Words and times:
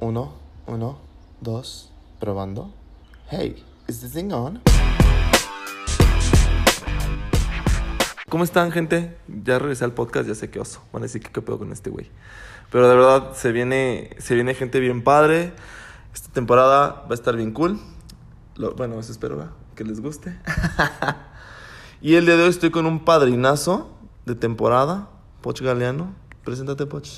Uno, 0.00 0.32
uno, 0.66 0.98
dos, 1.40 1.92
probando. 2.18 2.72
Hey, 3.30 3.62
is 3.86 4.00
this 4.00 4.12
thing 4.12 4.32
on? 4.32 4.60
¿Cómo 8.28 8.44
están, 8.44 8.70
gente? 8.72 9.16
Ya 9.28 9.58
regresé 9.58 9.84
al 9.84 9.92
podcast, 9.92 10.26
ya 10.28 10.34
sé 10.34 10.50
qué 10.50 10.60
oso. 10.60 10.82
Van 10.92 11.02
a 11.02 11.06
decir 11.06 11.22
que 11.22 11.30
qué 11.30 11.42
pedo 11.42 11.58
con 11.58 11.72
este 11.72 11.90
güey. 11.90 12.08
Pero 12.70 12.88
de 12.88 12.94
verdad, 12.94 13.34
se 13.34 13.52
viene, 13.52 14.16
se 14.18 14.34
viene 14.34 14.54
gente 14.54 14.80
bien 14.80 15.02
padre. 15.02 15.52
Esta 16.14 16.32
temporada 16.32 17.02
va 17.02 17.10
a 17.10 17.14
estar 17.14 17.36
bien 17.36 17.52
cool. 17.52 17.78
Lo- 18.56 18.74
bueno, 18.74 18.98
eso 18.98 19.12
espero, 19.12 19.36
¿verdad? 19.36 19.52
Que 19.74 19.84
les 19.84 20.00
guste. 20.00 20.38
y 22.00 22.14
el 22.14 22.24
día 22.26 22.36
de 22.36 22.44
hoy 22.44 22.50
estoy 22.50 22.70
con 22.70 22.86
un 22.86 23.04
padrinazo 23.04 23.90
de 24.24 24.34
temporada, 24.34 25.10
Poch 25.42 25.60
Galeano. 25.60 26.14
Preséntate, 26.44 26.86
Poch. 26.86 27.08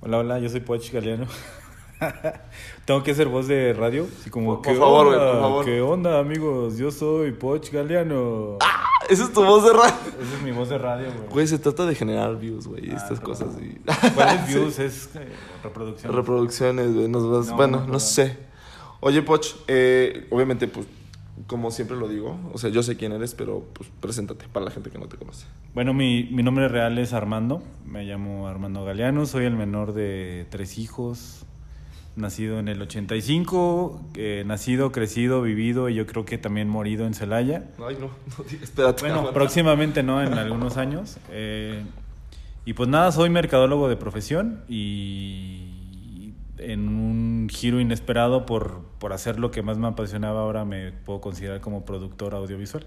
Hola, 0.00 0.18
hola, 0.18 0.38
yo 0.38 0.48
soy 0.48 0.60
Poch 0.60 0.90
Galeano. 0.90 1.26
Tengo 2.84 3.02
que 3.02 3.12
hacer 3.12 3.28
voz 3.28 3.46
de 3.48 3.72
radio, 3.72 4.06
así 4.20 4.30
como 4.30 4.56
Por- 4.60 4.62
por 4.72 4.76
favor, 4.78 5.06
por 5.18 5.40
favor. 5.40 5.64
¿Qué 5.64 5.80
onda, 5.80 6.18
amigos? 6.18 6.76
Yo 6.78 6.90
soy 6.90 7.32
Poch 7.32 7.70
Galeano. 7.70 8.58
Esa 9.08 9.24
es 9.24 9.32
tu 9.32 9.44
voz 9.44 9.64
de 9.64 9.72
radio. 9.72 9.94
Esa 10.20 10.36
es 10.36 10.42
mi 10.42 10.52
voz 10.52 10.68
de 10.68 10.78
radio, 10.78 11.06
güey. 11.16 11.28
Güey, 11.30 11.46
se 11.46 11.58
trata 11.58 11.86
de 11.86 11.94
generar 11.94 12.36
views, 12.38 12.66
güey, 12.66 12.90
Ah, 12.90 12.96
estas 12.96 13.20
cosas. 13.20 13.48
Y... 13.60 13.78
¿Cuáles 14.14 14.46
views 14.48 14.78
es 14.78 15.10
eh, 15.16 15.28
reproducción? 15.62 16.12
Reproducciones, 16.14 16.94
güey, 16.94 17.08
nos 17.08 17.28
vas- 17.30 17.48
No, 17.48 17.56
bueno, 17.56 17.84
no, 17.86 17.98
sé. 18.00 18.38
Oye, 19.00 19.22
Poch, 19.22 19.56
eh, 19.68 20.26
obviamente, 20.30 20.68
pues, 20.68 20.86
como 21.48 21.70
siempre 21.72 21.96
lo 21.96 22.06
digo, 22.08 22.38
o 22.52 22.58
sea, 22.58 22.70
yo 22.70 22.82
sé 22.84 22.96
quién 22.96 23.10
eres, 23.12 23.34
pero 23.34 23.64
pues 23.72 23.90
preséntate 24.00 24.46
para 24.52 24.66
la 24.66 24.70
gente 24.70 24.90
que 24.90 24.98
no 24.98 25.06
te 25.08 25.16
conoce. 25.16 25.46
Bueno, 25.74 25.92
mi, 25.92 26.24
mi 26.30 26.42
nombre 26.44 26.68
real 26.68 26.96
es 26.98 27.12
Armando. 27.12 27.62
Me 27.84 28.04
llamo 28.04 28.46
Armando 28.46 28.84
Galeano. 28.84 29.26
Soy 29.26 29.46
el 29.46 29.56
menor 29.56 29.92
de 29.94 30.46
tres 30.50 30.78
hijos. 30.78 31.44
Nacido 32.14 32.58
en 32.58 32.68
el 32.68 32.82
85. 32.82 34.10
eh, 34.16 34.44
nacido, 34.46 34.92
crecido, 34.92 35.40
vivido 35.40 35.88
y 35.88 35.94
yo 35.94 36.06
creo 36.06 36.24
que 36.24 36.36
también 36.36 36.68
morido 36.68 37.06
en 37.06 37.14
Celaya. 37.14 37.64
Ay, 37.78 37.96
no, 37.98 38.10
no 38.38 38.44
espérate. 38.62 39.02
Bueno, 39.06 39.32
próximamente 39.32 40.02
no, 40.02 40.22
en 40.22 40.34
algunos 40.34 40.76
años. 40.76 41.18
Eh, 41.30 41.82
y 42.64 42.74
pues 42.74 42.88
nada, 42.88 43.10
soy 43.12 43.30
mercadólogo 43.30 43.88
de 43.88 43.96
profesión 43.96 44.62
y 44.68 46.32
en 46.58 46.88
un 46.88 47.48
giro 47.50 47.80
inesperado 47.80 48.46
por, 48.46 48.82
por 48.98 49.12
hacer 49.12 49.38
lo 49.38 49.50
que 49.50 49.62
más 49.62 49.78
me 49.78 49.88
apasionaba, 49.88 50.42
ahora 50.42 50.64
me 50.64 50.92
puedo 50.92 51.20
considerar 51.20 51.60
como 51.60 51.84
productor 51.84 52.34
audiovisual. 52.34 52.86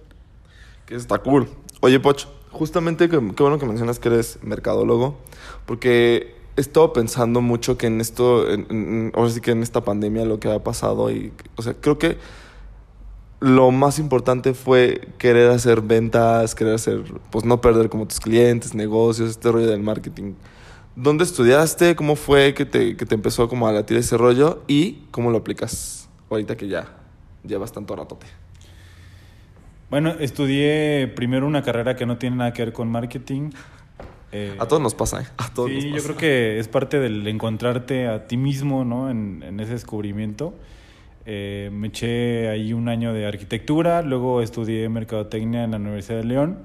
Que 0.86 0.96
está 0.96 1.18
cool. 1.18 1.50
Oye, 1.82 2.00
Poch, 2.00 2.28
justamente 2.52 3.10
qué 3.10 3.18
bueno 3.18 3.60
que 3.60 3.66
mencionas 3.66 4.00
que 4.00 4.10
eres 4.10 4.40
mercadólogo, 4.44 5.18
porque 5.66 6.35
he 6.58 6.62
estado 6.62 6.94
pensando 6.94 7.42
mucho 7.42 7.78
que 7.78 7.88
en 7.88 8.00
esto, 8.02 8.50
en, 8.50 8.66
en- 8.70 9.12
ahora 9.16 9.30
sí 9.30 9.42
que 9.42 9.52
en 9.52 9.62
esta 9.64 9.84
pandemia 9.84 10.26
lo 10.26 10.40
que 10.40 10.50
ha 10.52 10.64
pasado 10.64 11.12
y, 11.12 11.32
o 11.56 11.62
sea, 11.62 11.74
creo 11.74 11.98
que 11.98 12.18
lo 13.42 13.72
más 13.72 14.00
importante 14.00 14.54
fue 14.54 15.10
querer 15.18 15.52
hacer 15.52 15.82
ventas, 15.82 16.56
querer 16.56 16.76
hacer, 16.76 17.04
pues 17.32 17.44
no 17.46 17.60
perder 17.62 17.90
como 17.90 18.08
tus 18.08 18.20
clientes, 18.20 18.74
negocios, 18.74 19.30
este 19.30 19.52
rollo 19.52 19.68
del 19.68 19.82
marketing. 19.84 20.34
¿Dónde 20.96 21.26
estudiaste? 21.26 21.96
¿Cómo 21.98 22.16
fue 22.16 22.54
que 22.54 22.66
te, 22.66 22.96
que 22.96 23.06
te 23.06 23.14
empezó 23.16 23.50
como 23.50 23.68
a 23.68 23.74
latir 23.74 23.98
ese 23.98 24.18
rollo? 24.18 24.64
¿Y 24.68 25.04
cómo 25.12 25.30
lo 25.30 25.40
aplicas 25.40 26.08
ahorita 26.30 26.56
que 26.56 26.70
ya 26.70 26.88
llevas 27.46 27.74
tanto 27.74 27.94
ratote? 27.96 28.26
Bueno, 29.90 30.12
estudié 30.20 31.12
primero 31.16 31.46
una 31.46 31.62
carrera 31.62 31.96
que 31.98 32.06
no 32.06 32.18
tiene 32.18 32.38
nada 32.38 32.54
que 32.54 32.64
ver 32.64 32.74
con 32.74 32.88
marketing. 32.90 33.52
Eh, 34.38 34.56
A 34.60 34.68
todos 34.68 34.82
nos 34.82 34.96
pasa, 34.96 35.22
¿eh? 35.22 35.26
A 35.38 35.54
todos 35.54 35.72
nos 35.72 35.82
Sí, 35.82 35.92
yo 35.92 36.04
creo 36.04 36.18
que 36.18 36.60
es 36.60 36.68
parte 36.68 37.00
del 37.00 37.26
encontrarte 37.28 38.08
a 38.08 38.28
ti 38.28 38.36
mismo, 38.36 38.84
¿no? 38.84 39.10
En, 39.10 39.44
en 39.44 39.60
ese 39.62 39.72
descubrimiento. 39.72 40.54
Eh, 41.26 41.70
me 41.72 41.88
eché 41.88 42.50
ahí 42.50 42.74
un 42.74 42.90
año 42.90 43.14
de 43.14 43.26
arquitectura, 43.26 44.02
luego 44.02 44.42
estudié 44.42 44.90
mercadotecnia 44.90 45.64
en 45.64 45.72
la 45.72 45.78
Universidad 45.78 46.18
de 46.18 46.26
León. 46.26 46.60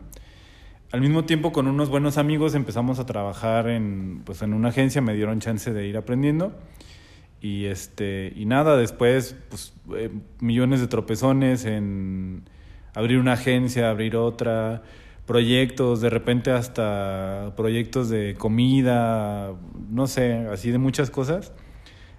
Al 0.91 1.01
mismo 1.01 1.25
tiempo, 1.25 1.53
con 1.53 1.69
unos 1.69 1.89
buenos 1.89 2.19
amigos 2.19 2.57
empezamos 2.57 2.99
a 2.99 3.07
trabajar 3.07 3.69
en, 3.69 4.23
pues, 4.25 4.43
en 4.43 4.53
una 4.53 4.71
agencia, 4.71 5.01
me 5.01 5.15
dieron 5.15 5.39
chance 5.39 5.73
de 5.73 5.87
ir 5.87 5.97
aprendiendo. 5.97 6.53
Y, 7.41 7.67
este, 7.67 8.33
y 8.35 8.45
nada, 8.47 8.77
después, 8.77 9.37
pues, 9.49 9.73
eh, 9.97 10.11
millones 10.41 10.81
de 10.81 10.89
tropezones 10.89 11.65
en 11.65 12.43
abrir 12.95 13.19
una 13.19 13.35
agencia, 13.35 13.89
abrir 13.89 14.17
otra, 14.17 14.83
proyectos, 15.31 16.01
de 16.01 16.11
repente 16.11 16.51
hasta 16.51 17.53
proyectos 17.57 18.09
de 18.09 18.35
comida, 18.37 19.53
no 19.89 20.09
sé, 20.09 20.49
así 20.53 20.73
de 20.73 20.79
muchas 20.79 21.09
cosas. 21.09 21.53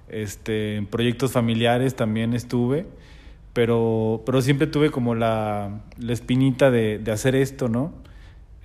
Este, 0.08 0.88
proyectos 0.90 1.34
familiares 1.34 1.94
también 1.98 2.34
estuve, 2.34 2.86
pero, 3.52 4.24
pero 4.26 4.42
siempre 4.42 4.66
tuve 4.68 4.92
como 4.92 5.14
la, 5.14 5.82
la 5.98 6.14
espinita 6.14 6.72
de, 6.72 7.00
de 7.00 7.12
hacer 7.12 7.36
esto, 7.36 7.68
¿no? 7.68 7.94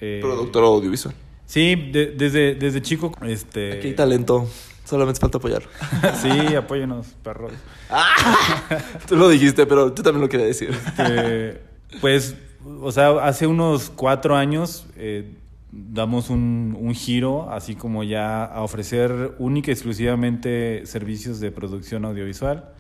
Eh, 0.01 0.21
Productor 0.23 0.63
audiovisual. 0.63 1.13
Sí, 1.45 1.75
de- 1.75 2.13
desde, 2.13 2.55
desde 2.55 2.81
chico. 2.83 3.11
Este, 3.27 3.73
Aquí 3.73 3.89
hay 3.89 3.95
talento. 3.95 4.49
Solamente 4.85 5.19
falta 5.19 5.39
apoyar. 5.39 5.65
sí, 6.23 6.55
apóyenos, 6.55 7.09
perros. 7.25 7.53
Tú 9.09 9.17
lo 9.17 9.29
dijiste, 9.29 9.67
pero 9.67 9.93
tú 9.93 10.05
también 10.05 10.21
lo 10.23 10.29
quería 10.29 10.47
decir. 10.47 10.71
Este, 10.71 11.61
pues, 12.01 12.37
o 12.81 12.93
sea, 12.93 13.11
hace 13.27 13.47
unos 13.47 13.91
cuatro 13.91 14.37
años 14.37 14.87
eh, 14.97 15.35
damos 15.73 16.31
un, 16.31 16.77
un 16.79 16.95
giro, 16.95 17.51
así 17.51 17.75
como 17.75 18.03
ya 18.05 18.45
a 18.45 18.63
ofrecer 18.63 19.35
única 19.39 19.71
y 19.71 19.73
exclusivamente 19.73 20.87
servicios 20.87 21.41
de 21.41 21.51
producción 21.51 22.05
audiovisual. 22.05 22.71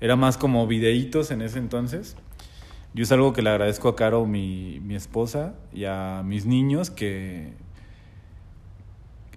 Era 0.00 0.16
más 0.16 0.36
como 0.36 0.66
videitos 0.66 1.30
en 1.30 1.42
ese 1.42 1.58
entonces. 1.58 2.16
Yo 2.94 3.02
es 3.02 3.12
algo 3.12 3.32
que 3.32 3.42
le 3.42 3.50
agradezco 3.50 3.88
a 3.88 3.96
Caro, 3.96 4.26
mi, 4.26 4.80
mi 4.80 4.94
esposa, 4.94 5.54
y 5.72 5.84
a 5.84 6.22
mis 6.24 6.46
niños 6.46 6.90
que... 6.90 7.52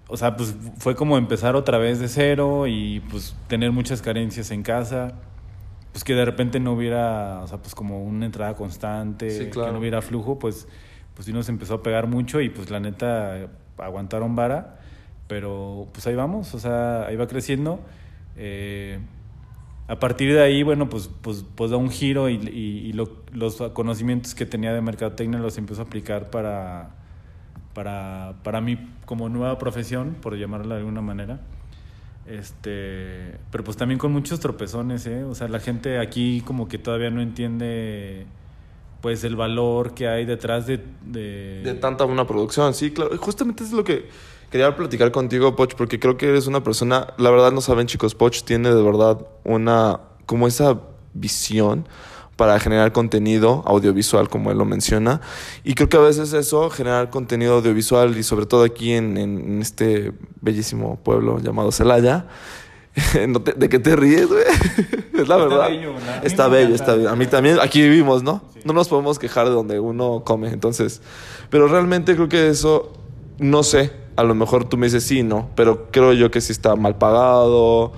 O 0.08 0.16
sea, 0.16 0.36
pues 0.36 0.54
fue 0.78 0.94
como 0.94 1.16
empezar 1.16 1.56
otra 1.56 1.78
vez 1.78 1.98
de 1.98 2.08
cero 2.08 2.66
y 2.66 3.00
pues 3.10 3.34
tener 3.48 3.72
muchas 3.72 4.02
carencias 4.02 4.50
en 4.50 4.62
casa 4.62 5.14
pues 5.92 6.04
que 6.04 6.14
de 6.14 6.24
repente 6.24 6.58
no 6.60 6.72
hubiera, 6.72 7.40
o 7.42 7.46
sea, 7.46 7.58
pues 7.58 7.74
como 7.74 8.02
una 8.02 8.26
entrada 8.26 8.54
constante, 8.54 9.30
Sí, 9.30 9.50
claro. 9.50 9.68
que 9.68 9.72
no 9.74 9.78
hubiera 9.78 10.02
flujo, 10.02 10.38
pues, 10.38 10.66
pues 11.14 11.26
sí 11.26 11.32
nos 11.32 11.48
empezó 11.48 11.74
a 11.74 11.82
pegar 11.82 12.06
mucho 12.06 12.40
y 12.40 12.48
pues 12.48 12.70
la 12.70 12.80
neta 12.80 13.48
aguantaron 13.78 14.34
vara, 14.34 14.78
pero 15.28 15.88
pues 15.92 16.06
ahí 16.06 16.14
vamos, 16.14 16.54
o 16.54 16.58
sea, 16.58 17.06
ahí 17.06 17.16
va 17.16 17.26
creciendo. 17.26 17.80
Eh, 18.36 18.98
a 19.88 19.98
partir 19.98 20.32
de 20.32 20.40
ahí, 20.42 20.62
bueno, 20.62 20.88
pues, 20.88 21.10
pues, 21.20 21.44
pues 21.54 21.70
da 21.70 21.76
un 21.76 21.90
giro 21.90 22.28
y, 22.30 22.36
y- 22.36 22.86
y 22.88 22.92
lo- 22.94 23.22
los 23.32 23.56
conocimientos 23.74 24.34
que 24.34 24.46
tenía 24.46 24.72
de 24.72 24.80
mercadotecnia 24.80 25.38
los 25.38 25.58
empiezo 25.58 25.82
a 25.82 25.84
aplicar 25.84 26.30
para, 26.30 26.90
para, 27.74 28.34
para 28.42 28.60
mí 28.60 28.78
como 29.04 29.28
nueva 29.28 29.58
profesión, 29.58 30.16
por 30.22 30.36
llamarla 30.36 30.74
de 30.76 30.80
alguna 30.80 31.02
manera. 31.02 31.40
Este, 32.26 33.38
pero 33.50 33.64
pues 33.64 33.76
también 33.76 33.98
con 33.98 34.12
muchos 34.12 34.40
tropezones, 34.40 35.06
¿eh? 35.06 35.24
O 35.24 35.34
sea, 35.34 35.48
la 35.48 35.58
gente 35.60 35.98
aquí 35.98 36.42
como 36.42 36.68
que 36.68 36.78
todavía 36.78 37.10
no 37.10 37.20
entiende 37.20 38.26
pues 39.00 39.24
el 39.24 39.34
valor 39.34 39.94
que 39.94 40.06
hay 40.06 40.24
detrás 40.24 40.66
de... 40.66 40.80
de- 41.04 41.74
tanta 41.80 42.04
una 42.04 42.26
producción, 42.26 42.72
sí, 42.74 42.92
claro. 42.92 43.16
Justamente 43.18 43.64
es 43.64 43.72
lo 43.72 43.82
que 43.82 44.08
quería 44.50 44.76
platicar 44.76 45.10
contigo, 45.10 45.56
Poch, 45.56 45.74
porque 45.74 45.98
creo 45.98 46.16
que 46.16 46.28
eres 46.28 46.46
una 46.46 46.62
persona, 46.62 47.08
la 47.18 47.30
verdad 47.30 47.50
no 47.50 47.60
saben 47.60 47.88
chicos, 47.88 48.14
Poch 48.14 48.42
tiene 48.44 48.72
de 48.72 48.82
verdad 48.82 49.26
una, 49.42 50.00
como 50.24 50.46
esa 50.46 50.80
visión 51.14 51.88
para 52.36 52.58
generar 52.58 52.92
contenido 52.92 53.62
audiovisual, 53.66 54.28
como 54.28 54.50
él 54.50 54.58
lo 54.58 54.64
menciona. 54.64 55.20
Y 55.64 55.74
creo 55.74 55.88
que 55.88 55.96
a 55.96 56.00
veces 56.00 56.32
eso, 56.32 56.70
generar 56.70 57.10
contenido 57.10 57.54
audiovisual, 57.56 58.16
y 58.16 58.22
sobre 58.22 58.46
todo 58.46 58.64
aquí 58.64 58.92
en, 58.92 59.16
en- 59.18 59.60
este 59.62 60.12
bellísimo 60.40 60.98
pueblo 61.02 61.38
llamado 61.40 61.70
Celaya, 61.72 62.26
no 63.28 63.40
te- 63.42 63.52
¿de 63.52 63.68
qué 63.68 63.78
te 63.78 63.96
ríes, 63.96 64.26
güey? 64.28 64.42
es 65.14 65.28
la 65.28 65.36
Está 65.36 65.36
verdad. 65.36 65.68
bello, 65.68 65.92
mí 65.92 65.98
Está 66.24 66.48
bello, 66.48 66.74
está 66.74 66.94
bello. 66.94 67.10
A 67.10 67.16
mí 67.16 67.26
también, 67.26 67.58
aquí 67.60 67.80
vivimos, 67.82 68.22
¿no? 68.22 68.42
Sí. 68.54 68.60
No 68.64 68.72
nos 68.72 68.88
podemos 68.88 69.18
quejar 69.18 69.46
de 69.48 69.52
donde 69.54 69.78
uno 69.80 70.22
come, 70.24 70.48
entonces. 70.48 71.00
Pero 71.50 71.68
realmente 71.68 72.14
creo 72.14 72.28
que 72.28 72.48
eso, 72.48 72.92
no 73.38 73.62
sé, 73.62 73.92
a 74.16 74.22
lo 74.24 74.34
mejor 74.34 74.64
tú 74.68 74.76
me 74.76 74.86
dices 74.86 75.04
sí, 75.04 75.22
no, 75.22 75.48
pero 75.54 75.88
creo 75.90 76.12
yo 76.12 76.30
que 76.30 76.40
sí 76.40 76.52
está 76.52 76.76
mal 76.76 76.96
pagado. 76.96 77.92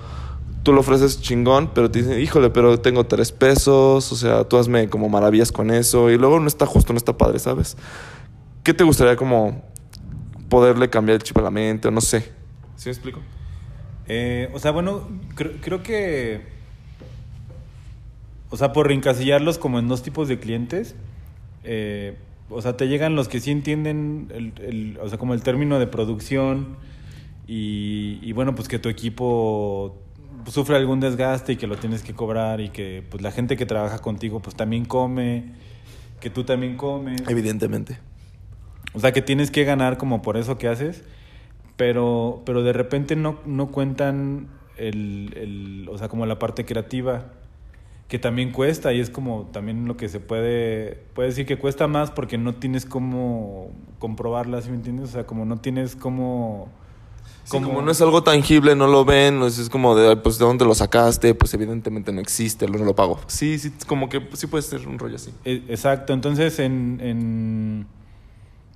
Tú 0.65 0.73
lo 0.73 0.79
ofreces 0.79 1.21
chingón, 1.21 1.69
pero 1.75 1.91
te 1.91 2.01
dicen, 2.01 2.19
híjole, 2.19 2.49
pero 2.49 2.79
tengo 2.79 3.05
tres 3.05 3.31
pesos, 3.31 4.11
o 4.11 4.15
sea, 4.15 4.45
tú 4.45 4.57
hazme 4.57 4.89
como 4.89 5.09
maravillas 5.09 5.51
con 5.51 5.69
eso, 5.69 6.09
y 6.09 6.17
luego 6.17 6.39
no 6.39 6.47
está 6.47 6.65
justo, 6.65 6.91
no 6.91 6.97
está 6.97 7.15
padre, 7.15 7.37
¿sabes? 7.37 7.77
¿Qué 8.63 8.73
te 8.73 8.83
gustaría 8.83 9.15
como 9.15 9.61
poderle 10.49 10.89
cambiar 10.89 11.17
el 11.17 11.21
chip 11.21 11.37
a 11.37 11.41
la 11.41 11.51
mente, 11.51 11.87
o 11.87 11.91
no 11.91 12.01
sé? 12.01 12.31
¿Sí 12.77 12.89
me 12.89 12.93
explico? 12.93 13.19
Eh, 14.07 14.49
o 14.55 14.59
sea, 14.59 14.71
bueno, 14.71 15.07
creo, 15.35 15.83
que... 15.83 16.41
O 18.49 18.57
sea, 18.57 18.73
por 18.73 18.87
reencasillarlos 18.87 19.59
como 19.59 19.77
en 19.77 19.87
dos 19.87 20.01
tipos 20.01 20.27
de 20.27 20.39
clientes, 20.39 20.95
eh, 21.63 22.17
o 22.49 22.63
sea, 22.63 22.75
te 22.75 22.87
llegan 22.87 23.15
los 23.15 23.27
que 23.27 23.39
sí 23.39 23.51
entienden, 23.51 24.31
el, 24.33 24.97
o 24.99 25.07
sea, 25.09 25.19
como 25.19 25.35
el 25.35 25.43
término 25.43 25.77
de 25.77 25.85
producción 25.85 26.77
y 27.45 28.31
bueno, 28.31 28.55
pues 28.55 28.67
que 28.67 28.79
tu 28.79 28.89
equipo 28.89 30.01
sufre 30.53 30.75
algún 30.75 30.99
desgaste 30.99 31.53
y 31.53 31.55
que 31.55 31.67
lo 31.67 31.77
tienes 31.77 32.03
que 32.03 32.13
cobrar 32.13 32.61
y 32.61 32.69
que 32.69 33.03
pues 33.09 33.21
la 33.23 33.31
gente 33.31 33.57
que 33.57 33.65
trabaja 33.65 33.99
contigo 33.99 34.41
pues 34.41 34.55
también 34.55 34.85
come, 34.85 35.53
que 36.19 36.29
tú 36.29 36.43
también 36.43 36.77
comes. 36.77 37.21
Evidentemente. 37.27 37.99
O 38.93 38.99
sea, 38.99 39.11
que 39.11 39.21
tienes 39.21 39.51
que 39.51 39.63
ganar 39.65 39.97
como 39.97 40.21
por 40.21 40.37
eso 40.37 40.57
que 40.57 40.67
haces, 40.67 41.03
pero, 41.75 42.41
pero 42.45 42.63
de 42.63 42.73
repente 42.73 43.15
no, 43.15 43.39
no 43.45 43.71
cuentan 43.71 44.47
el, 44.77 45.33
el, 45.35 45.89
o 45.89 45.97
sea, 45.97 46.07
como 46.07 46.25
la 46.25 46.39
parte 46.39 46.65
creativa, 46.65 47.25
que 48.07 48.19
también 48.19 48.51
cuesta 48.51 48.93
y 48.93 48.99
es 48.99 49.09
como 49.09 49.49
también 49.51 49.87
lo 49.87 49.97
que 49.97 50.09
se 50.09 50.19
puede, 50.19 51.03
puede 51.13 51.29
decir 51.29 51.45
que 51.45 51.57
cuesta 51.57 51.87
más 51.87 52.11
porque 52.11 52.37
no 52.37 52.55
tienes 52.55 52.85
cómo 52.85 53.71
comprobarla, 53.99 54.61
¿sí 54.61 54.69
me 54.69 54.75
entiendes? 54.75 55.09
O 55.09 55.11
sea, 55.11 55.25
como 55.25 55.45
no 55.45 55.57
tienes 55.57 55.95
cómo... 55.95 56.69
Sí, 57.45 57.51
como 57.61 57.81
no 57.81 57.91
es 57.91 58.01
algo 58.01 58.23
tangible, 58.23 58.75
no 58.75 58.87
lo 58.87 59.05
ven, 59.05 59.39
no 59.39 59.45
es, 59.47 59.57
es 59.59 59.69
como 59.69 59.95
de, 59.95 60.17
pues, 60.17 60.37
¿de 60.39 60.45
dónde 60.45 60.65
lo 60.65 60.73
sacaste? 60.75 61.33
Pues 61.35 61.53
evidentemente 61.53 62.11
no 62.11 62.19
existe, 62.19 62.67
no 62.67 62.77
lo 62.83 62.95
pago. 62.95 63.19
Sí, 63.27 63.57
sí, 63.59 63.71
como 63.87 64.09
que 64.09 64.21
sí 64.33 64.47
puede 64.47 64.63
ser 64.63 64.87
un 64.87 64.97
rollo 64.99 65.15
así. 65.15 65.31
E- 65.45 65.63
Exacto, 65.69 66.11
entonces 66.13 66.59
en, 66.59 66.99
en- 67.01 67.87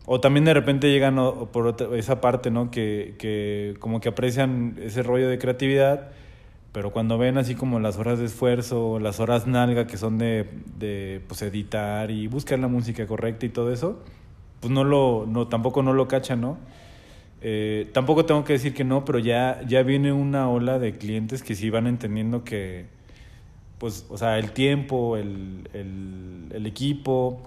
O 0.05 0.19
también 0.21 0.45
de 0.45 0.53
repente 0.53 0.89
llegan 0.91 1.19
o- 1.19 1.47
por 1.51 1.67
otra- 1.67 1.95
esa 1.97 2.21
parte, 2.21 2.49
¿no? 2.51 2.71
Que, 2.71 3.15
que 3.19 3.75
como 3.79 3.99
que 4.01 4.09
aprecian 4.09 4.75
ese 4.81 5.03
rollo 5.03 5.27
de 5.29 5.37
creatividad, 5.39 6.09
pero 6.71 6.91
cuando 6.91 7.17
ven 7.17 7.37
así 7.39 7.55
como 7.55 7.79
las 7.79 7.97
horas 7.97 8.19
de 8.19 8.25
esfuerzo, 8.25 8.99
las 8.99 9.19
horas 9.19 9.47
nalga 9.47 9.87
que 9.87 9.97
son 9.97 10.17
de, 10.19 10.47
de 10.77 11.21
pues 11.27 11.41
editar 11.41 12.11
y 12.11 12.27
buscar 12.27 12.59
la 12.59 12.67
música 12.67 13.05
correcta 13.07 13.45
y 13.45 13.49
todo 13.49 13.71
eso, 13.73 13.99
pues 14.59 14.71
no 14.71 14.83
lo, 14.83 15.25
no, 15.27 15.47
tampoco 15.47 15.81
no 15.83 15.93
lo 15.93 16.07
cachan, 16.07 16.41
¿no? 16.41 16.57
Eh, 17.41 17.89
tampoco 17.93 18.25
tengo 18.25 18.43
que 18.43 18.53
decir 18.53 18.73
que 18.73 18.83
no, 18.83 19.05
pero 19.05 19.19
ya, 19.19 19.61
ya 19.67 19.83
viene 19.83 20.11
una 20.11 20.49
ola 20.49 20.77
de 20.77 20.97
clientes 20.97 21.41
que 21.41 21.55
sí 21.55 21.69
van 21.69 21.87
entendiendo 21.87 22.43
que, 22.43 22.87
pues, 23.77 24.05
o 24.09 24.17
sea, 24.17 24.37
el 24.37 24.51
tiempo, 24.51 25.15
el, 25.15 25.69
el, 25.73 26.65
equipo, 26.65 27.39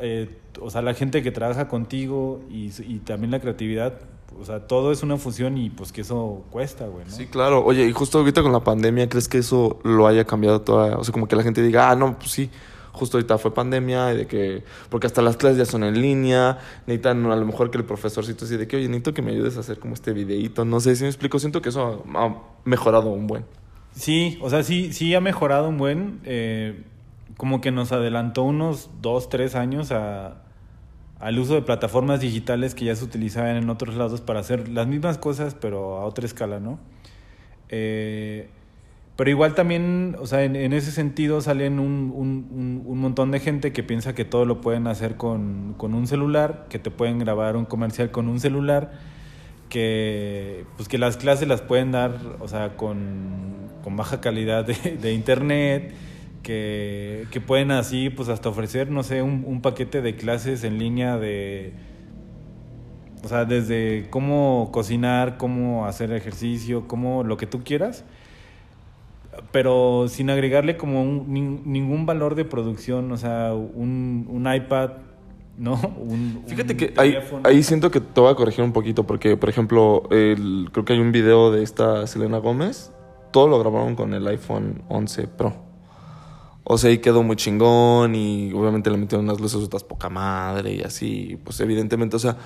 eh, 0.00 0.30
o 0.60 0.70
sea, 0.70 0.80
la 0.80 0.94
gente 0.94 1.22
que 1.22 1.30
trabaja 1.30 1.68
contigo 1.68 2.40
y, 2.50 2.70
también 3.00 3.30
la 3.30 3.40
creatividad, 3.40 4.00
o 4.40 4.44
sea, 4.44 4.66
todo 4.66 4.92
es 4.92 5.02
una 5.02 5.18
fusión 5.18 5.58
y 5.58 5.68
pues 5.68 5.92
que 5.92 6.00
eso 6.00 6.44
cuesta, 6.50 6.86
güey. 6.86 7.04
Sí, 7.08 7.26
claro. 7.26 7.64
Oye, 7.64 7.86
y 7.86 7.92
justo 7.92 8.18
ahorita 8.18 8.42
con 8.42 8.52
la 8.52 8.60
pandemia, 8.60 9.08
¿crees 9.08 9.28
que 9.28 9.38
eso 9.38 9.78
lo 9.84 10.06
haya 10.06 10.24
cambiado 10.24 10.62
toda? 10.62 10.96
O 10.96 11.04
sea, 11.04 11.12
como 11.12 11.28
que 11.28 11.36
la 11.36 11.42
gente 11.42 11.62
diga, 11.62 11.90
ah, 11.90 11.96
no, 11.96 12.18
pues 12.18 12.30
sí, 12.30 12.50
justo 12.98 13.16
ahorita 13.16 13.38
fue 13.38 13.54
pandemia, 13.54 14.12
y 14.12 14.16
de 14.18 14.26
que, 14.26 14.64
porque 14.90 15.06
hasta 15.06 15.22
las 15.22 15.36
clases 15.36 15.58
ya 15.58 15.64
son 15.64 15.84
en 15.84 16.00
línea, 16.00 16.58
necesitan 16.86 17.24
a 17.26 17.36
lo 17.36 17.46
mejor 17.46 17.70
que 17.70 17.78
el 17.78 17.84
profesorcito 17.84 18.44
así 18.44 18.56
de 18.56 18.66
que, 18.66 18.76
oye, 18.76 18.88
necesito 18.88 19.14
que 19.14 19.22
me 19.22 19.30
ayudes 19.32 19.56
a 19.56 19.60
hacer 19.60 19.78
como 19.78 19.94
este 19.94 20.12
videíto, 20.12 20.64
no 20.64 20.80
sé 20.80 20.96
si 20.96 21.04
me 21.04 21.08
explico, 21.08 21.38
siento 21.38 21.62
que 21.62 21.70
eso 21.70 22.04
ha 22.14 22.34
mejorado 22.64 23.10
un 23.10 23.26
buen. 23.26 23.44
Sí, 23.92 24.38
o 24.42 24.50
sea, 24.50 24.62
sí, 24.62 24.92
sí 24.92 25.14
ha 25.14 25.20
mejorado 25.20 25.68
un 25.68 25.78
buen, 25.78 26.20
eh, 26.24 26.82
como 27.36 27.60
que 27.60 27.70
nos 27.70 27.92
adelantó 27.92 28.42
unos 28.42 28.90
dos, 29.00 29.28
tres 29.28 29.54
años 29.54 29.92
a, 29.92 30.42
al 31.20 31.38
uso 31.38 31.54
de 31.54 31.62
plataformas 31.62 32.20
digitales 32.20 32.74
que 32.74 32.84
ya 32.84 32.94
se 32.94 33.04
utilizaban 33.04 33.56
en 33.56 33.70
otros 33.70 33.96
lados 33.96 34.20
para 34.20 34.40
hacer 34.40 34.68
las 34.68 34.86
mismas 34.86 35.18
cosas, 35.18 35.54
pero 35.54 35.98
a 35.98 36.04
otra 36.04 36.26
escala, 36.26 36.60
¿no? 36.60 36.78
Eh, 37.70 38.50
pero 39.18 39.30
igual 39.30 39.56
también, 39.56 40.14
o 40.20 40.28
sea, 40.28 40.44
en, 40.44 40.72
ese 40.72 40.92
sentido 40.92 41.40
salen 41.40 41.80
un, 41.80 42.12
un, 42.14 42.46
un, 42.52 42.82
un 42.86 42.98
montón 43.00 43.32
de 43.32 43.40
gente 43.40 43.72
que 43.72 43.82
piensa 43.82 44.14
que 44.14 44.24
todo 44.24 44.44
lo 44.44 44.60
pueden 44.60 44.86
hacer 44.86 45.16
con, 45.16 45.74
con 45.76 45.94
un 45.94 46.06
celular, 46.06 46.66
que 46.70 46.78
te 46.78 46.92
pueden 46.92 47.18
grabar 47.18 47.56
un 47.56 47.64
comercial 47.64 48.12
con 48.12 48.28
un 48.28 48.38
celular, 48.38 48.92
que 49.68 50.66
pues 50.76 50.88
que 50.88 50.98
las 50.98 51.16
clases 51.16 51.48
las 51.48 51.62
pueden 51.62 51.90
dar, 51.90 52.16
o 52.38 52.46
sea, 52.46 52.76
con, 52.76 53.72
con 53.82 53.96
baja 53.96 54.20
calidad 54.20 54.64
de, 54.64 54.96
de 55.02 55.12
internet, 55.12 55.94
que, 56.44 57.26
que 57.32 57.40
pueden 57.40 57.72
así, 57.72 58.10
pues 58.10 58.28
hasta 58.28 58.50
ofrecer, 58.50 58.88
no 58.88 59.02
sé, 59.02 59.22
un, 59.22 59.42
un 59.44 59.62
paquete 59.62 60.00
de 60.00 60.14
clases 60.14 60.62
en 60.62 60.78
línea 60.78 61.16
de, 61.16 61.72
o 63.24 63.28
sea, 63.28 63.44
desde 63.44 64.06
cómo 64.10 64.70
cocinar, 64.70 65.38
cómo 65.38 65.86
hacer 65.86 66.12
ejercicio, 66.12 66.86
cómo 66.86 67.24
lo 67.24 67.36
que 67.36 67.48
tú 67.48 67.64
quieras, 67.64 68.04
pero 69.52 70.06
sin 70.08 70.30
agregarle 70.30 70.76
como 70.76 71.02
un- 71.02 71.26
nin- 71.32 71.62
ningún 71.64 72.06
valor 72.06 72.34
de 72.34 72.44
producción, 72.44 73.10
o 73.12 73.16
sea, 73.16 73.52
un, 73.54 74.26
un 74.28 74.52
iPad, 74.52 74.90
¿no? 75.56 75.74
Un, 75.98 76.42
Fíjate 76.46 76.72
un 76.72 76.78
que 76.78 76.94
ahí, 76.96 77.16
ahí 77.44 77.62
siento 77.62 77.90
que 77.90 78.00
te 78.00 78.20
voy 78.20 78.30
a 78.30 78.34
corregir 78.34 78.64
un 78.64 78.72
poquito, 78.72 79.04
porque, 79.04 79.36
por 79.36 79.48
ejemplo, 79.48 80.04
el- 80.10 80.68
creo 80.72 80.84
que 80.84 80.92
hay 80.94 81.00
un 81.00 81.12
video 81.12 81.50
de 81.50 81.62
esta 81.62 82.06
Selena 82.06 82.38
Gómez, 82.38 82.92
todo 83.32 83.48
lo 83.48 83.58
grabaron 83.58 83.94
con 83.96 84.14
el 84.14 84.26
iPhone 84.28 84.82
11 84.88 85.26
Pro. 85.28 85.54
O 86.64 86.76
sea, 86.76 86.90
ahí 86.90 86.98
quedó 86.98 87.22
muy 87.22 87.36
chingón 87.36 88.14
y 88.14 88.52
obviamente 88.52 88.90
le 88.90 88.98
metieron 88.98 89.24
unas 89.24 89.40
luces 89.40 89.62
otras 89.62 89.84
poca 89.84 90.10
madre 90.10 90.74
y 90.74 90.82
así, 90.82 91.38
pues 91.42 91.58
evidentemente, 91.60 92.16
o 92.16 92.18
sea, 92.18 92.36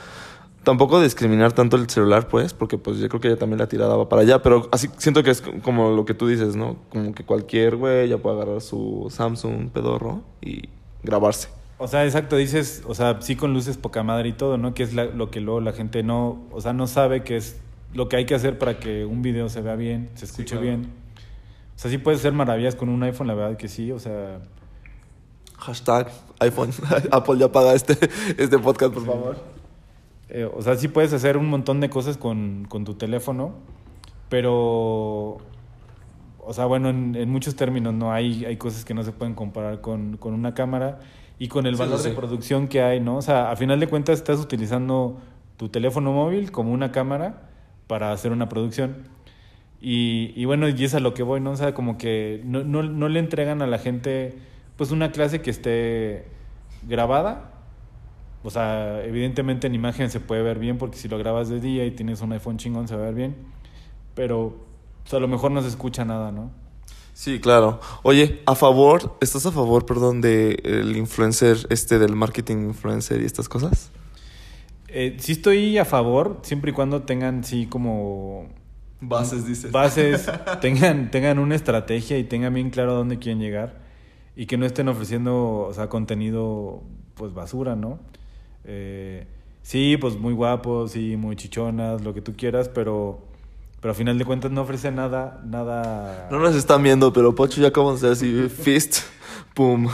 tampoco 0.64 1.00
discriminar 1.00 1.52
tanto 1.52 1.76
el 1.76 1.88
celular, 1.88 2.28
pues, 2.28 2.54
porque 2.54 2.78
pues 2.78 2.98
yo 2.98 3.08
creo 3.08 3.20
que 3.20 3.28
ella 3.28 3.36
también 3.38 3.58
la 3.58 3.68
tirada 3.68 3.96
va 3.96 4.08
para 4.08 4.22
allá, 4.22 4.42
pero 4.42 4.68
así 4.72 4.88
siento 4.98 5.22
que 5.22 5.30
es 5.30 5.42
como 5.62 5.90
lo 5.90 6.04
que 6.04 6.14
tú 6.14 6.26
dices, 6.28 6.56
¿no? 6.56 6.76
Como 6.90 7.14
que 7.14 7.24
cualquier 7.24 7.76
güey 7.76 8.08
ya 8.08 8.18
puede 8.18 8.36
agarrar 8.36 8.60
su 8.60 9.06
Samsung 9.10 9.70
pedorro 9.70 10.22
y 10.40 10.68
grabarse. 11.02 11.48
O 11.78 11.88
sea, 11.88 12.04
exacto, 12.04 12.36
dices, 12.36 12.82
o 12.86 12.94
sea, 12.94 13.20
sí 13.20 13.34
con 13.34 13.52
luces 13.54 13.76
poca 13.76 14.02
madre 14.04 14.28
y 14.28 14.32
todo, 14.32 14.56
¿no? 14.56 14.72
Que 14.74 14.84
es 14.84 14.94
la- 14.94 15.06
lo 15.06 15.30
que 15.30 15.40
luego 15.40 15.60
la 15.60 15.72
gente 15.72 16.02
no, 16.04 16.42
o 16.52 16.60
sea, 16.60 16.72
no 16.72 16.86
sabe 16.86 17.24
que 17.24 17.36
es 17.36 17.56
lo 17.92 18.08
que 18.08 18.16
hay 18.16 18.24
que 18.26 18.34
hacer 18.36 18.58
para 18.58 18.78
que 18.78 19.04
un 19.04 19.20
video 19.22 19.48
se 19.48 19.60
vea 19.62 19.74
bien, 19.76 20.10
se 20.14 20.24
escuche 20.26 20.50
claro. 20.56 20.62
bien. 20.62 20.92
O 21.74 21.78
sea, 21.78 21.90
sí 21.90 21.98
puedes 21.98 22.20
hacer 22.20 22.32
maravillas 22.32 22.76
con 22.76 22.88
un 22.88 23.02
iPhone, 23.02 23.26
la 23.26 23.34
verdad 23.34 23.56
que 23.56 23.66
sí, 23.68 23.90
o 23.90 23.98
sea, 23.98 24.40
Hashtag 25.58 26.10
iPhone. 26.40 26.70
Apple 27.10 27.38
ya 27.38 27.50
paga 27.50 27.74
este, 27.74 27.96
este 28.36 28.58
podcast, 28.58 28.92
por 28.94 29.06
favor. 29.06 29.51
Eh, 30.34 30.44
o 30.46 30.62
sea, 30.62 30.76
sí 30.76 30.88
puedes 30.88 31.12
hacer 31.12 31.36
un 31.36 31.46
montón 31.50 31.80
de 31.80 31.90
cosas 31.90 32.16
con, 32.16 32.64
con 32.66 32.86
tu 32.86 32.94
teléfono, 32.94 33.52
pero, 34.30 35.36
o 36.38 36.52
sea, 36.52 36.64
bueno, 36.64 36.88
en, 36.88 37.14
en 37.14 37.28
muchos 37.28 37.54
términos, 37.54 37.92
¿no? 37.92 38.12
Hay, 38.12 38.46
hay 38.46 38.56
cosas 38.56 38.86
que 38.86 38.94
no 38.94 39.02
se 39.02 39.12
pueden 39.12 39.34
comparar 39.34 39.82
con, 39.82 40.16
con 40.16 40.32
una 40.32 40.54
cámara 40.54 41.00
y 41.38 41.48
con 41.48 41.66
el 41.66 41.76
valor 41.76 41.98
sí, 41.98 42.08
de 42.08 42.14
producción 42.14 42.66
que 42.66 42.80
hay, 42.80 42.98
¿no? 42.98 43.16
O 43.16 43.22
sea, 43.22 43.50
a 43.50 43.56
final 43.56 43.78
de 43.78 43.88
cuentas 43.88 44.16
estás 44.18 44.40
utilizando 44.40 45.20
tu 45.58 45.68
teléfono 45.68 46.12
móvil 46.12 46.50
como 46.50 46.72
una 46.72 46.92
cámara 46.92 47.42
para 47.86 48.10
hacer 48.12 48.32
una 48.32 48.48
producción. 48.48 49.02
Y, 49.82 50.32
y 50.34 50.46
bueno, 50.46 50.66
y 50.66 50.82
es 50.82 50.94
a 50.94 51.00
lo 51.00 51.12
que 51.12 51.22
voy, 51.22 51.40
¿no? 51.40 51.50
O 51.50 51.56
sea, 51.56 51.74
como 51.74 51.98
que 51.98 52.40
no, 52.44 52.64
no, 52.64 52.82
no 52.82 53.10
le 53.10 53.18
entregan 53.18 53.60
a 53.60 53.66
la 53.66 53.78
gente, 53.78 54.38
pues, 54.78 54.92
una 54.92 55.12
clase 55.12 55.42
que 55.42 55.50
esté 55.50 56.24
grabada. 56.88 57.51
O 58.44 58.50
sea, 58.50 59.04
evidentemente 59.04 59.66
en 59.66 59.74
imagen 59.74 60.10
se 60.10 60.20
puede 60.20 60.42
ver 60.42 60.58
bien 60.58 60.78
porque 60.78 60.96
si 60.98 61.08
lo 61.08 61.18
grabas 61.18 61.48
de 61.48 61.60
día 61.60 61.84
y 61.86 61.92
tienes 61.92 62.20
un 62.20 62.32
iPhone 62.32 62.56
chingón 62.56 62.88
se 62.88 62.96
va 62.96 63.02
a 63.02 63.06
ver 63.06 63.14
bien. 63.14 63.36
Pero 64.14 64.56
pues, 65.02 65.14
a 65.14 65.20
lo 65.20 65.28
mejor 65.28 65.50
no 65.52 65.62
se 65.62 65.68
escucha 65.68 66.04
nada, 66.04 66.32
¿no? 66.32 66.50
Sí, 67.14 67.40
claro. 67.40 67.80
Oye, 68.02 68.40
a 68.46 68.54
favor, 68.54 69.16
¿estás 69.20 69.44
a 69.46 69.52
favor, 69.52 69.84
perdón, 69.86 70.20
de 70.20 70.60
el 70.64 70.96
influencer, 70.96 71.58
este, 71.68 71.98
del 71.98 72.16
marketing 72.16 72.68
influencer 72.68 73.20
y 73.20 73.26
estas 73.26 73.48
cosas? 73.48 73.90
Eh, 74.88 75.16
sí 75.20 75.32
estoy 75.32 75.78
a 75.78 75.84
favor, 75.84 76.40
siempre 76.42 76.70
y 76.70 76.74
cuando 76.74 77.02
tengan, 77.02 77.44
sí, 77.44 77.66
como 77.66 78.48
Bases, 79.00 79.46
dices. 79.46 79.70
bases, 79.72 80.30
tengan, 80.60 81.10
tengan 81.10 81.38
una 81.38 81.54
estrategia 81.54 82.18
y 82.18 82.24
tengan 82.24 82.54
bien 82.54 82.70
claro 82.70 82.92
a 82.92 82.94
dónde 82.94 83.18
quieren 83.18 83.40
llegar 83.40 83.80
y 84.36 84.46
que 84.46 84.56
no 84.56 84.64
estén 84.64 84.88
ofreciendo, 84.88 85.66
o 85.68 85.74
sea, 85.74 85.88
contenido, 85.88 86.82
pues 87.14 87.34
basura, 87.34 87.76
¿no? 87.76 87.98
Eh, 88.64 89.26
sí, 89.62 89.96
pues 89.96 90.16
muy 90.16 90.34
guapos, 90.34 90.92
sí, 90.92 91.16
muy 91.16 91.36
chichonas, 91.36 92.02
lo 92.02 92.14
que 92.14 92.20
tú 92.20 92.34
quieras, 92.36 92.68
pero, 92.68 93.20
pero 93.80 93.92
a 93.92 93.94
final 93.94 94.18
de 94.18 94.24
cuentas 94.24 94.50
no 94.50 94.62
ofrecen 94.62 94.96
nada, 94.96 95.40
nada... 95.44 96.28
No 96.30 96.38
nos 96.38 96.54
están 96.54 96.82
viendo, 96.82 97.12
pero 97.12 97.34
Pocho 97.34 97.60
ya 97.60 97.68
acabamos 97.68 98.00
de 98.00 98.10
así, 98.10 98.48
fist, 98.48 98.98
pum. 99.54 99.88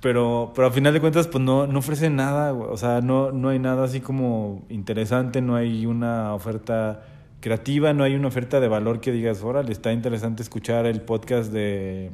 Pero, 0.00 0.52
pero 0.54 0.68
a 0.68 0.70
final 0.70 0.94
de 0.94 1.00
cuentas, 1.00 1.26
pues 1.26 1.42
no, 1.42 1.66
no 1.66 1.80
ofrecen 1.80 2.14
nada, 2.14 2.52
güey. 2.52 2.70
o 2.70 2.76
sea, 2.76 3.00
no, 3.00 3.32
no 3.32 3.48
hay 3.48 3.58
nada 3.58 3.84
así 3.84 4.00
como 4.00 4.64
interesante, 4.68 5.40
no 5.40 5.56
hay 5.56 5.86
una 5.86 6.34
oferta 6.34 7.02
creativa, 7.40 7.92
no 7.92 8.04
hay 8.04 8.14
una 8.14 8.28
oferta 8.28 8.60
de 8.60 8.68
valor 8.68 9.00
que 9.00 9.12
digas, 9.12 9.42
órale, 9.42 9.72
está 9.72 9.92
interesante 9.92 10.42
escuchar 10.42 10.86
el 10.86 11.00
podcast 11.00 11.52
de... 11.52 12.10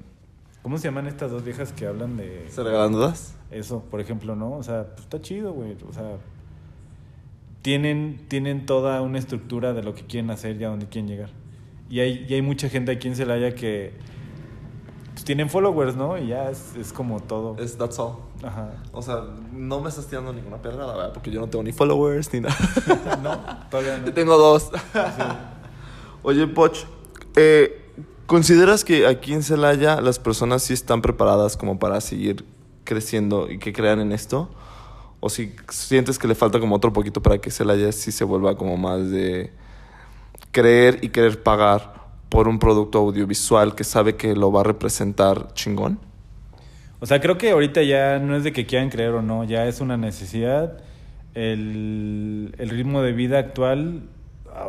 ¿Cómo 0.63 0.79
se 0.79 0.85
llaman 0.85 1.07
estas 1.07 1.31
dos 1.31 1.45
viejas 1.45 1.73
que 1.73 1.87
hablan 1.87 2.17
de 2.17 2.47
¿Se 2.49 2.63
regalan 2.63 2.93
dudas? 2.93 3.35
Eso, 3.55 3.83
por 3.91 4.01
ejemplo, 4.01 4.37
no? 4.37 4.53
O 4.53 4.63
sea, 4.63 4.87
pues 4.89 5.03
está 5.03 5.21
chido, 5.21 5.53
güey. 5.53 5.77
O 5.89 5.93
sea, 5.93 6.19
tienen, 7.63 8.27
tienen 8.29 8.67
toda 8.67 9.01
una 9.03 9.19
estructura 9.19 9.73
de 9.73 9.83
lo 9.83 9.95
que 9.95 10.05
quieren 10.05 10.31
hacer 10.31 10.61
y 10.61 10.65
a 10.65 10.69
dónde 10.69 10.87
quieren 10.87 11.09
llegar. 11.09 11.31
Y 11.89 12.01
hay, 12.01 12.27
y 12.29 12.35
hay 12.35 12.43
mucha 12.43 12.69
gente 12.69 12.93
aquí 12.93 13.09
en 13.09 13.17
Celaya 13.17 13.55
que 13.55 13.93
pues, 15.13 15.25
tienen 15.25 15.49
followers, 15.49 15.97
¿no? 15.97 16.19
Y 16.19 16.29
ya 16.29 16.51
es, 16.51 16.75
es 16.77 16.93
como 16.93 17.21
todo. 17.21 17.57
Es 17.59 17.77
that's 17.79 17.99
all. 17.99 18.17
Ajá. 18.43 18.73
O 18.93 19.01
sea, 19.01 19.23
no 19.53 19.81
me 19.81 19.89
estás 19.89 20.07
tirando 20.07 20.33
ninguna 20.33 20.61
pedrada, 20.61 20.95
¿verdad? 20.97 21.13
Porque 21.13 21.31
yo 21.31 21.41
no 21.41 21.49
tengo 21.49 21.63
ni 21.63 21.73
followers 21.73 22.33
ni 22.33 22.41
nada. 22.41 22.57
No, 23.23 23.39
todavía 23.71 23.99
no. 23.99 24.07
Yo 24.07 24.13
tengo 24.13 24.37
dos. 24.37 24.71
Oye, 26.23 26.47
Poch, 26.47 26.85
eh, 27.37 27.85
¿Consideras 28.27 28.85
que 28.85 29.07
aquí 29.07 29.35
en 29.35 29.43
Celaya 29.43 30.01
las 30.01 30.19
personas 30.19 30.63
sí 30.63 30.73
están 30.73 31.03
preparadas 31.03 31.59
como 31.59 31.79
para 31.79 32.01
seguir 32.01 32.45
creciendo 32.85 33.51
y 33.51 33.59
que 33.59 33.73
crean 33.73 34.01
en 34.01 34.13
esto? 34.13 34.51
¿O 35.21 35.31
si 35.31 35.55
sientes 35.71 36.19
que 36.19 36.29
le 36.29 36.35
falta 36.35 36.61
como 36.61 36.77
otro 36.77 36.93
poquito 36.93 37.23
para 37.23 37.39
que 37.39 37.51
Celaya 37.51 37.91
sí 37.93 38.13
se 38.13 38.25
vuelva 38.25 38.57
como 38.57 38.77
más 38.77 39.11
de 39.11 39.53
creer 40.53 40.99
y 41.03 41.09
querer 41.09 41.43
pagar 41.43 41.95
por 42.29 42.49
un 42.49 42.59
producto 42.59 42.99
audiovisual 42.99 43.75
que 43.75 43.85
sabe 43.85 44.17
que 44.17 44.35
lo 44.35 44.53
va 44.53 44.61
a 44.61 44.65
representar 44.65 45.53
chingón? 45.55 45.99
O 47.01 47.07
sea, 47.07 47.21
creo 47.21 47.39
que 47.39 47.51
ahorita 47.51 47.83
ya 47.83 48.19
no 48.19 48.37
es 48.37 48.45
de 48.45 48.53
que 48.53 48.67
quieran 48.67 48.91
creer 48.91 49.11
o 49.11 49.23
no, 49.23 49.45
ya 49.45 49.67
es 49.67 49.81
una 49.81 49.97
necesidad. 49.97 50.79
El, 51.35 52.55
el 52.59 52.71
ritmo 52.71 53.03
de 53.03 53.13
vida 53.13 53.39
actual, 53.39 54.09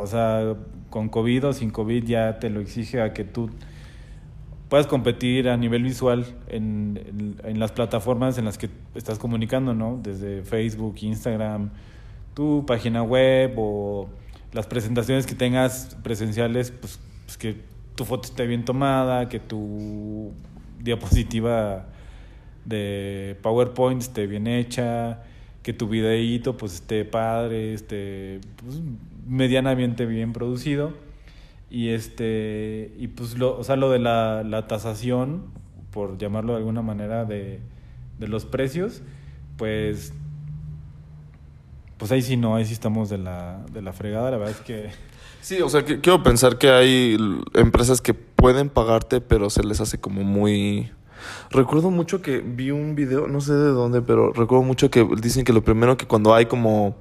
o 0.01 0.07
sea, 0.07 0.55
con 0.89 1.09
COVID 1.09 1.47
o 1.47 1.53
sin 1.53 1.71
COVID 1.71 2.03
ya 2.05 2.39
te 2.39 2.49
lo 2.49 2.59
exige 2.59 3.01
a 3.01 3.13
que 3.13 3.23
tú 3.23 3.49
puedas 4.69 4.87
competir 4.87 5.49
a 5.49 5.57
nivel 5.57 5.83
visual 5.83 6.25
en, 6.47 7.37
las 7.43 7.71
plataformas 7.71 8.37
en 8.37 8.45
las 8.45 8.57
que 8.57 8.69
estás 8.95 9.19
comunicando, 9.19 9.73
¿no? 9.73 9.99
Desde 10.01 10.43
Facebook, 10.43 10.95
Instagram, 11.01 11.69
tu 12.33 12.65
página 12.65 13.03
web 13.03 13.53
o 13.57 14.09
las 14.53 14.67
presentaciones 14.67 15.25
que 15.25 15.35
tengas 15.35 15.97
presenciales, 16.03 16.71
pues, 16.71 16.99
pues 17.25 17.37
que 17.37 17.61
tu 17.95 18.05
foto 18.05 18.27
esté 18.27 18.45
bien 18.47 18.65
tomada, 18.65 19.29
que 19.29 19.39
tu 19.39 20.31
diapositiva 20.79 21.87
de 22.65 23.37
PowerPoint 23.41 24.01
esté 24.01 24.27
bien 24.27 24.47
hecha, 24.47 25.23
que 25.61 25.73
tu 25.73 25.87
videíto 25.87 26.57
pues 26.57 26.75
esté 26.75 27.05
padre, 27.05 27.73
esté 27.73 28.39
pues, 28.57 28.81
medianamente 29.27 30.05
bien 30.05 30.33
producido. 30.33 31.04
Y 31.69 31.89
este 31.89 32.93
y 32.97 33.07
pues 33.07 33.37
lo, 33.37 33.57
o 33.57 33.63
sea, 33.63 33.75
lo 33.75 33.89
de 33.89 33.99
la, 33.99 34.43
la 34.43 34.67
tasación, 34.67 35.43
por 35.91 36.17
llamarlo 36.17 36.53
de 36.53 36.59
alguna 36.59 36.81
manera, 36.81 37.25
de, 37.25 37.59
de 38.19 38.27
los 38.27 38.45
precios, 38.45 39.01
pues 39.57 40.13
pues 41.97 42.11
ahí 42.11 42.21
sí 42.21 42.37
no, 42.37 42.55
ahí 42.55 42.65
sí 42.65 42.73
estamos 42.73 43.09
de 43.09 43.17
la, 43.17 43.65
de 43.71 43.81
la 43.81 43.93
fregada, 43.93 44.29
la 44.31 44.37
verdad 44.37 44.55
es 44.57 44.65
que... 44.65 44.89
Sí, 45.41 45.61
o 45.61 45.69
sea, 45.69 45.85
que, 45.85 46.01
quiero 46.01 46.23
pensar 46.23 46.57
que 46.57 46.69
hay 46.69 47.17
empresas 47.53 48.01
que 48.01 48.13
pueden 48.13 48.69
pagarte, 48.69 49.21
pero 49.21 49.49
se 49.49 49.63
les 49.63 49.79
hace 49.79 49.99
como 49.99 50.23
muy 50.23 50.91
Recuerdo 51.49 51.91
mucho 51.91 52.21
que 52.21 52.39
vi 52.39 52.71
un 52.71 52.95
video, 52.95 53.27
no 53.27 53.41
sé 53.41 53.53
de 53.53 53.69
dónde, 53.69 54.01
pero 54.01 54.31
recuerdo 54.33 54.63
mucho 54.63 54.89
que 54.89 55.07
dicen 55.21 55.45
que 55.45 55.53
lo 55.53 55.63
primero 55.63 55.97
que 55.97 56.05
cuando 56.05 56.33
hay 56.33 56.45
como 56.45 56.95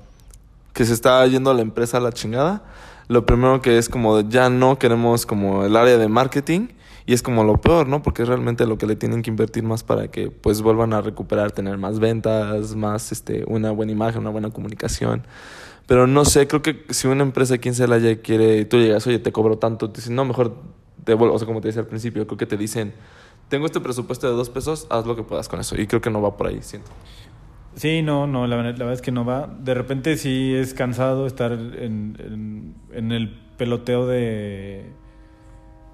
que 0.72 0.84
se 0.84 0.92
está 0.92 1.26
yendo 1.26 1.50
a 1.50 1.54
la 1.54 1.62
empresa 1.62 1.98
a 1.98 2.00
la 2.00 2.12
chingada, 2.12 2.62
lo 3.08 3.26
primero 3.26 3.60
que 3.60 3.78
es 3.78 3.88
como 3.88 4.20
ya 4.20 4.50
no 4.50 4.78
queremos 4.78 5.26
como 5.26 5.64
el 5.64 5.76
área 5.76 5.98
de 5.98 6.08
marketing 6.08 6.68
y 7.06 7.12
es 7.12 7.22
como 7.22 7.44
lo 7.44 7.60
peor, 7.60 7.86
¿no? 7.86 8.02
Porque 8.02 8.22
es 8.22 8.28
realmente 8.28 8.66
lo 8.66 8.78
que 8.78 8.86
le 8.86 8.96
tienen 8.96 9.22
que 9.22 9.30
invertir 9.30 9.62
más 9.62 9.82
para 9.82 10.08
que 10.08 10.30
pues 10.30 10.62
vuelvan 10.62 10.94
a 10.94 11.02
recuperar, 11.02 11.52
tener 11.52 11.76
más 11.76 11.98
ventas, 11.98 12.74
más 12.74 13.12
este 13.12 13.44
una 13.46 13.70
buena 13.70 13.92
imagen, 13.92 14.22
una 14.22 14.30
buena 14.30 14.50
comunicación. 14.50 15.26
Pero 15.86 16.06
no 16.06 16.24
sé, 16.24 16.48
creo 16.48 16.62
que 16.62 16.84
si 16.90 17.06
una 17.08 17.22
empresa 17.22 17.54
aquí 17.54 17.68
en 17.68 17.74
Celaya 17.74 18.22
quiere, 18.22 18.64
tú 18.64 18.78
llegas, 18.78 19.06
oye, 19.06 19.18
te 19.18 19.32
cobro 19.32 19.58
tanto, 19.58 19.90
te 19.90 20.00
dicen, 20.00 20.14
no, 20.14 20.24
mejor 20.24 20.54
te 21.04 21.12
vuelvo, 21.12 21.34
o 21.34 21.38
sea, 21.38 21.46
como 21.46 21.60
te 21.60 21.68
decía 21.68 21.82
al 21.82 21.88
principio, 21.88 22.26
creo 22.26 22.38
que 22.38 22.46
te 22.46 22.56
dicen, 22.56 22.94
tengo 23.50 23.66
este 23.66 23.80
presupuesto 23.80 24.26
de 24.26 24.32
dos 24.34 24.48
pesos, 24.48 24.86
haz 24.88 25.04
lo 25.04 25.14
que 25.14 25.22
puedas 25.22 25.48
con 25.48 25.60
eso. 25.60 25.78
Y 25.78 25.86
creo 25.86 26.00
que 26.00 26.08
no 26.08 26.22
va 26.22 26.36
por 26.36 26.46
ahí, 26.46 26.60
siento. 26.62 26.90
Sí, 27.76 28.02
no, 28.02 28.26
no, 28.26 28.46
la, 28.46 28.56
verdad 28.56 28.92
es 28.92 29.02
que 29.02 29.10
no 29.10 29.24
va. 29.24 29.46
De 29.46 29.74
repente 29.74 30.16
sí 30.16 30.54
es 30.54 30.74
cansado 30.74 31.26
estar 31.26 31.52
en, 31.52 32.74
en, 32.92 33.12
el 33.12 33.30
peloteo 33.56 34.06
de, 34.06 34.86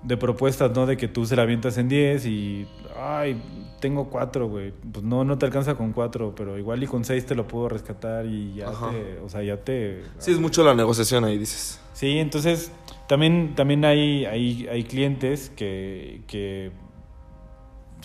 de 0.03 0.17
propuestas, 0.17 0.73
¿no? 0.73 0.87
De 0.87 0.97
que 0.97 1.09
tú 1.09 1.25
se 1.25 1.37
la 1.37 1.43
avientas 1.43 1.79
en 1.79 1.89
10 1.89 2.27
y, 2.27 2.67
ay, 2.99 3.41
tengo 3.81 4.11
cuatro, 4.11 4.49
güey. 4.49 4.73
Pues 4.93 5.05
no, 5.05 5.25
no 5.25 5.39
te 5.39 5.47
alcanza 5.47 5.75
con 5.75 5.93
cuatro, 5.93 6.35
pero 6.35 6.59
igual 6.59 6.83
y 6.83 6.87
con 6.87 7.05
seis 7.05 7.25
te 7.25 7.35
lo 7.35 7.49
puedo 7.49 7.69
rescatar 7.71 8.27
y 8.27 8.55
ya 8.55 8.67
te, 8.67 9.19
o 9.21 9.29
sea, 9.31 9.43
ya 9.43 9.57
te... 9.57 10.03
Sí, 10.19 10.33
es 10.33 10.39
mucho 10.39 10.63
la 10.63 10.75
negociación 10.75 11.25
ahí, 11.25 11.39
dices. 11.39 11.81
Sí, 11.95 12.19
entonces 12.19 12.73
también, 13.09 13.55
también 13.55 13.85
hay, 13.87 14.27
hay, 14.27 14.69
hay 14.69 14.85
clientes 14.85 15.51
que, 15.57 16.23
que 16.27 16.73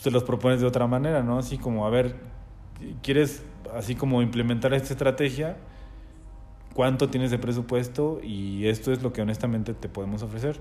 te 0.02 0.12
los 0.12 0.24
propones 0.24 0.62
de 0.62 0.68
otra 0.68 0.88
manera, 0.88 1.24
¿no? 1.24 1.38
Así 1.38 1.58
como, 1.58 1.86
a 1.86 1.90
ver, 1.90 2.16
¿quieres 3.04 3.44
así 3.76 3.96
como 3.96 4.22
implementar 4.22 4.74
esta 4.74 4.94
estrategia? 4.94 5.58
¿Cuánto 6.74 7.10
tienes 7.10 7.32
de 7.32 7.38
presupuesto? 7.38 8.20
Y 8.22 8.68
esto 8.68 8.92
es 8.92 9.02
lo 9.02 9.14
que 9.14 9.22
honestamente 9.22 9.74
te 9.74 9.88
podemos 9.88 10.24
ofrecer. 10.24 10.60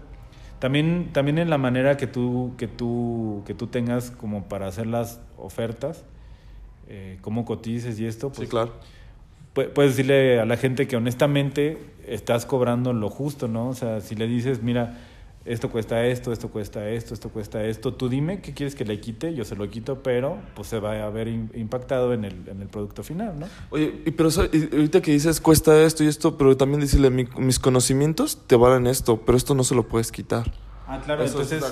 También, 0.59 1.11
también 1.13 1.39
en 1.39 1.51
la 1.51 1.59
manera 1.59 1.97
que 1.97 2.07
tú, 2.07 2.55
que 2.57 2.69
tú, 2.69 3.43
que 3.47 3.55
tú 3.55 3.67
tengas 3.67 4.11
como 4.11 4.45
para 4.45 4.67
hacer 4.67 4.87
las 4.87 5.21
ofertas, 5.37 6.05
eh, 6.89 7.19
cómo 7.21 7.45
cotices 7.45 7.99
y 7.99 8.07
esto. 8.07 8.29
Pues, 8.29 8.41
sí, 8.41 8.47
claro. 8.47 8.73
Puedes 9.53 9.93
decirle 9.93 10.41
a 10.41 10.45
la 10.47 10.57
gente 10.57 10.89
que 10.89 10.97
honestamente 10.97 11.79
estás 12.09 12.45
cobrando 12.45 12.93
lo 12.93 13.09
justo, 13.09 13.47
¿no? 13.47 13.69
O 13.69 13.75
sea, 13.75 14.01
si 14.01 14.17
le 14.17 14.27
dices, 14.27 14.63
mira, 14.63 14.99
esto 15.45 15.71
cuesta 15.71 16.07
esto, 16.07 16.33
esto 16.33 16.51
cuesta 16.51 16.89
esto, 16.89 17.15
esto 17.15 17.29
cuesta 17.29 17.65
esto, 17.65 17.93
tú 17.93 18.09
dime 18.09 18.41
qué 18.41 18.55
quieres 18.55 18.75
que 18.75 18.85
le 18.85 18.99
quite, 19.01 19.35
yo 19.35 19.45
se 19.45 19.57
lo 19.57 19.69
quito, 19.69 20.03
pero 20.03 20.39
pues 20.55 20.69
se 20.69 20.79
va 20.79 21.05
a 21.05 21.11
ver 21.11 21.29
impactado 21.29 22.15
en 22.15 22.25
el, 22.25 22.49
en 22.49 22.63
el 22.63 22.69
producto 22.69 23.03
final, 23.03 23.39
¿no? 23.39 23.47
Oye, 23.71 24.03
y 24.07 24.11
pero 24.13 24.31
ahorita 24.31 25.03
que 25.03 25.13
dices 25.13 25.41
cuesta 25.41 25.83
esto 25.83 26.03
y 26.03 26.07
esto, 26.07 26.39
pero 26.39 26.57
también 26.57 26.81
decirle 26.81 27.11
mis 27.11 27.59
conocimientos 27.59 28.39
te 28.47 28.57
valen 28.57 28.87
esto, 28.87 29.21
pero 29.25 29.37
esto 29.37 29.55
no 29.55 29.65
se 29.65 29.75
lo 29.75 29.87
puedes 29.87 30.11
quitar. 30.11 30.51
Ah, 30.87 31.01
claro, 31.03 31.25
entonces 31.25 31.63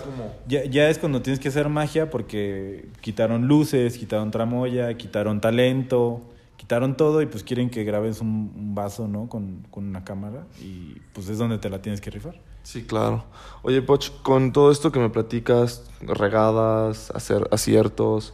ya, 0.49 0.65
ya 0.65 0.89
es 0.89 0.99
cuando 0.99 1.21
tienes 1.21 1.39
que 1.39 1.49
hacer 1.49 1.69
magia 1.69 2.09
porque 2.09 2.89
quitaron 3.01 3.47
luces, 3.47 3.99
quitaron 3.99 4.31
tramoya, 4.31 4.97
quitaron 4.97 5.41
talento, 5.41 6.23
quitaron 6.57 6.97
todo 6.97 7.21
y 7.21 7.27
pues 7.27 7.43
quieren 7.43 7.69
que 7.69 7.85
grabes 7.85 8.21
un, 8.21 8.75
vaso, 8.75 9.09
¿no? 9.09 9.29
Con, 9.29 9.67
con, 9.71 9.85
una 9.85 10.05
cámara 10.05 10.47
y 10.61 10.97
pues 11.13 11.29
es 11.29 11.37
donde 11.37 11.59
te 11.59 11.69
la 11.69 11.83
tienes 11.83 12.01
que 12.01 12.11
rifar. 12.11 12.41
Sí, 12.63 12.85
claro. 12.85 13.25
Oye, 13.63 13.83
Poch, 13.83 14.11
con 14.23 14.53
todo 14.53 14.71
esto 14.71 14.93
que 14.93 14.99
me 14.99 15.11
platicas, 15.11 15.85
regadas, 16.01 17.11
hacer 17.13 17.49
aciertos, 17.51 18.33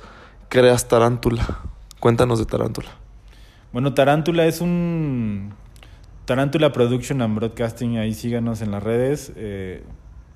creas 0.49 0.88
Tarántula. 0.88 1.61
Cuéntanos 2.00 2.38
de 2.38 2.47
Tarántula. 2.47 2.90
Bueno, 3.73 3.94
Tarántula 3.94 4.47
es 4.47 4.61
un... 4.61 5.52
Tarántula 6.25 6.73
Production 6.73 7.23
and 7.23 7.37
Broadcasting, 7.37 7.99
ahí 7.99 8.14
síganos 8.14 8.61
en 8.61 8.70
las 8.70 8.82
redes. 8.82 9.32
Eh, 9.37 9.82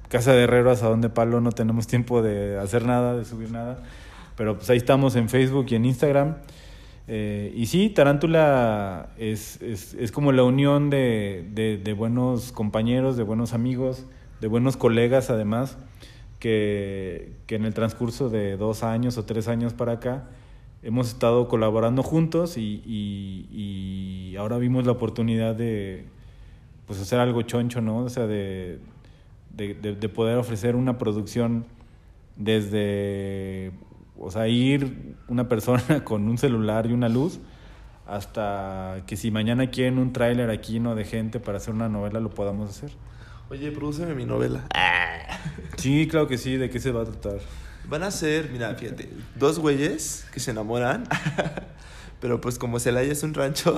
Casa 0.09 0.33
de 0.33 0.45
Herrero, 0.45 0.71
a 0.71 0.75
donde 0.75 1.09
palo, 1.09 1.41
no 1.41 1.53
tenemos 1.53 1.87
tiempo 1.87 2.23
de 2.23 2.59
hacer 2.59 2.85
nada, 2.85 3.17
de 3.17 3.25
subir 3.25 3.51
nada. 3.51 3.83
Pero 4.37 4.57
pues 4.57 4.69
ahí 4.71 4.77
estamos 4.77 5.17
en 5.17 5.29
Facebook 5.29 5.67
y 5.71 5.75
en 5.75 5.85
Instagram. 5.85 6.37
Eh, 7.09 7.53
y 7.57 7.67
sí, 7.67 7.91
Tarántula 7.91 9.11
es, 9.19 9.61
es, 9.61 9.95
es 9.95 10.13
como 10.13 10.33
la 10.33 10.45
unión 10.45 10.89
de, 10.91 11.81
de, 11.83 11.93
buenos 11.93 12.53
compañeros, 12.53 13.17
de 13.17 13.25
buenos 13.25 13.53
amigos, 13.55 14.07
de 14.41 14.47
buenos 14.47 14.77
colegas 14.77 15.31
además, 15.31 15.79
que, 16.39 17.33
que, 17.47 17.57
en 17.57 17.65
el 17.65 17.75
transcurso 17.75 18.29
de 18.29 18.57
dos 18.57 18.83
años 18.83 19.19
o 19.19 19.25
tres 19.25 19.49
años 19.49 19.75
para 19.75 19.93
acá 19.93 20.29
hemos 20.83 21.09
estado 21.09 21.49
colaborando 21.49 22.03
juntos 22.03 22.57
y, 22.57 22.83
y, 22.85 24.37
ahora 24.37 24.59
vimos 24.59 24.87
la 24.87 24.93
oportunidad 24.93 25.55
de 25.55 26.05
pues 26.87 27.01
hacer 27.01 27.21
algo 27.21 27.43
choncho, 27.43 27.81
¿no? 27.81 27.99
O 27.99 28.09
sea, 28.09 28.27
de, 28.27 28.81
de, 29.51 29.75
de 29.75 30.09
poder 30.09 30.39
ofrecer 30.39 30.75
una 30.75 30.99
producción 30.99 31.67
desde 32.37 33.73
o 34.23 34.31
sea, 34.31 34.47
ir 34.47 35.17
una 35.29 35.49
persona 35.49 36.05
con 36.05 36.29
un 36.29 36.39
celular 36.39 36.87
y 36.87 36.93
una 36.93 37.09
luz 37.09 37.41
hasta 38.07 39.03
que 39.07 39.17
si 39.17 39.31
mañana 39.31 39.71
quieren 39.71 39.99
un 39.99 40.13
tráiler 40.13 40.51
aquí, 40.51 40.81
¿no? 40.81 40.95
De 40.95 41.05
gente 41.05 41.41
para 41.41 41.59
hacer 41.59 41.75
una 41.75 41.89
novela, 41.89 42.21
lo 42.21 42.31
podamos 42.31 42.71
hacer. 42.71 42.93
Oye, 43.51 43.71
prodúceme 43.73 44.15
mi 44.15 44.25
novela. 44.25 44.65
Sí, 45.77 46.07
claro 46.09 46.29
que 46.29 46.39
sí. 46.39 46.57
¿De 46.57 46.71
qué 46.71 46.79
se 46.79 46.93
va 46.93 47.03
a 47.03 47.05
tratar? 47.05 47.41
Van 47.89 48.05
a 48.05 48.13
ser, 48.13 48.51
mira, 48.51 48.73
fíjate, 48.77 49.11
dos 49.35 49.59
güeyes 49.59 50.25
que 50.33 50.39
se 50.39 50.53
enamoran. 50.53 51.09
Pero 52.21 52.41
pues 52.41 52.57
como 52.57 52.79
Celaya 52.79 53.11
es 53.11 53.25
un 53.25 53.35
rancho. 53.35 53.77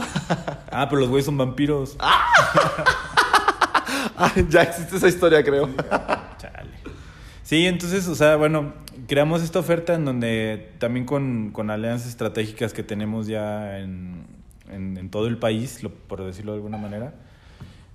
ah, 0.70 0.86
pero 0.90 1.00
los 1.00 1.08
güeyes 1.08 1.24
son 1.24 1.38
vampiros. 1.38 1.96
Ah, 1.98 2.28
ya 4.50 4.64
existe 4.64 4.96
esa 4.98 5.08
historia, 5.08 5.42
creo. 5.42 5.70
Chale. 6.36 6.70
Sí, 7.42 7.64
entonces, 7.66 8.06
o 8.06 8.14
sea, 8.14 8.36
bueno, 8.36 8.74
creamos 9.06 9.42
esta 9.42 9.58
oferta 9.58 9.94
en 9.94 10.04
donde 10.04 10.72
también 10.78 11.06
con, 11.06 11.50
con 11.52 11.70
alianzas 11.70 12.08
estratégicas 12.08 12.72
que 12.72 12.82
tenemos 12.82 13.26
ya 13.26 13.78
en, 13.78 14.24
en, 14.70 15.08
todo 15.10 15.26
el 15.26 15.38
país, 15.38 15.80
por 16.06 16.24
decirlo 16.24 16.52
de 16.52 16.56
alguna 16.56 16.78
manera, 16.78 17.14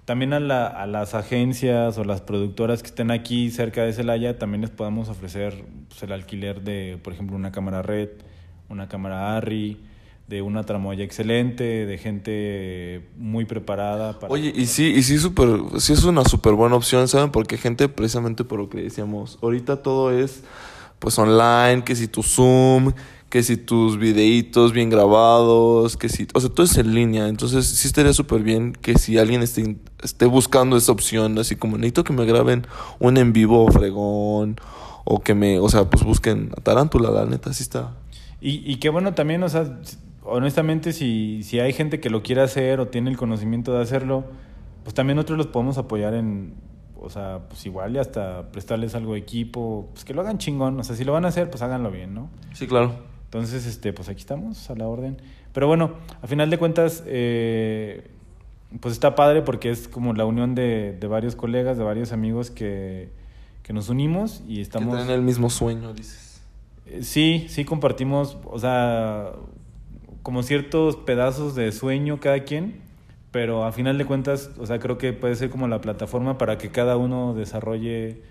también 0.05 0.33
a, 0.33 0.39
la, 0.39 0.67
a, 0.67 0.87
las 0.87 1.13
agencias 1.13 1.97
o 1.97 2.03
las 2.03 2.21
productoras 2.21 2.81
que 2.81 2.87
estén 2.87 3.11
aquí 3.11 3.51
cerca 3.51 3.83
de 3.83 3.93
Celaya, 3.93 4.39
también 4.39 4.61
les 4.61 4.71
podamos 4.71 5.09
ofrecer 5.09 5.63
pues, 5.87 6.01
el 6.03 6.11
alquiler 6.11 6.61
de, 6.61 6.99
por 7.03 7.13
ejemplo, 7.13 7.35
una 7.35 7.51
cámara 7.51 7.81
red, 7.81 8.09
una 8.69 8.87
cámara 8.87 9.37
ARRI, 9.37 9.77
de 10.29 10.43
una 10.43 10.63
tramoya 10.63 11.03
excelente, 11.03 11.87
de 11.87 11.97
gente 11.97 13.09
muy 13.17 13.45
preparada. 13.45 14.19
Para... 14.19 14.31
Oye, 14.31 14.53
y 14.55 14.67
sí, 14.67 14.85
y 14.85 15.01
sí, 15.01 15.17
super, 15.17 15.47
sí 15.79 15.93
es 15.93 16.03
una 16.03 16.23
súper 16.23 16.53
buena 16.53 16.75
opción, 16.75 17.07
¿saben? 17.07 17.31
Porque 17.31 17.57
gente, 17.57 17.89
precisamente 17.89 18.43
por 18.43 18.59
lo 18.59 18.69
que 18.69 18.83
decíamos, 18.83 19.39
ahorita 19.41 19.81
todo 19.81 20.11
es 20.11 20.43
pues 20.99 21.17
online, 21.17 21.83
que 21.83 21.95
si 21.95 22.07
tu 22.07 22.23
Zoom, 22.23 22.93
que 23.29 23.43
si 23.43 23.57
tus 23.57 23.97
videitos 23.97 24.73
bien 24.73 24.89
grabados, 24.89 25.97
que 25.97 26.09
si, 26.09 26.27
o 26.33 26.39
sea, 26.39 26.49
todo 26.49 26.65
es 26.65 26.77
en 26.77 26.93
línea, 26.93 27.27
entonces 27.27 27.65
sí 27.67 27.87
estaría 27.87 28.13
súper 28.13 28.41
bien 28.41 28.73
que 28.73 28.97
si 28.97 29.17
alguien 29.17 29.41
esté, 29.41 29.77
esté 30.01 30.25
buscando 30.25 30.77
esa 30.77 30.91
opción, 30.91 31.37
así 31.37 31.55
como 31.55 31.77
necesito 31.77 32.03
que 32.03 32.13
me 32.13 32.25
graben 32.25 32.65
un 32.99 33.17
en 33.17 33.31
vivo 33.31 33.67
fregón, 33.71 34.59
o 35.05 35.21
que 35.21 35.35
me, 35.35 35.59
o 35.59 35.69
sea, 35.69 35.89
pues 35.89 36.03
busquen 36.03 36.51
a 36.57 36.61
Tarántula, 36.61 37.11
la 37.11 37.25
neta, 37.25 37.51
así 37.51 37.63
está. 37.63 37.95
Y, 38.41 38.69
y 38.71 38.77
qué 38.77 38.89
bueno 38.89 39.13
también, 39.13 39.43
o 39.43 39.49
sea, 39.49 39.79
honestamente, 40.23 40.91
si, 40.93 41.43
si 41.43 41.59
hay 41.59 41.73
gente 41.73 41.99
que 41.99 42.09
lo 42.09 42.23
quiere 42.23 42.41
hacer 42.41 42.79
o 42.79 42.87
tiene 42.87 43.09
el 43.09 43.17
conocimiento 43.17 43.73
de 43.73 43.81
hacerlo, 43.81 44.25
pues 44.83 44.93
también 44.93 45.17
nosotros 45.17 45.37
los 45.37 45.47
podemos 45.47 45.77
apoyar 45.77 46.13
en, 46.13 46.53
o 47.01 47.09
sea, 47.09 47.41
pues 47.47 47.65
igual 47.65 47.95
y 47.95 47.99
hasta 47.99 48.51
prestarles 48.51 48.95
algo 48.95 49.13
de 49.13 49.19
equipo, 49.19 49.89
pues 49.93 50.05
que 50.05 50.13
lo 50.13 50.21
hagan 50.21 50.37
chingón, 50.37 50.79
o 50.79 50.83
sea, 50.83 50.95
si 50.95 51.03
lo 51.03 51.13
van 51.13 51.25
a 51.25 51.29
hacer, 51.29 51.49
pues 51.49 51.61
háganlo 51.61 51.91
bien, 51.91 52.13
¿no? 52.13 52.29
Sí, 52.53 52.67
claro. 52.67 52.93
Entonces, 53.25 53.65
este, 53.65 53.93
pues 53.93 54.09
aquí 54.09 54.19
estamos, 54.19 54.69
a 54.69 54.75
la 54.75 54.87
orden. 54.87 55.17
Pero 55.53 55.67
bueno, 55.67 55.93
a 56.21 56.27
final 56.27 56.49
de 56.49 56.57
cuentas, 56.57 57.03
eh, 57.05 58.09
pues 58.79 58.93
está 58.93 59.15
padre 59.15 59.41
porque 59.41 59.69
es 59.69 59.87
como 59.87 60.13
la 60.13 60.25
unión 60.25 60.55
de, 60.55 60.97
de 60.99 61.07
varios 61.07 61.35
colegas, 61.35 61.77
de 61.77 61.83
varios 61.83 62.11
amigos 62.11 62.49
que, 62.51 63.09
que 63.63 63.73
nos 63.73 63.89
unimos 63.89 64.43
y 64.47 64.61
estamos... 64.61 64.95
Que 64.95 65.03
tienen 65.03 65.15
el 65.15 65.21
mismo 65.21 65.49
sueño, 65.49 65.93
dices. 65.93 66.41
Eh, 66.87 67.03
sí, 67.03 67.45
sí 67.49 67.65
compartimos, 67.65 68.37
o 68.45 68.57
sea, 68.57 69.33
como 70.23 70.43
ciertos 70.43 70.95
pedazos 70.95 71.55
de 71.55 71.71
sueño 71.71 72.19
cada 72.19 72.43
quien, 72.43 72.81
pero 73.31 73.63
a 73.65 73.71
final 73.71 73.97
de 73.97 74.05
cuentas, 74.05 74.51
o 74.57 74.65
sea, 74.65 74.79
creo 74.79 74.97
que 74.97 75.13
puede 75.13 75.35
ser 75.35 75.49
como 75.49 75.67
la 75.67 75.81
plataforma 75.81 76.37
para 76.37 76.57
que 76.57 76.71
cada 76.71 76.97
uno 76.97 77.33
desarrolle 77.33 78.21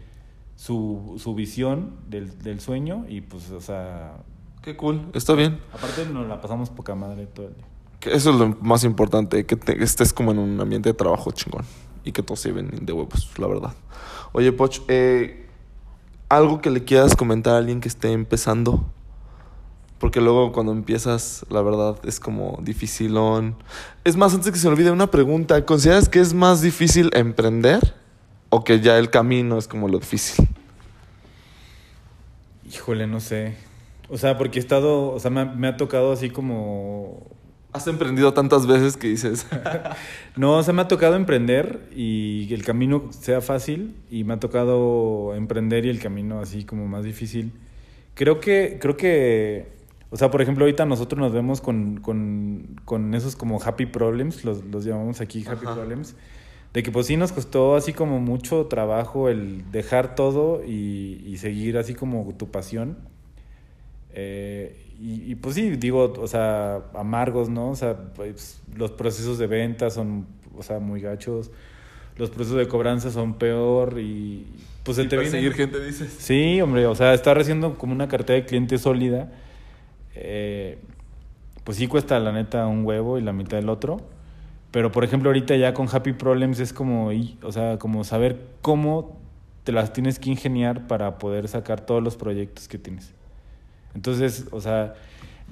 su, 0.57 1.17
su 1.19 1.35
visión 1.35 1.97
del, 2.09 2.39
del 2.43 2.61
sueño 2.61 3.05
y 3.09 3.21
pues, 3.21 3.51
o 3.51 3.61
sea... 3.61 4.17
Qué 4.63 4.77
cool, 4.77 5.11
está 5.15 5.35
bien. 5.35 5.61
Aparte 5.73 6.05
nos 6.07 6.27
la 6.27 6.41
pasamos 6.41 6.71
poca 6.71 6.95
madre 6.95 7.27
todo 7.27 7.47
el 7.47 7.55
día. 7.55 7.65
Que 8.01 8.13
eso 8.13 8.31
es 8.31 8.37
lo 8.37 8.57
más 8.61 8.85
importante, 8.85 9.47
que 9.47 9.59
estés 9.83 10.13
como 10.13 10.33
en 10.33 10.39
un 10.39 10.61
ambiente 10.61 10.89
de 10.89 10.95
trabajo 10.95 11.31
chingón 11.31 11.65
y 12.05 12.13
que 12.13 12.23
todos 12.23 12.41
se 12.41 12.53
ven 12.53 12.71
de 12.83 12.93
huevos, 12.93 13.31
la 13.39 13.47
verdad. 13.47 13.75
Oye, 14.33 14.53
Poch, 14.53 14.81
eh, 14.89 15.47
algo 16.29 16.61
que 16.61 16.71
le 16.71 16.85
quieras 16.85 17.17
comentar 17.17 17.55
a 17.55 17.59
alguien 17.59 17.81
que 17.81 17.89
esté 17.89 18.13
empezando 18.13 18.85
porque 19.99 20.21
luego 20.21 20.53
cuando 20.53 20.73
empiezas, 20.73 21.45
la 21.51 21.61
verdad, 21.61 21.99
es 22.05 22.21
como 22.21 22.59
dificilón. 22.63 23.57
Es 24.05 24.17
más, 24.17 24.33
antes 24.35 24.53
que 24.53 24.59
se 24.59 24.67
me 24.69 24.75
olvide 24.75 24.91
una 24.91 25.11
pregunta, 25.11 25.65
¿consideras 25.65 26.09
que 26.09 26.21
es 26.21 26.35
más 26.35 26.63
difícil 26.63 27.11
emprender 27.15 27.95
o 28.49 28.63
que 28.63 28.81
ya 28.81 28.97
el 28.99 29.11
camino 29.11 29.59
es 29.59 29.67
como 29.67 29.89
lo 29.89 29.99
difícil? 29.99 30.49
Híjole, 32.73 33.07
no 33.07 33.19
sé. 33.19 33.57
O 34.09 34.19
sea, 34.19 34.39
porque 34.39 34.59
he 34.59 34.63
estado, 34.63 35.11
o 35.11 35.19
sea, 35.19 35.31
me, 35.31 35.45
me 35.45 35.69
ha 35.69 35.77
tocado 35.77 36.13
así 36.13 36.31
como... 36.31 37.27
¿Has 37.73 37.87
emprendido 37.87 38.33
tantas 38.33 38.67
veces 38.67 38.97
que 38.97 39.09
dices? 39.09 39.47
no, 40.37 40.57
o 40.57 40.63
sea, 40.63 40.73
me 40.73 40.83
ha 40.83 40.89
tocado 40.89 41.17
emprender 41.17 41.89
y 41.95 42.53
el 42.55 42.65
camino 42.65 43.11
sea 43.11 43.41
fácil 43.41 43.97
y 44.11 44.25
me 44.25 44.35
ha 44.35 44.41
tocado 44.41 45.35
emprender 45.35 45.85
y 45.85 45.91
el 45.91 45.99
camino 45.99 46.41
así 46.41 46.65
como 46.65 46.87
más 46.87 47.05
difícil. 47.05 47.53
Creo 48.15 48.41
que, 48.41 48.79
creo 48.81 48.97
que 48.97 49.78
o 50.11 50.17
sea, 50.17 50.31
por 50.31 50.41
ejemplo, 50.41 50.65
ahorita 50.65 50.87
nosotros 50.87 51.21
nos 51.21 51.33
vemos 51.33 51.61
con, 51.61 52.01
con, 52.01 52.81
con 52.85 53.15
esos 53.15 53.37
como 53.37 53.61
happy 53.63 53.87
problems, 53.87 54.45
los, 54.45 54.65
los 54.65 54.85
llamamos 54.85 55.21
aquí 55.21 55.45
happy 55.47 55.67
problems, 55.67 56.17
de 56.73 56.83
que 56.83 56.91
pues 56.91 57.07
sí 57.07 57.17
nos 57.17 57.33
costó 57.33 57.77
así 57.77 57.93
como 57.93 58.19
mucho 58.21 58.67
trabajo 58.67 59.29
el 59.29 59.71
dejar 59.71 60.15
todo 60.15 60.63
y, 60.65 61.23
y 61.27 61.37
seguir 61.39 61.77
así 61.77 61.95
como 61.95 62.35
tu 62.37 62.51
pasión. 62.51 62.97
Eh, 64.15 64.85
y, 65.01 65.31
y, 65.31 65.35
pues 65.37 65.55
sí, 65.55 65.71
digo, 65.77 66.13
o 66.19 66.27
sea, 66.27 66.83
amargos, 66.95 67.49
¿no? 67.49 67.71
O 67.71 67.77
sea, 67.77 67.97
pues, 68.15 68.61
los 68.75 68.91
procesos 68.91 69.39
de 69.39 69.47
venta 69.47 69.91
son, 69.91 70.27
o 70.57 70.63
sea, 70.63 70.81
muy 70.81 71.01
gachos. 71.01 71.53
Los 72.17 72.31
procesos 72.31 72.59
de 72.59 72.67
cobranza 72.67 73.13
son 73.13 73.35
peor 73.35 74.01
y 74.01 74.45
pues 74.83 74.97
se 74.97 75.05
te 75.05 75.17
viene... 75.17 75.31
seguir 75.31 75.53
gente, 75.53 75.85
dices. 75.85 76.13
Sí, 76.19 76.61
hombre, 76.61 76.87
o 76.87 76.97
sea, 76.97 77.15
estar 77.15 77.39
haciendo 77.39 77.79
como 77.79 77.93
una 77.93 78.09
cartera 78.09 78.41
de 78.41 78.47
clientes 78.47 78.81
sólida 78.81 79.31
eh, 80.21 80.79
pues 81.65 81.79
sí 81.79 81.87
cuesta 81.87 82.19
la 82.19 82.33
neta 82.33 82.67
un 82.67 82.85
huevo 82.85 83.19
y 83.19 83.23
la 83.23 83.33
mitad 83.33 83.57
del 83.57 83.69
otro. 83.69 83.99
Pero 84.71 84.93
por 84.93 85.05
ejemplo 85.05 85.31
ahorita 85.31 85.57
ya 85.57 85.75
con 85.75 85.89
Happy 85.91 86.13
Problems 86.13 86.61
es 86.61 86.73
como, 86.73 87.11
o 87.43 87.53
sea, 87.53 87.79
como 87.79 88.05
saber 88.05 88.47
cómo 88.61 89.19
te 89.65 89.73
las 89.73 89.93
tienes 89.93 90.19
que 90.19 90.31
ingeniar 90.31 90.87
para 90.87 91.19
poder 91.19 91.49
sacar 91.49 91.81
todos 91.81 92.03
los 92.03 92.17
proyectos 92.17 92.69
que 92.69 92.79
tienes. 92.79 93.15
Entonces, 93.95 94.47
o 94.51 94.61
sea, 94.61 94.95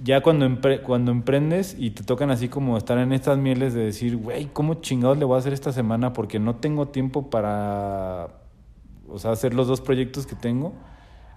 ya 0.03 0.23
cuando, 0.23 0.49
cuando 0.85 1.11
emprendes 1.11 1.75
y 1.79 1.91
te 1.91 2.03
tocan 2.03 2.31
así 2.31 2.49
como 2.49 2.77
estar 2.77 2.99
en 2.99 3.13
estas 3.13 3.39
mieles 3.39 3.75
de 3.75 3.85
decir, 3.85 4.17
güey, 4.17 4.47
¿cómo 4.53 4.75
chingados 4.75 5.19
le 5.19 5.25
voy 5.25 5.37
a 5.37 5.39
hacer 5.39 5.53
esta 5.53 5.73
semana? 5.73 6.13
Porque 6.13 6.39
no 6.39 6.57
tengo 6.57 6.89
tiempo 6.89 7.31
para, 7.31 8.29
o 9.09 9.19
sea, 9.19 9.33
hacer 9.33 9.55
los 9.55 9.67
dos 9.67 9.81
proyectos 9.81 10.27
que 10.27 10.35
tengo. 10.35 10.75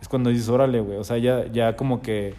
Es 0.01 0.07
cuando 0.07 0.29
dices, 0.29 0.49
órale, 0.49 0.81
güey, 0.81 0.97
o 0.97 1.03
sea, 1.03 1.17
ya, 1.17 1.47
ya 1.47 1.75
como 1.75 2.01
que 2.01 2.33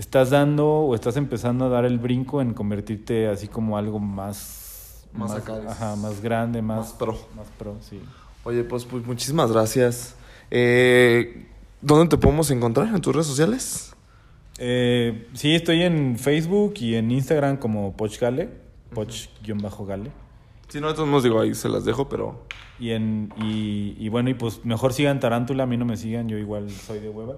estás 0.00 0.30
dando 0.30 0.66
o 0.66 0.94
estás 0.94 1.16
empezando 1.16 1.66
a 1.66 1.68
dar 1.68 1.84
el 1.84 1.98
brinco 1.98 2.40
en 2.40 2.54
convertirte 2.54 3.28
así 3.28 3.48
como 3.48 3.76
algo 3.76 3.98
más 3.98 5.06
más, 5.12 5.32
acá, 5.32 5.60
ajá, 5.68 5.96
más 5.96 6.20
grande, 6.22 6.62
más, 6.62 6.78
más 6.78 6.92
pro. 6.94 7.12
Más 7.36 7.48
pro, 7.58 7.76
sí. 7.80 8.00
Oye, 8.44 8.64
pues, 8.64 8.84
pues 8.84 9.04
muchísimas 9.04 9.52
gracias. 9.52 10.14
Eh, 10.50 11.46
¿Dónde 11.82 12.08
te 12.08 12.16
podemos 12.16 12.50
encontrar? 12.50 12.88
¿En 12.88 13.00
tus 13.00 13.14
redes 13.14 13.26
sociales? 13.26 13.92
Eh, 14.58 15.28
sí, 15.34 15.54
estoy 15.54 15.82
en 15.82 16.18
Facebook 16.18 16.74
y 16.78 16.94
en 16.94 17.10
Instagram 17.10 17.56
como 17.56 17.96
Pochgale, 17.96 18.48
Poch-Gale. 18.94 20.10
Sí, 20.70 20.80
no, 20.80 20.92
nos 20.92 21.24
digo 21.24 21.40
ahí, 21.40 21.52
se 21.54 21.68
las 21.68 21.84
dejo, 21.84 22.08
pero... 22.08 22.46
Y, 22.78 22.92
en, 22.92 23.32
y, 23.36 23.96
y, 23.98 24.08
bueno, 24.08 24.30
y 24.30 24.34
pues 24.34 24.64
mejor 24.64 24.92
sigan 24.92 25.18
Tarántula, 25.18 25.64
a 25.64 25.66
mí 25.66 25.76
no 25.76 25.84
me 25.84 25.96
sigan, 25.96 26.28
yo 26.28 26.38
igual 26.38 26.70
soy 26.70 27.00
de 27.00 27.10
hueva. 27.10 27.36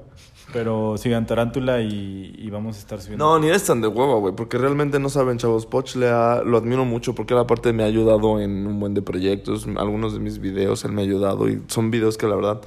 Pero 0.53 0.97
sigan 0.99 1.27
Tarántula 1.27 1.81
y, 1.81 2.35
y 2.37 2.51
vamos 2.51 2.77
a 2.77 2.79
estar 2.79 3.01
subiendo. 3.01 3.25
No, 3.25 3.39
ni 3.41 3.49
eres 3.49 3.65
tan 3.65 3.81
de 3.81 3.89
hueva, 3.89 4.17
güey, 4.17 4.37
porque 4.37 4.59
realmente 4.59 5.01
no 5.01 5.09
saben, 5.09 5.39
chavos. 5.39 5.65
Poch 5.65 5.97
le 5.97 6.11
ha, 6.11 6.43
lo 6.45 6.59
admiro 6.59 6.85
mucho 6.85 7.15
porque 7.15 7.35
la 7.35 7.47
parte 7.47 7.73
me 7.73 7.83
ha 7.83 7.87
ayudado 7.87 8.39
en 8.39 8.67
un 8.67 8.79
buen 8.79 8.93
de 8.93 9.03
proyectos. 9.03 9.67
Algunos 9.77 10.13
de 10.13 10.21
mis 10.21 10.39
videos 10.39 10.85
él 10.85 10.93
me 10.93 11.01
ha 11.01 11.05
ayudado 11.05 11.49
y 11.49 11.63
son 11.69 11.91
videos 11.91 12.19
que 12.19 12.29
la 12.29 12.37
verdad 12.37 12.61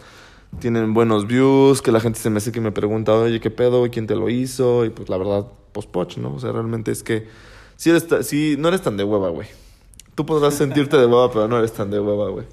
tienen 0.60 0.94
buenos 0.94 1.28
views, 1.28 1.82
que 1.82 1.92
la 1.92 2.00
gente 2.00 2.20
se 2.20 2.30
me 2.30 2.38
hace 2.38 2.52
que 2.52 2.60
me 2.60 2.72
pregunta, 2.72 3.14
oye, 3.14 3.40
¿qué 3.40 3.52
pedo? 3.52 3.90
¿Quién 3.92 4.08
te 4.08 4.16
lo 4.16 4.30
hizo? 4.30 4.84
Y 4.84 4.90
pues 4.90 5.10
la 5.10 5.18
verdad, 5.18 5.46
pues 5.72 5.86
Poch, 5.86 6.18
¿no? 6.18 6.34
O 6.34 6.40
sea, 6.40 6.52
realmente 6.52 6.92
es 6.92 7.04
que 7.04 7.28
si 7.78 7.92
eres, 7.92 8.08
si 8.22 8.56
no 8.58 8.70
eres 8.70 8.82
tan 8.82 8.98
de 8.98 9.04
hueva, 9.04 9.30
güey. 9.30 9.48
Tú 10.16 10.26
podrás 10.26 10.54
sentirte 10.54 10.98
de 10.98 11.06
hueva, 11.06 11.30
pero 11.30 11.48
no 11.48 11.58
eres 11.58 11.74
tan 11.74 11.92
de 11.92 12.00
hueva, 12.00 12.30
güey. 12.30 12.46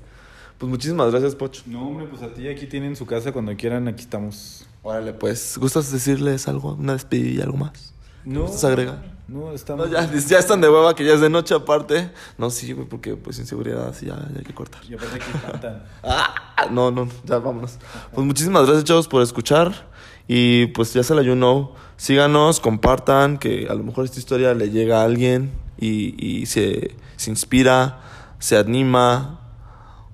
Pues 0.58 0.68
muchísimas 0.68 1.10
gracias, 1.10 1.34
Pocho. 1.34 1.62
No, 1.66 1.88
hombre, 1.88 2.06
pues 2.06 2.22
a 2.22 2.34
ti 2.34 2.48
aquí 2.48 2.66
tienen 2.66 2.96
su 2.96 3.06
casa 3.06 3.32
cuando 3.32 3.56
quieran, 3.56 3.88
aquí 3.88 4.02
estamos. 4.02 4.66
Órale, 4.82 5.12
pues, 5.12 5.56
¿gustas 5.58 5.90
decirles 5.92 6.48
algo, 6.48 6.74
una 6.74 6.92
despedida, 6.92 7.44
algo 7.44 7.56
más? 7.56 7.94
No. 8.24 8.42
¿Gustas 8.42 8.64
agregar? 8.64 9.12
No, 9.28 9.52
estamos... 9.52 9.88
No, 9.88 9.92
ya, 9.92 10.12
ya 10.12 10.38
están 10.38 10.60
de 10.60 10.68
hueva, 10.68 10.94
que 10.94 11.04
ya 11.04 11.14
es 11.14 11.20
de 11.20 11.30
noche 11.30 11.54
aparte. 11.54 12.10
No, 12.36 12.50
sí, 12.50 12.72
güey, 12.72 12.86
porque 12.86 13.16
pues 13.16 13.38
inseguridad, 13.38 13.88
así 13.88 14.06
ya, 14.06 14.16
ya 14.16 14.38
hay 14.38 14.44
que 14.44 14.54
cortar. 14.54 14.82
Y 14.88 14.94
aparte 14.94 15.16
aquí 15.16 15.30
cantan. 15.44 15.82
ah, 16.02 16.34
no, 16.70 16.90
no, 16.90 17.08
ya 17.24 17.38
vámonos. 17.38 17.78
Pues 18.12 18.26
muchísimas 18.26 18.66
gracias, 18.66 18.84
chavos, 18.84 19.08
por 19.08 19.22
escuchar. 19.22 19.88
Y 20.28 20.66
pues 20.66 20.92
ya 20.92 21.02
se 21.02 21.14
la 21.14 21.22
you 21.22 21.34
know. 21.34 21.74
Síganos, 21.96 22.60
compartan, 22.60 23.38
que 23.38 23.68
a 23.68 23.74
lo 23.74 23.84
mejor 23.84 24.04
esta 24.04 24.18
historia 24.18 24.54
le 24.54 24.70
llega 24.70 25.02
a 25.02 25.04
alguien 25.04 25.52
y, 25.78 26.14
y 26.24 26.46
se, 26.46 26.96
se 27.22 27.30
inspira, 27.30 28.00
se 28.38 28.56
anima, 28.56 29.40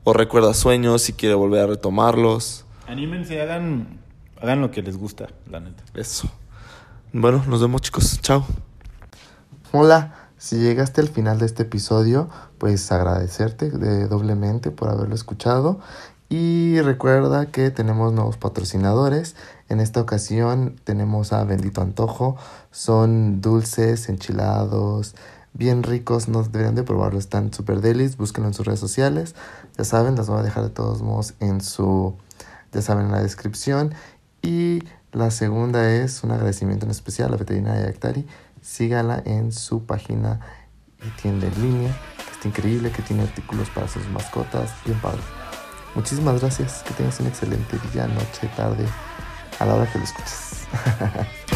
o 0.05 0.13
recuerda 0.13 0.55
sueños 0.55 1.09
y 1.09 1.13
quiere 1.13 1.35
volver 1.35 1.63
a 1.63 1.67
retomarlos. 1.67 2.65
Anímense, 2.87 3.41
hagan, 3.41 4.01
hagan 4.41 4.61
lo 4.61 4.71
que 4.71 4.83
les 4.83 4.97
gusta, 4.97 5.29
la 5.51 5.61
neta. 5.61 5.83
Eso. 5.95 6.31
Bueno, 7.13 7.45
nos 7.47 7.61
vemos 7.61 7.83
chicos. 7.83 8.21
Chao. 8.21 8.45
Hola, 9.73 10.31
si 10.37 10.57
llegaste 10.57 11.01
al 11.01 11.09
final 11.09 11.39
de 11.39 11.47
este 11.47 11.65
episodio, 11.65 12.29
pues 12.59 12.91
agradecerte 12.93 13.71
de 13.71 14.07
doblemente 14.07 14.71
por 14.71 14.89
haberlo 14.89 15.15
escuchado. 15.15 15.81
Y 16.31 16.81
recuerda 16.83 17.47
que 17.47 17.71
tenemos 17.71 18.13
nuevos 18.13 18.37
patrocinadores. 18.37 19.35
En 19.71 19.81
esta 19.81 20.01
ocasión 20.01 20.79
tenemos 20.85 21.33
a 21.33 21.43
Bendito 21.45 21.81
Antojo. 21.81 22.37
Son 22.71 23.41
dulces, 23.41 24.11
enchilados, 24.11 25.15
bien 25.53 25.83
ricos, 25.83 26.29
no 26.29 26.43
deberían 26.43 26.75
de 26.75 26.83
probarlo, 26.83 27.19
están 27.19 27.53
super 27.53 27.81
delis, 27.81 28.17
búsquenlo 28.17 28.49
en 28.49 28.55
sus 28.55 28.67
redes 28.67 28.81
sociales, 28.81 29.35
ya 29.77 29.85
saben, 29.85 30.17
las 30.17 30.29
voy 30.29 30.41
a 30.41 30.43
dejar 30.43 30.65
de 30.65 30.71
todos 30.71 31.03
modos 31.03 31.35
en 31.41 31.61
su, 31.61 32.15
ya 32.73 32.83
saben, 32.83 33.07
en 33.07 33.13
la 33.13 33.23
descripción. 33.23 33.95
Y 34.43 34.83
la 35.13 35.31
segunda 35.31 35.91
es 35.93 36.23
un 36.23 36.31
agradecimiento 36.31 36.85
en 36.85 36.91
especial 36.91 37.29
a 37.29 37.31
la 37.33 37.37
veterinaria 37.39 37.89
Actari. 37.89 38.27
sígala 38.61 39.23
en 39.25 39.53
su 39.53 39.85
página 39.85 40.41
y 41.03 41.09
tienda 41.21 41.47
en 41.47 41.63
línea, 41.63 41.97
que 42.17 42.33
está 42.33 42.49
increíble, 42.49 42.91
que 42.91 43.03
tiene 43.03 43.23
artículos 43.23 43.71
para 43.71 43.89
sus 43.89 44.07
mascotas, 44.09 44.71
bien 44.85 45.01
padre. 45.01 45.21
Muchísimas 45.95 46.41
gracias, 46.41 46.83
que 46.83 46.95
tengas 46.95 47.19
un 47.21 47.29
excelente 47.29 47.79
día, 47.93 48.07
noche, 48.07 48.51
tarde, 48.57 48.85
a 49.59 49.65
la 49.65 49.75
hora 49.75 49.91
que 49.91 49.99
lo 49.99 50.05
escuches. 50.05 50.67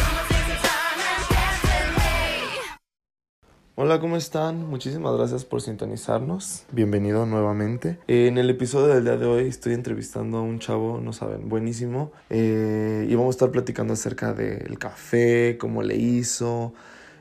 Hola, 3.75 3.99
¿cómo 3.99 4.17
están? 4.17 4.69
Muchísimas 4.69 5.17
gracias 5.17 5.45
por 5.45 5.59
sintonizarnos. 5.59 6.63
Bienvenido 6.71 7.25
nuevamente. 7.25 7.97
En 8.05 8.37
el 8.37 8.51
episodio 8.51 8.93
del 8.93 9.03
día 9.03 9.17
de 9.17 9.25
hoy 9.25 9.47
estoy 9.47 9.73
entrevistando 9.73 10.37
a 10.37 10.41
un 10.41 10.59
chavo, 10.59 11.01
no 11.01 11.11
saben, 11.11 11.49
buenísimo. 11.49 12.11
Eh, 12.29 13.07
y 13.09 13.15
vamos 13.15 13.29
a 13.29 13.37
estar 13.37 13.49
platicando 13.49 13.93
acerca 13.93 14.33
del 14.33 14.77
café, 14.77 15.57
cómo 15.59 15.81
le 15.81 15.95
hizo. 15.95 16.75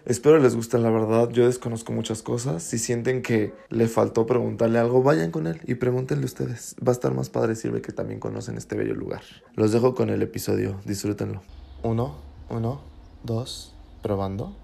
Espero 0.05 0.39
les 0.41 0.55
guste, 0.55 0.77
la 0.77 0.91
verdad. 0.91 1.31
Yo 1.31 1.47
desconozco 1.47 1.91
muchas 1.95 2.21
cosas. 2.21 2.63
Si 2.63 2.77
sienten 2.77 3.23
que 3.23 3.55
le 3.71 3.89
faltó 3.89 4.27
preguntarle 4.27 4.79
algo, 4.79 5.03
vayan 5.03 5.31
con 5.31 5.47
él 5.47 5.59
y 5.67 5.77
pregúntenle 5.77 6.27
ustedes. 6.27 6.77
Va 6.87 6.91
a 6.91 6.93
estar 6.93 7.15
más 7.15 7.31
padre, 7.31 7.55
sirve 7.55 7.81
que 7.81 7.93
también 7.93 8.21
conocen 8.21 8.59
este 8.59 8.77
bello 8.77 8.95
lugar. 8.95 9.23
Los 9.55 9.73
dejo 9.73 9.95
con 9.95 10.11
el 10.11 10.21
episodio. 10.21 10.79
Disfrútenlo. 10.85 11.41
Uno, 11.83 12.19
uno, 12.51 12.83
dos, 13.25 13.75
probando. 14.03 14.55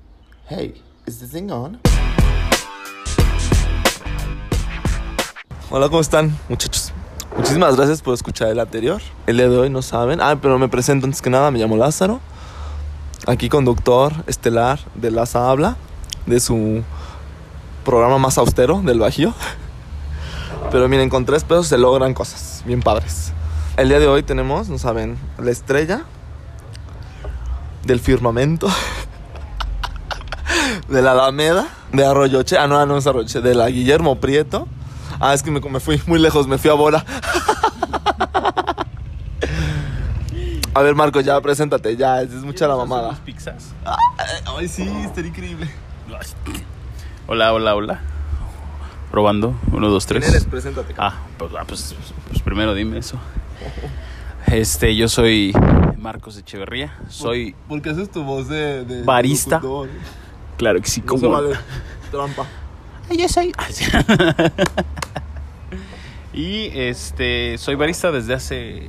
Hey. 0.50 0.82
Is 1.08 1.20
this 1.20 1.30
thing 1.30 1.50
on? 1.50 1.80
Hola, 5.70 5.88
¿cómo 5.88 6.02
están, 6.02 6.38
muchachos? 6.50 6.92
Muchísimas 7.34 7.76
gracias 7.76 8.02
por 8.02 8.12
escuchar 8.12 8.48
el 8.48 8.60
anterior. 8.60 9.00
El 9.26 9.38
día 9.38 9.48
de 9.48 9.56
hoy 9.56 9.70
no 9.70 9.80
saben. 9.80 10.20
Ah, 10.20 10.36
pero 10.42 10.58
me 10.58 10.68
presento 10.68 11.06
antes 11.06 11.22
que 11.22 11.30
nada, 11.30 11.50
me 11.50 11.60
llamo 11.60 11.78
Lázaro. 11.78 12.20
Aquí 13.26 13.48
conductor 13.48 14.12
estelar 14.26 14.80
de 14.96 15.10
Laza 15.10 15.50
Habla, 15.50 15.78
de 16.26 16.40
su 16.40 16.82
programa 17.86 18.18
más 18.18 18.36
austero 18.36 18.82
del 18.82 18.98
Bajío. 18.98 19.32
Pero 20.70 20.90
miren, 20.90 21.08
con 21.08 21.24
tres 21.24 21.42
pesos 21.42 21.68
se 21.68 21.78
logran 21.78 22.12
cosas 22.12 22.62
bien 22.66 22.82
padres. 22.82 23.32
El 23.78 23.88
día 23.88 23.98
de 23.98 24.08
hoy 24.08 24.24
tenemos, 24.24 24.68
no 24.68 24.76
saben, 24.76 25.16
la 25.38 25.50
estrella 25.50 26.02
del 27.84 27.98
firmamento. 27.98 28.68
De 30.88 31.02
la 31.02 31.12
Alameda, 31.12 31.68
de 31.92 32.04
Arroyoche, 32.04 32.56
ah, 32.58 32.66
no, 32.66 32.84
no 32.86 32.96
es 32.96 33.06
Arroyoche, 33.06 33.40
de 33.40 33.54
la 33.54 33.68
Guillermo 33.70 34.16
Prieto. 34.20 34.66
Ah, 35.20 35.34
es 35.34 35.42
que 35.42 35.50
me, 35.50 35.60
me 35.60 35.80
fui 35.80 36.00
muy 36.06 36.18
lejos, 36.18 36.46
me 36.46 36.58
fui 36.58 36.70
a 36.70 36.74
Bora. 36.74 37.04
a 40.74 40.82
ver, 40.82 40.94
Marco, 40.94 41.20
ya, 41.20 41.40
preséntate, 41.40 41.96
ya, 41.96 42.22
es 42.22 42.30
mucha 42.44 42.68
la 42.68 42.76
mamada. 42.76 43.18
pizzas? 43.24 43.74
Ay, 44.56 44.68
sí, 44.68 44.88
estaría 45.04 45.30
increíble. 45.30 45.68
Hola, 47.26 47.52
hola, 47.52 47.74
hola. 47.74 48.00
Probando. 49.10 49.54
Uno, 49.72 49.88
dos, 49.88 50.06
¿Quién 50.06 50.20
tres. 50.20 50.32
eres? 50.32 50.44
Preséntate. 50.44 50.94
Ah, 50.98 51.14
pues, 51.38 51.50
ah, 51.58 51.64
pues, 51.66 51.94
pues 52.28 52.42
primero 52.42 52.74
dime 52.74 52.98
eso. 52.98 53.18
Este, 54.46 54.94
yo 54.96 55.08
soy 55.08 55.52
Marcos 55.98 56.36
Echeverría. 56.38 56.96
Soy, 57.08 57.54
¿Por 57.68 57.82
qué 57.82 57.90
haces 57.90 58.10
tu 58.10 58.22
voz 58.22 58.48
de, 58.48 58.84
de 58.84 59.02
Barista. 59.02 59.56
locutor? 59.56 59.88
Claro 60.58 60.82
que 60.82 60.90
sí, 60.90 61.00
como. 61.00 61.30
vale. 61.30 61.56
Trampa. 62.10 62.46
yo 63.16 63.28
soy. 63.28 63.52
y 66.34 66.70
este, 66.74 67.56
soy 67.56 67.76
barista 67.76 68.12
desde 68.12 68.34
hace 68.34 68.82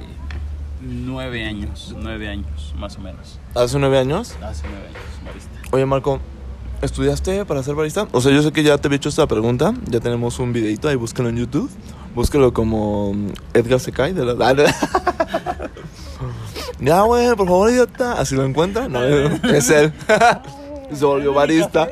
nueve 0.81 1.45
años. 1.45 1.95
Nueve 1.97 2.27
años, 2.27 2.73
más 2.77 2.97
o 2.97 2.99
menos. 2.99 3.39
¿Hace 3.55 3.79
nueve 3.79 3.97
años? 3.97 4.35
Hace 4.41 4.63
nueve 4.69 4.87
años, 4.87 4.99
barista. 5.25 5.49
Oye, 5.71 5.85
Marco, 5.85 6.19
¿estudiaste 6.81 7.45
para 7.45 7.63
ser 7.63 7.75
barista? 7.75 8.07
O 8.11 8.21
sea, 8.21 8.33
yo 8.33 8.41
sé 8.41 8.51
que 8.51 8.63
ya 8.63 8.77
te 8.77 8.87
había 8.87 8.97
hecho 8.97 9.09
esta 9.09 9.27
pregunta. 9.27 9.73
Ya 9.87 9.99
tenemos 9.99 10.39
un 10.39 10.51
videito 10.51 10.89
ahí, 10.89 10.95
búscalo 10.95 11.29
en 11.29 11.37
YouTube. 11.37 11.69
Búscalo 12.15 12.53
como 12.53 13.13
mm, 13.13 13.27
Edgar 13.53 13.79
Secai 13.79 14.13
de 14.13 14.25
la... 14.25 14.53
ya, 16.79 17.01
güey, 17.01 17.35
por 17.35 17.47
favor, 17.47 17.69
idiota. 17.69 18.13
Así 18.13 18.35
lo 18.35 18.45
encuentran. 18.45 18.91
No, 18.91 19.03
es 19.03 19.69
él. 19.69 19.93
Se 20.93 21.05
volvió 21.05 21.33
barista. 21.33 21.89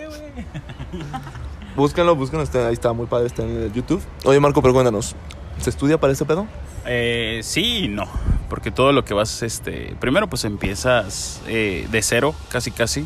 Búscalo, 1.75 2.15
búscalo. 2.15 2.43
Está, 2.43 2.67
ahí 2.67 2.73
está, 2.73 2.93
muy 2.93 3.05
padre, 3.05 3.27
está 3.27 3.43
en 3.43 3.71
YouTube. 3.73 4.01
Oye, 4.25 4.39
Marco, 4.39 4.61
pero 4.61 4.73
cuéntanos. 4.73 5.15
¿Se 5.59 5.69
estudia 5.69 5.99
para 5.99 6.13
ese 6.13 6.25
pedo? 6.25 6.47
Eh, 6.85 7.41
sí 7.43 7.83
y 7.83 7.87
no, 7.87 8.07
porque 8.49 8.71
todo 8.71 8.91
lo 8.93 9.03
que 9.03 9.13
vas, 9.13 9.43
este, 9.43 9.95
primero 9.99 10.27
pues 10.29 10.45
empiezas 10.45 11.41
eh, 11.47 11.87
de 11.91 12.01
cero, 12.01 12.33
casi 12.49 12.71
casi. 12.71 13.05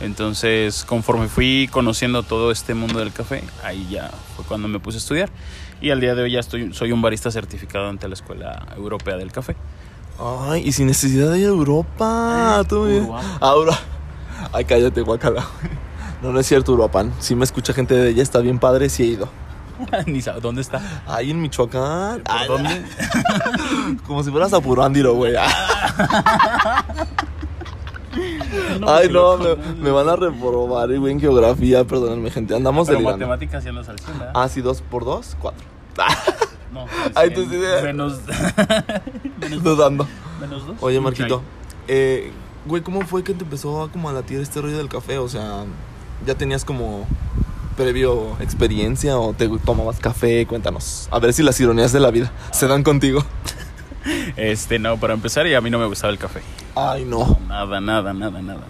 Entonces, 0.00 0.84
conforme 0.84 1.28
fui 1.28 1.68
conociendo 1.70 2.22
todo 2.22 2.50
este 2.50 2.72
mundo 2.72 3.00
del 3.00 3.12
café, 3.12 3.44
ahí 3.62 3.86
ya 3.90 4.10
fue 4.34 4.46
cuando 4.46 4.66
me 4.66 4.80
puse 4.80 4.96
a 4.96 5.00
estudiar. 5.00 5.30
Y 5.82 5.90
al 5.90 6.00
día 6.00 6.14
de 6.14 6.22
hoy 6.22 6.32
ya 6.32 6.40
estoy, 6.40 6.72
soy 6.72 6.92
un 6.92 7.02
barista 7.02 7.30
certificado 7.30 7.88
ante 7.88 8.08
la 8.08 8.14
Escuela 8.14 8.66
Europea 8.76 9.16
del 9.16 9.30
Café. 9.30 9.56
Ay, 10.18 10.62
y 10.66 10.72
sin 10.72 10.86
necesidad 10.86 11.30
de 11.30 11.40
ir 11.40 11.46
a 11.46 11.48
Europa. 11.48 12.64
Tú 12.68 12.86
bien. 12.86 13.04
Uruapan. 13.04 13.99
Ay, 14.52 14.64
cállate, 14.64 15.00
guacala. 15.02 15.46
No, 16.22 16.32
no 16.32 16.40
es 16.40 16.46
cierto, 16.46 16.72
Uruapan. 16.72 17.12
Si 17.18 17.34
me 17.34 17.44
escucha 17.44 17.72
gente 17.72 17.94
de 17.94 18.10
ella, 18.10 18.22
está 18.22 18.40
bien 18.40 18.58
padre, 18.58 18.88
sí 18.88 19.04
he 19.04 19.06
ido. 19.06 19.28
Ni 20.06 20.20
dónde 20.20 20.60
está. 20.62 21.02
Ahí 21.06 21.30
en 21.30 21.40
Michoacán. 21.40 22.22
¿Por 22.22 22.34
Ay, 22.36 22.48
dónde? 22.48 22.84
Como 24.06 24.22
si 24.22 24.30
fueras 24.30 24.52
a 24.52 24.60
Purándiro, 24.60 25.14
güey. 25.14 25.34
Ay, 28.86 29.08
no, 29.10 29.36
me, 29.38 29.54
me 29.76 29.90
van 29.90 30.08
a 30.08 30.16
reprobar, 30.16 30.88
güey, 30.98 31.12
en 31.12 31.20
geografía. 31.20 31.84
Perdónenme, 31.84 32.30
gente. 32.30 32.54
Andamos 32.54 32.88
delirando. 32.88 33.12
matemáticas 33.12 33.64
ya 33.64 33.70
andas 33.70 33.88
al 33.88 33.98
100, 33.98 34.18
¿verdad? 34.18 34.32
Ah, 34.34 34.48
sí, 34.48 34.60
dos 34.60 34.82
por 34.82 35.04
dos, 35.04 35.36
cuatro. 35.40 35.64
No, 36.72 36.86
Ay, 37.14 37.28
al 37.28 37.34
tus 37.34 37.48
100, 37.48 37.60
ideas. 37.60 37.82
Menos, 37.82 38.20
menos, 39.40 39.62
Dudando. 39.62 40.06
menos 40.40 40.66
dos. 40.66 40.76
Oye, 40.80 41.00
Marquito. 41.00 41.42
Eh, 41.88 42.32
güey, 42.66 42.82
¿cómo 42.82 43.02
fue 43.02 43.24
que 43.24 43.34
te 43.34 43.44
empezó 43.44 43.82
a 43.82 43.90
como 43.90 44.08
a 44.08 44.12
latir 44.12 44.40
este 44.40 44.60
rollo 44.60 44.76
del 44.76 44.88
café? 44.88 45.18
O 45.18 45.28
sea, 45.28 45.64
¿ya 46.26 46.34
tenías 46.34 46.64
como 46.64 47.06
previo 47.76 48.36
experiencia 48.40 49.18
o 49.18 49.32
te 49.32 49.48
tomabas 49.64 49.98
café? 49.98 50.46
Cuéntanos. 50.46 51.08
A 51.10 51.18
ver 51.18 51.32
si 51.32 51.42
las 51.42 51.58
ironías 51.60 51.92
de 51.92 52.00
la 52.00 52.10
vida 52.10 52.32
se 52.52 52.66
dan 52.66 52.82
contigo. 52.82 53.24
Este, 54.36 54.78
no, 54.78 54.96
para 54.96 55.12
empezar, 55.12 55.46
y 55.46 55.54
a 55.54 55.60
mí 55.60 55.68
no 55.68 55.78
me 55.78 55.84
gustaba 55.84 56.10
el 56.10 56.18
café. 56.18 56.40
Ay, 56.74 57.04
no. 57.04 57.38
Nada, 57.46 57.82
nada, 57.82 58.14
nada, 58.14 58.40
nada. 58.40 58.62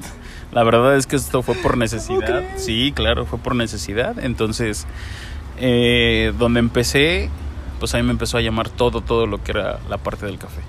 La 0.50 0.64
verdad 0.64 0.96
es 0.96 1.06
que 1.06 1.14
esto 1.14 1.42
fue 1.42 1.54
por 1.54 1.76
necesidad. 1.76 2.42
Sí, 2.56 2.92
claro, 2.92 3.26
fue 3.26 3.38
por 3.38 3.54
necesidad. 3.54 4.18
Entonces, 4.18 4.88
eh, 5.58 6.32
donde 6.36 6.58
empecé, 6.58 7.30
pues 7.78 7.94
a 7.94 7.98
mí 7.98 8.02
me 8.02 8.10
empezó 8.10 8.38
a 8.38 8.40
llamar 8.40 8.68
todo, 8.68 9.02
todo 9.02 9.26
lo 9.26 9.42
que 9.42 9.52
era 9.52 9.78
la 9.88 9.98
parte 9.98 10.26
del 10.26 10.38
café. 10.38 10.62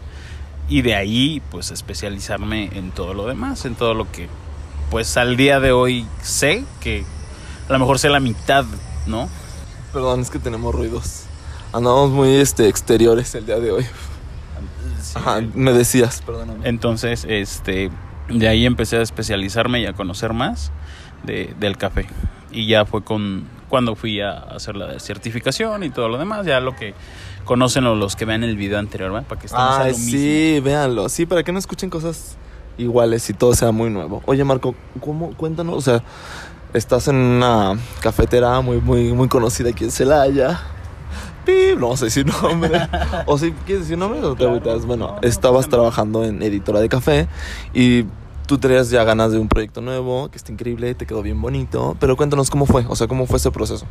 Y 0.72 0.84
de 0.84 0.96
ahí, 0.96 1.42
pues 1.52 1.70
especializarme 1.70 2.70
en 2.74 2.92
todo 2.92 3.14
lo 3.14 3.28
demás, 3.28 3.66
en 3.66 3.76
todo 3.76 3.94
lo 3.94 4.10
que, 4.10 4.30
pues 4.90 5.18
al 5.18 5.36
día 5.36 5.60
de 5.60 5.74
hoy 5.74 6.08
sé 6.22 6.64
que 6.80 7.04
a 7.68 7.74
lo 7.74 7.80
mejor 7.80 8.00
sé 8.00 8.08
la 8.10 8.22
mitad, 8.22 8.64
¿no? 9.06 9.28
Perdón, 9.92 10.22
es 10.22 10.30
que 10.30 10.40
tenemos 10.40 10.74
ruidos. 10.74 11.24
Andamos 11.74 12.10
muy 12.12 12.30
este, 12.36 12.70
exteriores 12.70 13.36
el 13.36 13.46
día 13.46 13.60
de 13.60 13.72
hoy. 13.72 13.84
Sí. 15.02 15.14
Ajá, 15.16 15.42
me 15.56 15.74
decías, 15.74 16.22
perdóname. 16.26 16.60
Entonces, 16.70 17.26
este, 17.28 17.90
de 18.30 18.48
ahí 18.48 18.66
empecé 18.66 18.96
a 18.98 19.02
especializarme 19.02 19.82
y 19.82 19.88
a 19.88 19.94
conocer 19.94 20.32
más 20.32 20.72
de- 21.24 21.54
del 21.60 21.76
café. 21.78 22.08
Y 22.50 22.68
ya 22.68 22.86
fue 22.86 23.04
con 23.04 23.44
cuando 23.72 23.96
fui 23.96 24.22
a 24.22 24.34
hacer 24.34 24.76
la 24.76 25.00
certificación 25.00 25.84
y 25.84 25.90
todo 25.90 26.10
lo 26.10 26.20
demás, 26.20 26.46
ya 26.46 26.60
lo 26.60 26.76
que 26.76 26.94
conocen 27.46 27.86
los 27.86 28.16
que 28.16 28.26
vean 28.26 28.44
el 28.44 28.56
video 28.58 28.78
anterior, 28.78 29.12
¿verdad? 29.12 29.28
Para 29.28 29.42
que 29.42 29.48
estemos 29.48 29.66
a 29.66 29.82
Ay, 29.82 29.92
lo 29.94 29.98
mismo. 29.98 30.12
sí, 30.12 30.60
véanlo. 30.64 31.10
Sí, 31.10 31.26
para 31.26 31.42
que 31.44 31.52
no 31.52 31.58
escuchen 31.58 31.90
cosas 31.90 32.36
iguales 32.78 33.28
y 33.30 33.34
todo 33.34 33.56
sea 33.56 33.72
muy 33.72 33.90
nuevo. 33.90 34.22
Oye, 34.26 34.44
Marco, 34.44 34.76
¿cómo? 35.00 35.32
Cuéntanos, 35.38 35.76
o 35.76 35.82
sea, 35.82 36.04
estás 36.74 37.08
en 37.08 37.16
una 37.16 37.80
cafetera 38.02 38.60
muy, 38.62 38.78
muy, 38.82 39.14
muy 39.14 39.28
conocida 39.28 39.70
aquí 39.70 39.86
en 39.86 39.92
Celaya. 39.92 40.60
Pip, 41.46 41.76
no 41.76 41.88
vamos 41.88 42.02
a 42.02 42.06
decir 42.06 42.26
nombre. 42.26 42.88
o 43.26 43.38
si 43.38 43.52
quieres 43.66 43.86
decir 43.86 43.98
nombre 43.98 44.22
o 44.22 44.34
te 44.36 44.46
Claro. 44.46 44.80
Bueno, 44.86 45.08
No, 45.08 45.20
no 45.22 45.28
estabas 45.28 45.66
nada. 45.66 45.78
trabajando 45.78 46.24
en 46.24 46.44
editora 46.44 46.80
de 46.80 46.90
café 46.90 47.28
y 47.74 48.06
tú 48.52 48.58
tenías 48.58 48.90
ya 48.90 49.06
ganas 49.06 49.32
de 49.32 49.40
un 49.40 49.48
proyecto 49.48 49.80
nuevo, 49.80 50.30
que 50.30 50.36
está 50.36 50.52
increíble, 50.52 50.94
te 50.94 51.06
quedó 51.06 51.22
bien 51.22 51.42
bonito. 51.42 51.96
Pero 52.02 52.18
cuéntanos 52.18 52.50
cómo 52.50 52.66
fue, 52.66 52.86
o 52.86 52.98
sea, 52.98 53.08
cómo 53.08 53.26
fue 53.26 53.38
ese 53.38 53.50
proceso. 53.50 53.86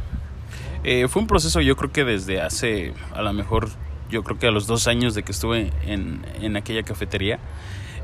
Eh, 0.85 1.09
fue 1.09 1.23
un 1.23 1.29
proceso, 1.29 1.63
yo 1.63 1.77
creo 1.77 1.91
que 1.93 2.05
desde 2.05 2.43
hace, 2.43 2.93
a 3.15 3.23
lo 3.23 3.33
mejor, 3.33 3.71
yo 4.11 4.23
creo 4.23 4.39
que 4.39 4.49
a 4.49 4.51
los 4.51 4.67
dos 4.67 4.87
años 4.87 5.15
de 5.15 5.23
que 5.23 5.33
estuve 5.33 5.73
en, 5.87 6.27
en 6.43 6.59
aquella 6.59 6.83
cafetería. 6.83 7.39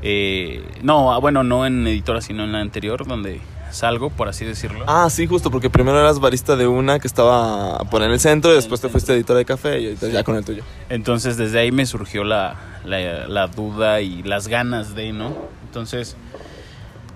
Eh, 0.01 0.67
no, 0.81 1.13
ah, 1.13 1.19
bueno, 1.19 1.43
no 1.43 1.67
en 1.67 1.85
editora, 1.85 2.21
sino 2.21 2.43
en 2.43 2.53
la 2.53 2.59
anterior, 2.61 3.05
donde 3.05 3.39
salgo, 3.69 4.09
por 4.09 4.27
así 4.27 4.43
decirlo. 4.43 4.83
Ah, 4.87 5.11
sí, 5.11 5.27
justo, 5.27 5.51
porque 5.51 5.69
primero 5.69 5.99
eras 5.99 6.19
barista 6.19 6.55
de 6.55 6.65
una 6.65 6.97
que 6.97 7.05
estaba 7.05 7.77
por 7.91 8.01
en 8.01 8.09
el 8.09 8.19
centro 8.19 8.51
y 8.51 8.55
después 8.55 8.81
te 8.81 8.89
fuiste 8.89 9.13
editora 9.13 9.37
de 9.37 9.45
café 9.45 9.79
y 9.79 9.85
ahorita 9.85 10.07
ya 10.07 10.23
con 10.23 10.35
el 10.37 10.43
tuyo. 10.43 10.63
Entonces 10.89 11.37
desde 11.37 11.59
ahí 11.59 11.71
me 11.71 11.85
surgió 11.85 12.23
la, 12.23 12.55
la, 12.83 13.27
la 13.27 13.45
duda 13.45 14.01
y 14.01 14.23
las 14.23 14.47
ganas 14.47 14.95
de, 14.95 15.13
¿no? 15.13 15.35
Entonces 15.67 16.15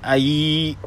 ahí 0.01 0.77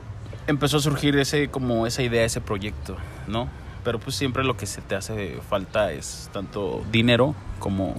empezó 0.47 0.79
a 0.79 0.81
surgir 0.81 1.17
ese, 1.19 1.49
como 1.49 1.87
esa 1.87 2.03
idea, 2.03 2.25
ese 2.25 2.41
proyecto, 2.41 2.97
¿no? 3.27 3.49
Pero 3.85 3.99
pues 3.99 4.17
siempre 4.17 4.45
lo 4.45 4.57
que 4.57 4.67
se 4.67 4.81
te 4.81 4.95
hace 4.95 5.39
falta 5.49 5.93
es 5.93 6.31
tanto 6.33 6.83
dinero 6.91 7.35
como 7.59 7.95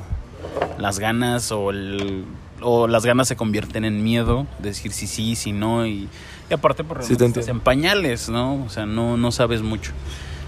las 0.78 1.00
ganas 1.00 1.52
o, 1.52 1.70
el, 1.70 2.26
o 2.62 2.88
las 2.88 3.06
ganas 3.06 3.28
se 3.28 3.36
convierten 3.36 3.86
en 3.86 4.04
miedo, 4.04 4.48
decir 4.60 4.92
si 4.92 5.08
sí, 5.08 5.36
si 5.36 5.52
no, 5.52 5.86
y, 5.86 6.10
y 6.50 6.54
aparte 6.54 6.84
por 6.84 7.04
Sí, 7.04 7.16
te 7.16 7.26
estás 7.26 7.48
en 7.48 7.60
pañales, 7.60 8.30
¿no? 8.30 8.64
O 8.64 8.70
sea, 8.70 8.86
no, 8.86 9.18
no 9.18 9.32
sabes 9.32 9.62
mucho. 9.62 9.92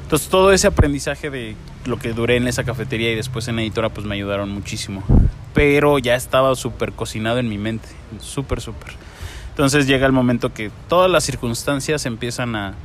Entonces 0.04 0.30
todo 0.30 0.54
ese 0.54 0.68
aprendizaje 0.68 1.30
de 1.30 1.56
lo 1.86 2.00
que 2.00 2.14
duré 2.14 2.38
en 2.38 2.48
esa 2.48 2.64
cafetería 2.64 3.12
y 3.12 3.16
después 3.16 3.48
en 3.50 3.60
editora 3.60 3.90
pues 3.90 4.08
me 4.08 4.16
ayudaron 4.16 4.50
muchísimo. 4.50 5.04
Pero 5.54 6.00
ya 6.00 6.16
estaba 6.16 6.56
súper 6.56 6.94
cocinado 6.94 7.40
en 7.40 7.50
mi 7.50 7.58
mente, 7.58 7.90
súper, 8.22 8.62
súper. 8.62 8.94
Entonces 9.58 9.88
llega 9.88 10.06
el 10.06 10.12
momento 10.12 10.54
que 10.54 10.70
todas 10.88 11.10
las 11.10 11.24
circunstancias 11.24 12.06
empiezan 12.06 12.56
a, 12.56 12.76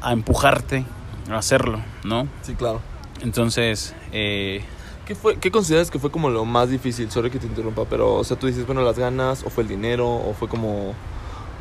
a 0.00 0.12
empujarte 0.12 0.84
a 1.30 1.36
hacerlo, 1.36 1.80
¿no? 2.02 2.26
Sí, 2.42 2.54
claro. 2.54 2.80
Entonces, 3.20 3.94
eh, 4.10 4.64
¿Qué, 5.06 5.14
fue, 5.14 5.36
¿Qué 5.36 5.52
consideras 5.52 5.92
que 5.92 6.00
fue 6.00 6.10
como 6.10 6.28
lo 6.28 6.44
más 6.44 6.70
difícil? 6.70 7.08
Sorry 7.08 7.30
que 7.30 7.38
te 7.38 7.46
interrumpa, 7.46 7.84
pero, 7.88 8.14
o 8.14 8.24
sea, 8.24 8.36
tú 8.36 8.48
dices, 8.48 8.66
bueno, 8.66 8.82
las 8.82 8.98
ganas, 8.98 9.44
o 9.44 9.50
fue 9.50 9.62
el 9.62 9.68
dinero, 9.68 10.08
o 10.08 10.34
fue 10.34 10.48
como... 10.48 10.92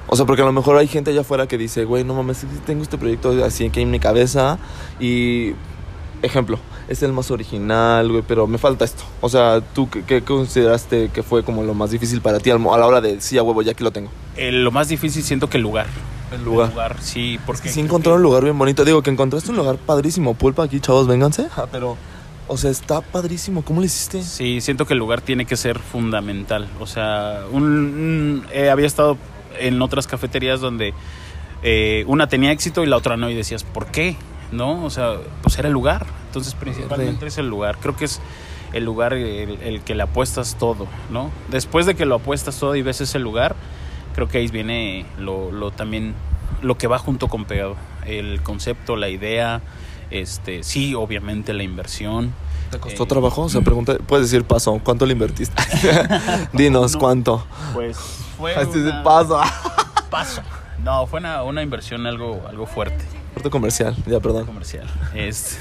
O 0.07 0.15
sea, 0.15 0.25
porque 0.25 0.41
a 0.41 0.45
lo 0.45 0.53
mejor 0.53 0.75
hay 0.75 0.87
gente 0.87 1.11
allá 1.11 1.21
afuera 1.21 1.45
que 1.45 1.59
dice, 1.59 1.85
güey, 1.85 2.03
no 2.03 2.15
mames, 2.15 2.43
tengo 2.65 2.81
este 2.81 2.97
proyecto 2.97 3.45
así 3.45 3.67
aquí 3.67 3.81
en 3.81 3.91
mi 3.91 3.99
cabeza 3.99 4.57
y... 4.99 5.53
Ejemplo, 6.21 6.59
es 6.87 7.01
el 7.01 7.13
más 7.13 7.31
original, 7.31 8.09
güey, 8.11 8.23
pero 8.27 8.45
me 8.45 8.57
falta 8.59 8.85
esto. 8.85 9.03
O 9.21 9.29
sea, 9.29 9.59
¿tú 9.61 9.89
qué, 9.89 10.03
qué 10.03 10.21
consideraste 10.21 11.09
que 11.09 11.23
fue 11.23 11.43
como 11.43 11.63
lo 11.63 11.73
más 11.73 11.89
difícil 11.91 12.21
para 12.21 12.39
ti 12.39 12.51
a 12.51 12.57
la 12.57 12.85
hora 12.87 13.01
de, 13.01 13.19
sí, 13.21 13.37
a 13.39 13.43
huevo, 13.43 13.61
ya 13.63 13.71
aquí 13.71 13.83
lo 13.83 13.91
tengo? 13.91 14.09
eh, 14.37 14.51
lo 14.51 14.71
más 14.71 14.87
difícil 14.87 15.23
siento 15.23 15.49
que 15.49 15.57
el 15.57 15.63
lugar. 15.63 15.87
El 16.31 16.43
lugar. 16.45 16.67
El 16.69 16.73
lugar, 16.75 16.95
sí, 17.01 17.39
porque... 17.45 17.69
Sí 17.69 17.79
encontraron 17.81 18.19
un 18.19 18.23
lugar 18.23 18.43
bien 18.43 18.57
bonito. 18.57 18.85
Digo 18.85 19.01
que 19.01 19.09
encontraste 19.09 19.49
un 19.51 19.57
lugar 19.57 19.77
padrísimo. 19.77 20.33
Pulpa 20.35 20.63
aquí, 20.63 20.79
chavos, 20.79 21.05
vénganse. 21.07 21.47
Ah, 21.57 21.65
pero, 21.69 21.97
o 22.47 22.55
sea, 22.57 22.69
está 22.71 23.01
padrísimo. 23.01 23.63
¿Cómo 23.65 23.81
lo 23.81 23.85
hiciste? 23.85 24.23
Sí, 24.23 24.61
siento 24.61 24.85
que 24.85 24.93
el 24.93 24.99
lugar 24.99 25.19
tiene 25.21 25.45
que 25.45 25.57
ser 25.57 25.79
fundamental. 25.79 26.69
O 26.79 26.87
sea, 26.87 27.41
un, 27.51 27.63
un- 27.63 28.45
eh, 28.53 28.69
había 28.69 28.87
estado 28.87 29.17
en 29.59 29.81
otras 29.81 30.07
cafeterías 30.07 30.61
donde 30.61 30.93
eh, 31.63 32.05
una 32.07 32.27
tenía 32.27 32.51
éxito 32.51 32.83
y 32.83 32.85
la 32.87 32.95
otra 32.97 33.17
no, 33.17 33.29
y 33.29 33.35
decías, 33.35 33.63
¿por 33.65 33.87
qué? 33.87 34.15
¿No? 34.51 34.83
O 34.83 34.89
sea, 34.89 35.15
pues 35.41 35.57
era 35.57 35.67
el 35.67 35.73
lugar. 35.73 36.05
Entonces, 36.27 36.53
principalmente 36.55 37.25
es 37.27 37.37
el 37.37 37.47
lugar. 37.47 37.77
Creo 37.81 37.95
que 37.95 38.05
es 38.05 38.19
el 38.73 38.83
lugar 38.85 39.13
el, 39.13 39.59
el 39.61 39.81
que 39.81 39.95
le 39.95 40.03
apuestas 40.03 40.55
todo, 40.57 40.87
¿no? 41.09 41.29
Después 41.49 41.85
de 41.85 41.95
que 41.95 42.05
lo 42.05 42.15
apuestas 42.15 42.57
todo 42.57 42.75
y 42.75 42.81
ves 42.81 43.01
ese 43.01 43.19
lugar, 43.19 43.55
creo 44.15 44.27
que 44.29 44.37
ahí 44.39 44.47
viene 44.47 45.05
lo, 45.19 45.51
lo 45.51 45.71
también 45.71 46.13
lo 46.61 46.77
que 46.77 46.87
va 46.87 46.97
junto 46.97 47.27
con 47.27 47.45
pegado. 47.45 47.75
El 48.05 48.41
concepto, 48.43 48.95
la 48.95 49.09
idea, 49.09 49.61
este, 50.09 50.63
sí, 50.63 50.95
obviamente 50.95 51.53
la 51.53 51.63
inversión. 51.63 52.33
¿Te 52.71 52.79
costó 52.79 53.03
Eh, 53.03 53.07
trabajo? 53.07 53.41
O 53.43 53.49
sea, 53.49 53.61
pregunta, 53.65 53.95
puedes 54.07 54.29
decir 54.31 54.45
paso, 54.45 54.79
¿cuánto 54.83 55.05
le 55.05 55.13
invertiste? 55.13 55.61
Dinos, 56.53 56.93
No. 56.93 56.99
¿cuánto? 56.99 57.45
Pues 57.73 57.97
fue 58.37 58.53
Así 58.55 58.77
una- 58.79 59.03
paso. 59.03 59.39
paso. 60.09 60.41
No, 60.83 61.05
fue 61.07 61.19
una, 61.19 61.43
una 61.43 61.61
inversión 61.61 62.05
algo, 62.07 62.41
algo 62.49 62.65
fuerte, 62.65 63.03
Corte 63.33 63.49
comercial, 63.49 63.95
ya, 64.05 64.19
perdón. 64.19 64.45
comercial. 64.45 64.87
Es 65.15 65.57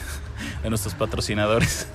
de 0.63 0.69
nuestros 0.71 0.95
patrocinadores. 0.95 1.87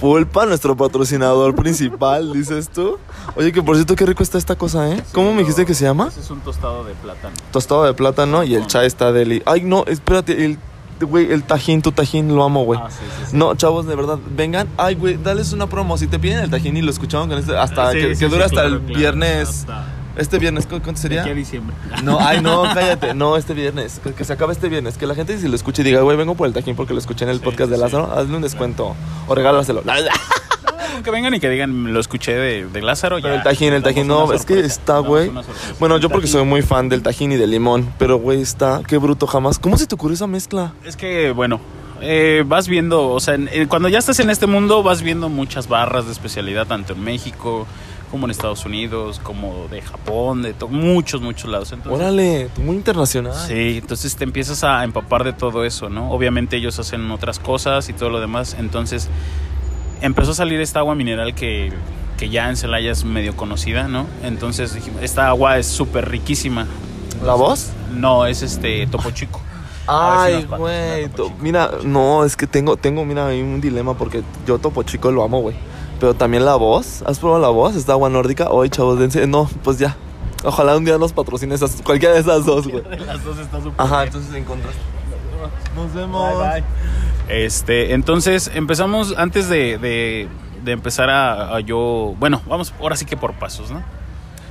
Pulpa, 0.00 0.46
nuestro 0.46 0.76
patrocinador 0.76 1.54
principal, 1.54 2.32
dices 2.32 2.68
tú. 2.70 2.98
Oye, 3.36 3.52
que 3.52 3.62
por 3.62 3.76
cierto, 3.76 3.94
qué 3.96 4.06
rico 4.06 4.22
está 4.22 4.38
esta 4.38 4.56
cosa, 4.56 4.90
¿eh? 4.90 5.02
¿Cómo 5.12 5.32
me 5.34 5.40
dijiste 5.40 5.66
que 5.66 5.74
se 5.74 5.84
llama? 5.84 6.08
Ese 6.08 6.20
es 6.20 6.30
un 6.30 6.40
tostado 6.40 6.84
de 6.84 6.94
plátano. 6.94 7.34
Tostado 7.52 7.84
de 7.84 7.92
plátano 7.94 8.44
y 8.44 8.54
el 8.54 8.66
chai 8.66 8.86
está 8.86 9.12
deli. 9.12 9.42
Ay, 9.44 9.62
no, 9.62 9.84
espérate, 9.86 10.44
el, 10.46 10.58
güey, 11.00 11.30
el 11.30 11.42
tajín, 11.42 11.82
tu 11.82 11.92
tajín, 11.92 12.34
lo 12.34 12.42
amo, 12.44 12.64
güey. 12.64 12.80
Ah, 12.82 12.88
sí, 12.90 12.96
sí, 13.18 13.30
sí. 13.30 13.36
No, 13.36 13.54
chavos, 13.54 13.86
de 13.86 13.94
verdad, 13.94 14.18
vengan. 14.34 14.68
Ay, 14.78 14.94
güey, 14.94 15.18
dales 15.22 15.52
una 15.52 15.66
promo. 15.68 15.98
Si 15.98 16.06
te 16.06 16.18
piden 16.18 16.38
el 16.38 16.50
tajín 16.50 16.76
y 16.76 16.82
lo 16.82 16.90
escuchamos 16.90 17.28
con 17.28 17.38
este, 17.38 17.56
hasta 17.56 17.92
que, 17.92 18.14
dura 18.28 18.46
hasta 18.46 18.62
claro, 18.62 18.76
el 18.76 18.80
claro. 18.80 18.98
viernes. 18.98 19.48
Hasta- 19.50 19.84
Este 20.18 20.38
viernes, 20.38 20.66
¿cu- 20.66 20.80
¿cuánto 20.82 21.00
sería? 21.00 21.22
aquí 21.22 21.30
a 21.30 21.34
diciembre. 21.34 21.74
No, 22.02 22.18
ay, 22.20 22.40
no, 22.42 22.62
cállate. 22.74 23.14
No, 23.14 23.36
este 23.36 23.54
viernes. 23.54 24.00
Que, 24.04 24.12
que 24.12 24.24
se 24.24 24.32
acabe 24.34 24.52
este 24.52 24.68
viernes. 24.68 24.98
Que 24.98 25.06
la 25.06 25.14
gente, 25.14 25.38
si 25.38 25.48
lo 25.48 25.54
escuche, 25.56 25.82
diga, 25.82 26.00
güey, 26.02 26.16
vengo 26.16 26.34
por 26.34 26.46
el 26.46 26.52
tajín 26.52 26.76
porque 26.76 26.92
lo 26.92 26.98
escuché 26.98 27.24
en 27.24 27.30
el 27.30 27.38
Sí, 27.38 27.44
podcast 27.44 27.70
de. 27.70 27.78
Lázaro. 27.78 28.12
Hazle 28.12 28.36
un 28.36 28.42
descuento. 28.42 28.94
O 29.28 29.34
regálaselo. 29.34 29.82
Que 31.04 31.10
vengan 31.12 31.32
y 31.34 31.38
que 31.38 31.48
digan, 31.48 31.92
lo 31.92 32.00
escuché 32.00 32.34
de, 32.34 32.66
de 32.66 32.82
Lázaro. 32.82 33.16
Pero 33.22 33.28
ya, 33.28 33.34
el 33.36 33.42
tajín, 33.44 33.72
el 33.72 33.82
tajín, 33.84 34.08
no, 34.08 34.32
es 34.32 34.44
que 34.44 34.58
está, 34.60 34.98
güey. 34.98 35.30
Bueno, 35.78 35.98
yo 35.98 36.08
porque 36.10 36.26
soy 36.26 36.44
muy 36.44 36.62
fan 36.62 36.88
del 36.88 37.02
tajín 37.02 37.30
y 37.30 37.36
del 37.36 37.50
limón. 37.52 37.92
Pero, 37.98 38.18
güey, 38.18 38.42
está, 38.42 38.80
qué 38.86 38.98
bruto 38.98 39.26
jamás. 39.28 39.58
¿Cómo 39.60 39.76
se 39.78 39.86
te 39.86 39.94
ocurrió 39.94 40.14
esa 40.14 40.26
mezcla? 40.26 40.72
Es 40.84 40.96
que, 40.96 41.30
bueno, 41.30 41.60
eh, 42.00 42.42
vas 42.46 42.66
viendo, 42.66 43.10
o 43.10 43.20
sea, 43.20 43.34
en- 43.34 43.48
en- 43.52 43.68
cuando 43.68 43.88
ya 43.88 43.98
estás 43.98 44.18
en 44.18 44.28
este 44.30 44.48
mundo, 44.48 44.82
vas 44.82 45.02
viendo 45.02 45.28
muchas 45.28 45.68
barras 45.68 46.06
de 46.06 46.12
especialidad, 46.12 46.66
tanto 46.66 46.94
en 46.94 47.04
México 47.04 47.66
como 48.08 48.26
en 48.26 48.30
Estados 48.30 48.64
Unidos, 48.64 49.20
como 49.22 49.68
de 49.68 49.82
Japón, 49.82 50.42
de 50.42 50.54
muchos, 50.68 51.20
muchos 51.20 51.50
lados. 51.50 51.72
Entonces, 51.72 52.00
Órale, 52.00 52.48
muy 52.62 52.76
internacional. 52.76 53.34
Sí, 53.46 53.78
entonces 53.78 54.16
te 54.16 54.24
empiezas 54.24 54.64
a 54.64 54.84
empapar 54.84 55.24
de 55.24 55.32
todo 55.32 55.64
eso, 55.64 55.88
¿no? 55.88 56.10
Obviamente 56.10 56.56
ellos 56.56 56.78
hacen 56.78 57.10
otras 57.10 57.38
cosas 57.38 57.88
y 57.88 57.92
todo 57.92 58.10
lo 58.10 58.20
demás, 58.20 58.56
entonces 58.58 59.08
empezó 60.00 60.32
a 60.32 60.34
salir 60.34 60.60
esta 60.60 60.80
agua 60.80 60.94
mineral 60.94 61.34
que, 61.34 61.72
que 62.16 62.28
ya 62.28 62.48
en 62.48 62.56
Celaya 62.56 62.90
es 62.90 63.04
medio 63.04 63.36
conocida, 63.36 63.88
¿no? 63.88 64.06
Entonces 64.22 64.74
dijimos, 64.74 65.02
esta 65.02 65.28
agua 65.28 65.58
es 65.58 65.66
súper 65.66 66.08
riquísima. 66.08 66.66
¿La 67.24 67.34
voz? 67.34 67.70
No, 67.92 68.26
es 68.26 68.42
este 68.42 68.86
Topo 68.86 69.10
Chico. 69.10 69.40
Ay, 69.86 70.44
güey. 70.44 71.08
Mira, 71.40 71.70
no, 71.82 72.24
es 72.24 72.36
que 72.36 72.46
tengo, 72.46 72.76
tengo, 72.76 73.04
mira, 73.04 73.26
hay 73.26 73.40
un 73.40 73.60
dilema 73.60 73.94
porque 73.94 74.22
yo 74.46 74.58
Topo 74.58 74.82
Chico 74.82 75.10
lo 75.10 75.24
amo, 75.24 75.40
güey. 75.40 75.56
Pero 76.00 76.14
también 76.14 76.44
la 76.44 76.54
voz. 76.56 77.02
¿Has 77.06 77.18
probado 77.18 77.40
la 77.42 77.48
voz? 77.48 77.74
Esta 77.76 77.92
agua 77.92 78.08
nórdica. 78.08 78.50
Hoy, 78.50 78.70
chavos, 78.70 78.98
dense. 78.98 79.26
No, 79.26 79.48
pues 79.64 79.78
ya. 79.78 79.96
Ojalá 80.44 80.76
un 80.76 80.84
día 80.84 80.96
nos 80.98 81.12
patrocine 81.12 81.54
esas, 81.54 81.82
cualquiera 81.82 82.14
de 82.14 82.20
esas 82.20 82.44
dos, 82.44 82.68
güey. 82.68 82.82
Las 83.04 83.24
dos 83.24 83.38
está 83.38 83.58
súper 83.60 83.74
Ajá, 83.76 84.02
bien. 84.02 84.06
entonces 84.08 84.34
encontraste. 84.36 84.80
Nos 85.74 85.92
vemos. 85.92 86.38
Bye, 86.38 86.62
bye. 86.62 86.64
Este, 87.44 87.92
entonces 87.92 88.50
empezamos 88.54 89.14
antes 89.16 89.48
de, 89.48 89.78
de, 89.78 90.28
de 90.64 90.72
empezar 90.72 91.10
a, 91.10 91.56
a 91.56 91.60
yo, 91.60 92.14
bueno, 92.18 92.40
vamos 92.48 92.72
ahora 92.80 92.96
sí 92.96 93.04
que 93.04 93.16
por 93.16 93.34
pasos, 93.34 93.70
¿no? 93.70 93.82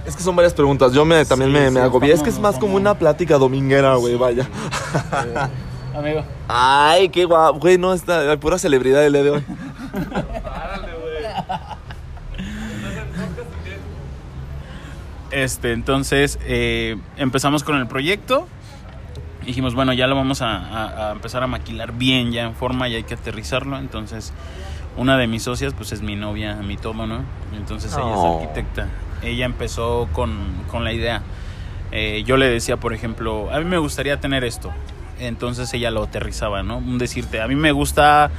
Es 0.05 0.15
que 0.15 0.23
son 0.23 0.35
varias 0.35 0.53
preguntas. 0.53 0.91
Yo 0.93 1.05
me, 1.05 1.23
también 1.25 1.51
Sí, 1.51 1.57
me, 1.57 1.67
sí, 1.67 1.73
me 1.73 1.79
agobié. 1.81 2.13
Es 2.13 2.21
que 2.21 2.29
es 2.29 2.39
más 2.39 2.57
como 2.57 2.75
una 2.75 2.93
plática 2.95 3.37
dominguera, 3.37 3.95
güey, 3.95 4.15
vaya. 4.15 4.47
Amigo. 5.97 6.23
Ay, 6.47 7.09
qué 7.09 7.25
guapo. 7.25 7.59
Güey, 7.59 7.77
no, 7.77 7.93
está 7.93 8.29
hay 8.29 8.37
pura 8.37 8.57
celebridad 8.59 9.05
el 9.05 9.13
día 9.13 9.23
de 9.23 9.29
hoy. 9.31 9.43
Este, 15.43 15.71
entonces 15.73 16.39
eh, 16.45 16.97
empezamos 17.17 17.63
con 17.63 17.77
el 17.77 17.87
proyecto. 17.87 18.47
Dijimos, 19.45 19.75
bueno, 19.75 19.93
ya 19.93 20.07
lo 20.07 20.15
vamos 20.15 20.41
a, 20.41 20.57
a- 20.57 21.09
a 21.09 21.11
empezar 21.11 21.43
a 21.43 21.47
maquilar 21.47 21.93
bien, 21.93 22.31
ya 22.31 22.43
en 22.43 22.55
forma, 22.55 22.89
y 22.89 22.95
hay 22.95 23.03
que 23.03 23.13
aterrizarlo. 23.13 23.77
Entonces, 23.77 24.33
una 24.97 25.15
de 25.17 25.27
mis 25.27 25.43
socias, 25.43 25.73
pues 25.73 25.91
es 25.91 26.01
mi 26.01 26.15
novia, 26.15 26.55
mi 26.55 26.75
todo, 26.75 27.05
¿no? 27.05 27.21
Entonces 27.55 27.93
ella 27.93 28.03
Oh. 28.03 28.39
es 28.39 28.41
arquitecta. 28.43 28.87
Ella 29.21 29.45
empezó 29.45 30.09
con, 30.11 30.35
con 30.71 30.83
la 30.83 30.91
idea. 30.91 31.21
Eh, 31.91 32.23
yo 32.25 32.35
le 32.37 32.49
decía, 32.49 32.77
por 32.77 32.93
ejemplo, 32.93 33.49
a 33.51 33.59
mí 33.59 33.65
me 33.65 33.77
gustaría 33.77 34.19
tener 34.19 34.43
esto. 34.43 34.71
Entonces 35.19 35.73
ella 35.73 35.91
lo 35.91 36.03
aterrizaba, 36.03 36.61
¿no? 36.63 36.77
Un 36.77 36.97
decirte, 36.97 37.41
a 37.41 37.47
mí 37.47 37.55
me 37.55 37.71
gusta, 37.71 38.29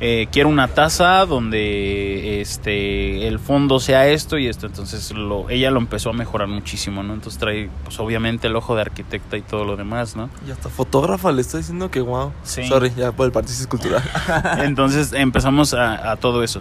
eh, 0.00 0.28
quiero 0.30 0.48
una 0.50 0.68
taza 0.68 1.24
donde 1.24 2.40
este 2.40 3.26
el 3.26 3.38
fondo 3.38 3.80
sea 3.80 4.06
esto 4.08 4.38
y 4.38 4.46
esto. 4.46 4.66
Entonces 4.66 5.10
lo, 5.12 5.48
ella 5.50 5.70
lo 5.70 5.78
empezó 5.78 6.10
a 6.10 6.12
mejorar 6.12 6.48
muchísimo, 6.48 7.02
¿no? 7.02 7.14
Entonces 7.14 7.38
trae, 7.40 7.70
pues 7.84 7.98
obviamente 7.98 8.46
el 8.48 8.56
ojo 8.56 8.74
de 8.74 8.82
arquitecta 8.82 9.36
y 9.36 9.42
todo 9.42 9.64
lo 9.64 9.76
demás, 9.76 10.14
¿no? 10.16 10.28
Y 10.46 10.50
hasta 10.50 10.68
fotógrafa 10.68 11.32
le 11.32 11.40
estoy 11.40 11.60
diciendo 11.60 11.90
que 11.90 12.00
wow. 12.00 12.32
Sí. 12.42 12.66
Sorry, 12.66 12.92
ya 12.96 13.12
por 13.12 13.26
el 13.26 13.32
paréntesis 13.32 13.66
cultural. 13.66 14.02
Entonces 14.62 15.12
empezamos 15.12 15.72
a, 15.74 16.12
a 16.12 16.16
todo 16.16 16.42
eso. 16.42 16.60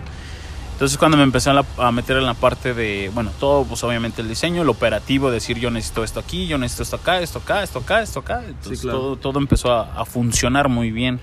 Entonces 0.73 0.97
cuando 0.97 1.15
me 1.15 1.23
empecé 1.23 1.49
a, 1.49 1.53
la- 1.53 1.65
a 1.77 1.91
meter 1.93 2.17
en 2.17 2.25
la 2.25 2.33
parte 2.33 2.73
de, 2.73 3.09
bueno, 3.13 3.31
todo, 3.39 3.63
pues 3.63 3.81
obviamente 3.85 4.21
el 4.21 4.27
diseño, 4.27 4.61
el 4.61 4.69
operativo, 4.69 5.31
decir 5.31 5.57
yo 5.57 5.71
necesito 5.71 6.03
esto 6.03 6.19
aquí, 6.19 6.47
yo 6.47 6.57
necesito 6.57 6.83
esto 6.83 6.95
acá, 6.97 7.19
esto 7.19 7.39
acá, 7.39 7.63
esto 7.63 7.79
acá, 7.79 8.01
esto 8.01 8.19
acá. 8.19 8.43
Entonces 8.45 8.81
claro. 8.81 8.99
todo, 8.99 9.15
todo 9.15 9.39
empezó 9.39 9.71
a, 9.71 9.93
a 10.01 10.03
funcionar 10.05 10.67
muy 10.67 10.91
bien. 10.91 11.19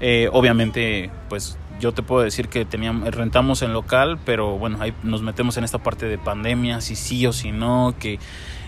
Eh, 0.00 0.28
obviamente, 0.32 1.10
pues 1.28 1.56
yo 1.80 1.92
te 1.92 2.02
puedo 2.02 2.22
decir 2.22 2.48
que 2.48 2.64
teníamos, 2.64 3.14
rentamos 3.14 3.62
en 3.62 3.72
local, 3.72 4.18
pero 4.24 4.58
bueno, 4.58 4.78
ahí 4.80 4.92
nos 5.02 5.22
metemos 5.22 5.56
en 5.56 5.64
esta 5.64 5.78
parte 5.78 6.06
de 6.06 6.18
pandemia, 6.18 6.80
si 6.80 6.96
sí 6.96 7.26
o 7.26 7.32
si 7.32 7.52
no, 7.52 7.94
que 7.98 8.18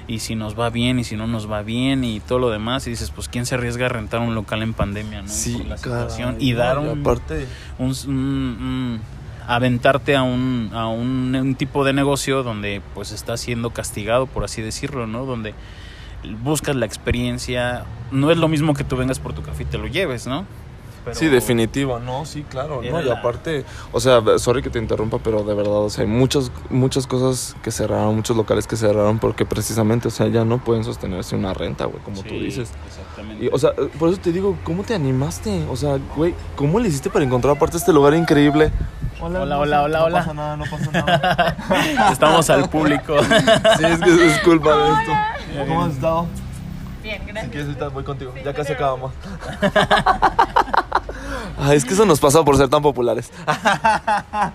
y 0.06 0.20
si 0.20 0.34
nos 0.36 0.58
va 0.58 0.70
bien 0.70 0.98
y 0.98 1.04
si 1.04 1.16
no 1.16 1.26
nos 1.26 1.50
va 1.50 1.60
bien 1.62 2.02
y 2.02 2.20
todo 2.20 2.38
lo 2.38 2.48
demás 2.50 2.86
y 2.86 2.90
dices, 2.90 3.10
pues 3.10 3.28
quién 3.28 3.44
se 3.44 3.56
arriesga 3.56 3.86
a 3.86 3.88
rentar 3.90 4.20
un 4.20 4.34
local 4.34 4.62
en 4.62 4.72
pandemia, 4.72 5.20
¿no? 5.20 5.28
Sí, 5.28 5.52
Por 5.58 5.66
la 5.66 5.76
caray, 5.76 5.98
situación 6.00 6.36
y 6.38 6.54
dar 6.54 6.78
un, 6.78 7.00
aparte. 7.00 7.46
un- 7.78 7.94
un- 8.06 8.14
un- 8.16 9.00
aventarte 9.46 10.16
a 10.16 10.22
un, 10.22 10.70
a 10.72 10.88
un, 10.88 11.34
un 11.36 11.54
tipo 11.56 11.84
de 11.84 11.92
negocio 11.92 12.42
donde 12.42 12.80
pues 12.94 13.12
está 13.12 13.36
siendo 13.38 13.70
castigado 13.70 14.26
por 14.26 14.44
así 14.44 14.60
decirlo 14.62 15.06
no 15.06 15.24
donde 15.26 15.54
buscas 16.42 16.74
la 16.76 16.86
experiencia. 16.86 17.84
No 18.10 18.30
es 18.30 18.38
lo 18.38 18.48
mismo 18.48 18.72
que 18.74 18.84
tú 18.84 18.96
vengas 18.96 19.18
por 19.20 19.34
tu 19.34 19.42
café 19.42 19.62
y 19.64 19.66
te 19.66 19.76
lo 19.78 19.86
lleves, 19.88 20.26
¿no? 20.26 20.46
Pero- 21.04 21.16
Sí, 21.16 21.26
definitivo, 21.28 21.98
no, 21.98 22.26
sí, 22.26 22.44
claro, 22.48 22.82
Era 22.82 23.00
no, 23.00 23.06
y 23.06 23.10
aparte, 23.10 23.64
o 23.92 24.00
sea, 24.00 24.20
sorry 24.38 24.62
que 24.62 24.68
te 24.70 24.78
interrumpa, 24.78 25.18
pero 25.18 25.42
de 25.42 25.54
verdad, 25.54 25.72
o 25.76 25.90
sea, 25.90 26.02
hay 26.04 26.10
muchas, 26.10 26.50
muchas 26.70 27.06
cosas 27.06 27.56
que 27.62 27.70
cerraron, 27.70 28.14
muchos 28.16 28.36
locales 28.36 28.66
que 28.66 28.76
cerraron 28.76 29.18
porque 29.18 29.46
precisamente, 29.46 30.08
o 30.08 30.10
sea, 30.10 30.26
ya 30.28 30.44
no 30.44 30.58
pueden 30.58 30.84
sostenerse 30.84 31.34
una 31.36 31.54
renta, 31.54 31.86
güey, 31.86 32.02
como 32.02 32.22
tú 32.22 32.34
dices. 32.34 32.70
Exactamente. 32.86 33.44
Y, 33.46 33.48
o 33.50 33.58
sea, 33.58 33.72
por 33.98 34.10
eso 34.10 34.18
te 34.20 34.32
digo, 34.32 34.58
¿cómo 34.64 34.82
te 34.84 34.94
animaste? 34.94 35.64
O 35.70 35.76
sea, 35.76 35.98
güey, 36.16 36.34
¿cómo 36.56 36.78
le 36.80 36.88
hiciste 36.88 37.08
para 37.10 37.24
encontrar 37.24 37.56
aparte 37.56 37.76
este 37.78 37.92
lugar 37.92 38.12
increíble? 38.14 38.70
Hola, 39.20 39.40
no 39.46 39.58
hola, 39.60 39.78
sé, 39.78 39.84
hola, 39.84 39.98
no 39.98 40.04
hola. 40.04 40.18
pasa 40.20 40.34
nada, 40.34 40.56
no 40.56 40.64
pasa 40.70 40.90
nada. 40.92 41.56
Estamos 42.12 42.48
al 42.50 42.68
público. 42.68 43.16
sí, 43.78 43.84
es 43.84 43.98
que 44.00 44.26
es 44.26 44.38
culpa 44.40 44.70
de 44.76 44.92
esto. 44.92 45.12
¿Cómo 45.66 45.84
has 45.84 45.92
estado? 45.94 46.26
Bien, 47.02 47.20
Si 47.24 47.26
gracias. 47.26 47.50
quieres 47.50 47.66
ahorita 47.68 47.88
voy 47.88 48.04
contigo, 48.04 48.32
Sí, 48.36 48.40
ya 48.44 48.52
casi 48.52 48.74
pero- 48.74 48.84
acabamos. 48.84 49.12
Ay, 51.60 51.76
es 51.76 51.84
que 51.84 51.94
eso 51.94 52.06
nos 52.06 52.20
pasa 52.20 52.44
por 52.44 52.56
ser 52.56 52.68
tan 52.68 52.82
populares. 52.82 53.30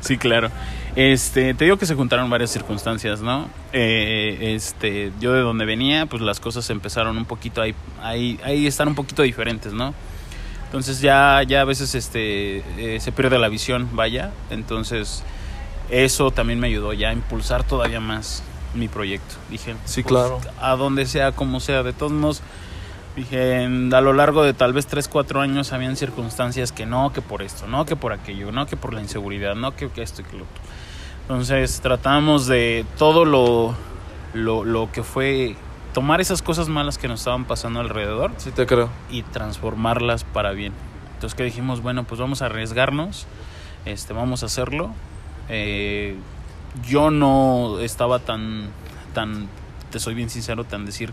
Sí, 0.00 0.16
claro. 0.18 0.50
Este, 0.94 1.52
te 1.54 1.64
digo 1.64 1.76
que 1.76 1.86
se 1.86 1.94
juntaron 1.94 2.30
varias 2.30 2.50
circunstancias, 2.50 3.20
¿no? 3.20 3.48
Eh, 3.72 4.54
este, 4.54 5.12
yo 5.20 5.32
de 5.32 5.40
donde 5.40 5.64
venía, 5.64 6.06
pues 6.06 6.22
las 6.22 6.40
cosas 6.40 6.70
empezaron 6.70 7.16
un 7.18 7.24
poquito 7.24 7.60
ahí, 7.60 7.74
ahí, 8.02 8.38
ahí 8.44 8.66
están 8.66 8.88
un 8.88 8.94
poquito 8.94 9.22
diferentes, 9.22 9.72
¿no? 9.72 9.94
Entonces 10.66 11.00
ya, 11.00 11.42
ya 11.46 11.62
a 11.62 11.64
veces 11.64 11.94
este, 11.94 12.58
eh, 12.76 13.00
se 13.00 13.12
pierde 13.12 13.38
la 13.38 13.48
visión, 13.48 13.88
vaya. 13.92 14.32
Entonces 14.50 15.22
eso 15.90 16.30
también 16.30 16.60
me 16.60 16.66
ayudó 16.66 16.92
ya 16.92 17.08
a 17.08 17.12
impulsar 17.12 17.64
todavía 17.64 18.00
más 18.00 18.42
mi 18.74 18.88
proyecto. 18.88 19.36
Dije, 19.50 19.74
Sí, 19.84 20.02
pues, 20.02 20.06
claro. 20.06 20.40
A 20.60 20.76
donde 20.76 21.06
sea, 21.06 21.32
como 21.32 21.60
sea, 21.60 21.82
de 21.82 21.92
todos 21.92 22.12
modos. 22.12 22.42
Dije, 23.18 23.64
a 23.64 24.00
lo 24.00 24.12
largo 24.12 24.44
de 24.44 24.54
tal 24.54 24.72
vez 24.72 24.86
3, 24.86 25.08
4 25.08 25.40
años 25.40 25.72
habían 25.72 25.96
circunstancias 25.96 26.70
que 26.70 26.86
no, 26.86 27.12
que 27.12 27.20
por 27.20 27.42
esto, 27.42 27.66
no, 27.66 27.84
que 27.84 27.96
por 27.96 28.12
aquello, 28.12 28.52
no, 28.52 28.66
que 28.66 28.76
por 28.76 28.94
la 28.94 29.00
inseguridad, 29.00 29.56
no, 29.56 29.74
que, 29.74 29.88
que 29.88 30.02
esto 30.02 30.22
y 30.22 30.24
que 30.24 30.36
lo 30.36 30.44
otro. 30.44 30.62
Entonces 31.22 31.80
tratamos 31.80 32.46
de 32.46 32.86
todo 32.96 33.24
lo, 33.24 33.74
lo, 34.34 34.62
lo 34.64 34.92
que 34.92 35.02
fue 35.02 35.56
tomar 35.92 36.20
esas 36.20 36.42
cosas 36.42 36.68
malas 36.68 36.96
que 36.96 37.08
nos 37.08 37.18
estaban 37.18 37.44
pasando 37.44 37.80
alrededor 37.80 38.30
Sí, 38.36 38.52
te 38.52 38.66
creo. 38.66 38.88
y 39.10 39.24
transformarlas 39.24 40.22
para 40.22 40.52
bien. 40.52 40.72
Entonces 41.14 41.36
que 41.36 41.42
dijimos, 41.42 41.82
bueno, 41.82 42.04
pues 42.04 42.20
vamos 42.20 42.40
a 42.40 42.46
arriesgarnos, 42.46 43.26
este, 43.84 44.12
vamos 44.12 44.44
a 44.44 44.46
hacerlo. 44.46 44.92
Eh, 45.48 46.14
yo 46.88 47.10
no 47.10 47.80
estaba 47.80 48.20
tan, 48.20 48.68
tan, 49.12 49.48
te 49.90 49.98
soy 49.98 50.14
bien 50.14 50.30
sincero, 50.30 50.62
tan 50.62 50.86
decir 50.86 51.12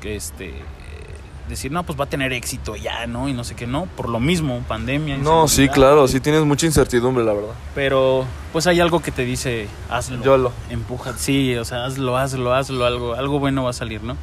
que 0.00 0.14
este, 0.14 0.54
decir, 1.48 1.70
no, 1.72 1.82
pues 1.84 1.98
va 1.98 2.04
a 2.04 2.08
tener 2.08 2.32
éxito 2.32 2.76
ya, 2.76 3.06
¿no? 3.06 3.28
Y 3.28 3.32
no 3.32 3.44
sé 3.44 3.54
qué, 3.54 3.66
no, 3.66 3.86
por 3.96 4.08
lo 4.08 4.20
mismo, 4.20 4.62
pandemia. 4.66 5.16
No, 5.18 5.48
sí, 5.48 5.68
claro, 5.68 6.08
sí 6.08 6.20
tienes 6.20 6.44
mucha 6.44 6.66
incertidumbre, 6.66 7.24
la 7.24 7.32
verdad. 7.32 7.54
Pero 7.74 8.24
pues 8.52 8.66
hay 8.66 8.80
algo 8.80 9.00
que 9.00 9.10
te 9.10 9.24
dice, 9.24 9.68
hazlo. 9.90 10.22
Yolo. 10.22 10.52
Empuja, 10.70 11.16
sí, 11.16 11.54
o 11.56 11.64
sea, 11.64 11.84
hazlo, 11.84 12.16
hazlo, 12.16 12.54
hazlo, 12.54 12.86
algo, 12.86 13.14
algo 13.14 13.38
bueno 13.38 13.64
va 13.64 13.70
a 13.70 13.74
salir, 13.74 14.02
¿no? 14.02 14.16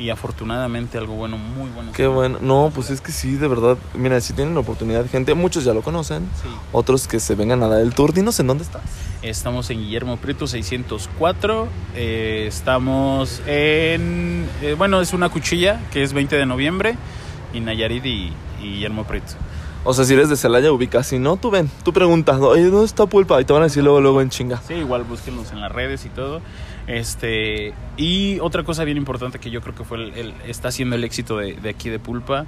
Y 0.00 0.08
afortunadamente 0.08 0.96
algo 0.96 1.12
bueno, 1.14 1.36
muy 1.36 1.68
bueno. 1.70 1.92
Qué 1.92 2.06
bueno. 2.06 2.38
No, 2.40 2.72
pues 2.74 2.88
es 2.88 3.02
que 3.02 3.12
sí, 3.12 3.36
de 3.36 3.46
verdad. 3.46 3.76
Mira, 3.94 4.18
si 4.22 4.32
tienen 4.32 4.54
la 4.54 4.60
oportunidad, 4.60 5.06
gente, 5.08 5.34
muchos 5.34 5.62
ya 5.62 5.74
lo 5.74 5.82
conocen. 5.82 6.22
Sí. 6.42 6.48
Otros 6.72 7.06
que 7.06 7.20
se 7.20 7.34
vengan 7.34 7.62
a 7.62 7.68
dar 7.68 7.82
el 7.82 7.94
tour. 7.94 8.14
Dinos 8.14 8.40
en 8.40 8.46
dónde 8.46 8.64
estás. 8.64 8.80
Estamos 9.20 9.68
en 9.68 9.80
Guillermo 9.80 10.16
Prieto 10.16 10.46
604. 10.46 11.68
eh, 11.94 12.46
estamos 12.48 13.42
en. 13.46 14.48
eh, 14.62 14.74
bueno, 14.78 15.02
es 15.02 15.12
una 15.12 15.28
cuchilla 15.28 15.78
que 15.92 16.02
es 16.02 16.14
20 16.14 16.34
de 16.34 16.46
noviembre. 16.46 16.96
Y 17.52 17.60
Nayarit 17.60 18.06
y, 18.06 18.32
y 18.60 18.62
Guillermo 18.62 19.04
Prieto. 19.04 19.34
O 19.84 19.94
sea, 19.94 20.04
si 20.04 20.14
eres 20.14 20.28
de 20.28 20.36
Celaya, 20.36 20.72
ubicas. 20.72 21.06
Si 21.06 21.18
no, 21.18 21.36
tú 21.36 21.50
ven, 21.50 21.70
tú 21.84 21.92
preguntas, 21.92 22.38
oye, 22.40 22.64
¿dónde 22.70 22.86
está 22.86 23.06
Pulpa? 23.06 23.40
Y 23.40 23.44
te 23.44 23.52
van 23.52 23.62
a 23.62 23.66
decir 23.66 23.82
luego, 23.82 24.00
luego 24.00 24.20
en 24.20 24.28
chinga. 24.30 24.60
Sí, 24.66 24.74
igual 24.74 25.04
búsquenlos 25.04 25.52
en 25.52 25.60
las 25.60 25.72
redes 25.72 26.04
y 26.04 26.10
todo. 26.10 26.40
Este. 26.86 27.72
Y 27.96 28.38
otra 28.40 28.64
cosa 28.64 28.84
bien 28.84 28.96
importante 28.96 29.38
que 29.38 29.50
yo 29.50 29.60
creo 29.60 29.74
que 29.74 29.84
fue 29.84 29.98
el, 29.98 30.14
el- 30.14 30.34
está 30.46 30.68
haciendo 30.68 30.96
el 30.96 31.04
éxito 31.04 31.36
de, 31.36 31.54
de 31.54 31.70
aquí 31.70 31.88
de 31.88 31.98
Pulpa. 31.98 32.46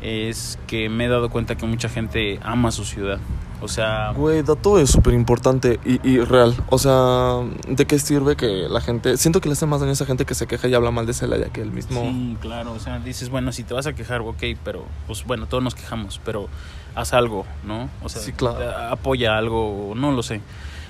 Es 0.00 0.60
que 0.68 0.88
me 0.88 1.06
he 1.06 1.08
dado 1.08 1.28
cuenta 1.28 1.56
que 1.56 1.66
mucha 1.66 1.88
gente 1.88 2.38
ama 2.42 2.70
su 2.70 2.84
ciudad. 2.84 3.18
O 3.60 3.66
sea. 3.66 4.12
Güey, 4.12 4.42
dato 4.42 4.78
es 4.78 4.90
súper 4.90 5.12
importante 5.14 5.80
y, 5.84 5.98
y 6.08 6.20
real. 6.20 6.54
O 6.70 6.78
sea, 6.78 7.40
¿de 7.66 7.84
qué 7.86 7.98
sirve 7.98 8.36
que 8.36 8.68
la 8.68 8.80
gente... 8.80 9.16
Siento 9.16 9.40
que 9.40 9.48
le 9.48 9.54
hace 9.54 9.66
más 9.66 9.80
daño 9.80 9.90
a 9.90 9.94
esa 9.94 10.06
gente 10.06 10.24
que 10.24 10.36
se 10.36 10.46
queja 10.46 10.68
y 10.68 10.74
habla 10.74 10.92
mal 10.92 11.04
de 11.06 11.14
Celaya 11.14 11.46
que 11.48 11.62
el 11.62 11.72
mismo... 11.72 12.00
Sí, 12.02 12.36
claro, 12.40 12.72
o 12.74 12.78
sea, 12.78 13.00
dices, 13.00 13.28
bueno, 13.30 13.50
si 13.50 13.64
te 13.64 13.74
vas 13.74 13.88
a 13.88 13.92
quejar, 13.94 14.20
ok, 14.20 14.40
pero, 14.64 14.84
pues 15.08 15.24
bueno, 15.24 15.46
todos 15.46 15.64
nos 15.64 15.74
quejamos, 15.74 16.20
pero 16.24 16.48
haz 16.94 17.12
algo, 17.12 17.44
¿no? 17.64 17.90
O 18.04 18.08
sea, 18.08 18.22
Sí, 18.22 18.30
claro. 18.30 18.70
apoya 18.92 19.36
algo, 19.36 19.94
no 19.96 20.12
lo 20.12 20.22
sé. 20.22 20.40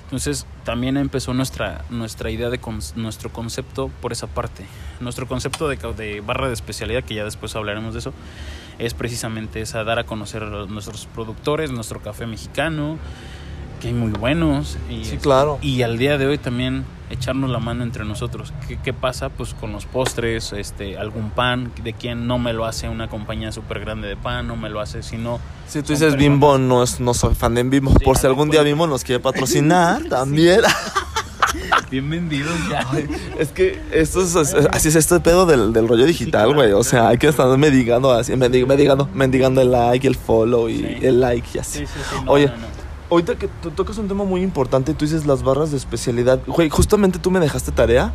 Entonces, 0.08 0.46
también 0.64 0.96
empezó 0.96 1.34
nuestra, 1.34 1.84
nuestra 1.90 2.30
idea 2.30 2.48
de 2.48 2.58
con- 2.58 2.78
nuestro 2.96 3.30
concepto 3.30 3.90
por 4.00 4.12
esa 4.12 4.26
parte. 4.26 4.64
Nuestro 5.00 5.28
concepto 5.28 5.68
de, 5.68 5.76
de 5.76 6.22
barra 6.22 6.48
de 6.48 6.54
especialidad, 6.54 7.04
que 7.04 7.14
ya 7.14 7.24
después 7.24 7.54
hablaremos 7.54 7.92
de 7.92 8.00
eso, 8.00 8.14
es 8.78 8.94
precisamente 8.94 9.60
esa, 9.60 9.84
dar 9.84 9.98
a 9.98 10.04
conocer 10.04 10.42
a 10.44 10.64
nuestros 10.64 11.04
productores, 11.06 11.70
nuestro 11.72 12.00
café 12.00 12.26
mexicano, 12.26 12.96
que 13.78 13.88
hay 13.88 13.94
muy 13.94 14.10
buenos. 14.12 14.76
Y, 14.90 15.04
Sí, 15.04 15.16
claro. 15.18 15.58
y 15.62 15.82
al 15.82 15.98
día 15.98 16.18
de 16.18 16.26
hoy 16.26 16.38
también 16.38 16.84
echarnos 17.10 17.48
la 17.50 17.58
mano 17.58 17.82
entre 17.84 18.04
nosotros. 18.04 18.52
¿Qué, 18.66 18.78
qué 18.82 18.92
pasa? 18.92 19.30
Pues 19.30 19.54
con 19.54 19.72
los 19.72 19.86
postres, 19.86 20.52
este, 20.52 20.98
algún 20.98 21.30
pan, 21.30 21.70
de 21.82 21.92
quien 21.94 22.26
no 22.26 22.38
me 22.38 22.52
lo 22.52 22.66
hace 22.66 22.88
una 22.88 23.08
compañía 23.08 23.50
súper 23.52 23.80
grande 23.80 24.08
de 24.08 24.16
pan, 24.16 24.46
no 24.46 24.56
me 24.56 24.68
lo 24.68 24.80
hace, 24.80 25.02
sino... 25.02 25.38
Si 25.66 25.82
tú 25.82 25.92
dices 25.92 26.16
Bimbo, 26.16 26.58
no, 26.58 26.82
es, 26.82 27.00
no 27.00 27.14
soy 27.14 27.34
fan 27.34 27.54
de 27.54 27.62
Bimbo. 27.62 27.92
Sí, 27.98 28.04
Por 28.04 28.18
si 28.18 28.26
algún 28.26 28.50
día 28.50 28.62
Bimbo 28.62 28.86
nos 28.86 29.04
quiere 29.04 29.20
patrocinar 29.22 30.04
también. 30.08 30.60
Bien 31.90 32.08
vendidos 32.10 32.52
ya. 32.70 32.86
Es 33.38 33.48
que 33.48 33.80
esto 33.92 34.20
es, 34.22 34.34
es- 34.36 34.54
así 34.70 34.88
es 34.88 34.96
este 34.96 35.18
pedo 35.20 35.46
del, 35.46 35.72
del 35.72 35.88
rollo 35.88 36.04
digital, 36.04 36.54
güey. 36.54 36.72
O 36.72 36.84
sea, 36.84 37.08
hay 37.08 37.16
que 37.16 37.28
estar 37.28 37.46
mendigando 37.56 38.12
así, 38.12 38.32
mendig- 38.32 38.66
mendigando, 38.66 39.08
mendigando 39.14 39.62
el 39.62 39.70
like, 39.72 40.06
el 40.06 40.14
follow 40.14 40.68
y 40.68 40.76
Sí. 40.78 40.96
el 41.02 41.20
like 41.20 41.48
y 41.54 41.58
así. 41.58 41.86
Sí, 41.86 41.92
no, 42.24 42.32
Oye, 42.32 42.46
no, 42.48 42.52
no. 42.56 42.66
Ahorita 43.10 43.36
que 43.36 43.48
tú 43.62 43.70
tocas 43.70 43.98
un 43.98 44.08
tema 44.08 44.24
muy 44.24 44.42
importante, 44.42 44.94
tú 44.94 45.04
dices 45.04 45.26
las 45.26 45.42
barras 45.42 45.70
de 45.70 45.76
especialidad. 45.76 46.40
Güey, 46.46 46.68
justamente 46.68 47.18
tú 47.18 47.30
me 47.30 47.40
dejaste 47.40 47.72
tarea 47.72 48.12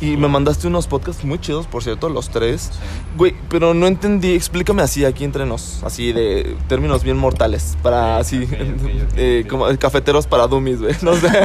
y 0.00 0.16
me 0.16 0.28
mandaste 0.28 0.66
unos 0.66 0.86
podcasts 0.86 1.24
muy 1.24 1.38
chidos, 1.38 1.66
por 1.66 1.82
cierto, 1.82 2.08
los 2.08 2.30
tres. 2.30 2.70
Güey, 3.16 3.34
pero 3.48 3.74
no 3.74 3.86
entendí, 3.86 4.34
explícame 4.34 4.82
así 4.82 5.04
aquí 5.04 5.24
entre 5.24 5.44
nos, 5.44 5.82
así 5.84 6.12
de 6.12 6.56
términos 6.68 7.04
bien 7.04 7.18
mortales, 7.18 7.76
para 7.82 8.18
así, 8.18 8.48
eh, 9.16 9.44
como 9.48 9.66
cafeteros 9.78 10.26
para 10.26 10.46
dummies, 10.46 10.80
güey, 10.80 10.94
no 11.02 11.14
sé. 11.14 11.28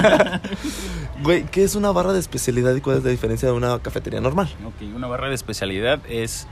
Güey, 1.24 1.46
¿qué 1.46 1.64
es 1.64 1.76
una 1.76 1.92
barra 1.92 2.14
de 2.14 2.20
especialidad 2.20 2.76
y 2.76 2.82
cuál 2.82 2.98
es 2.98 3.04
la 3.04 3.10
diferencia 3.10 3.48
de 3.48 3.54
una 3.56 3.80
cafetería 3.80 4.22
normal? 4.22 4.48
Ok, 4.64 4.86
una 4.96 5.08
barra 5.08 5.30
de 5.30 5.34
especialidad 5.34 6.00
es 6.08 6.46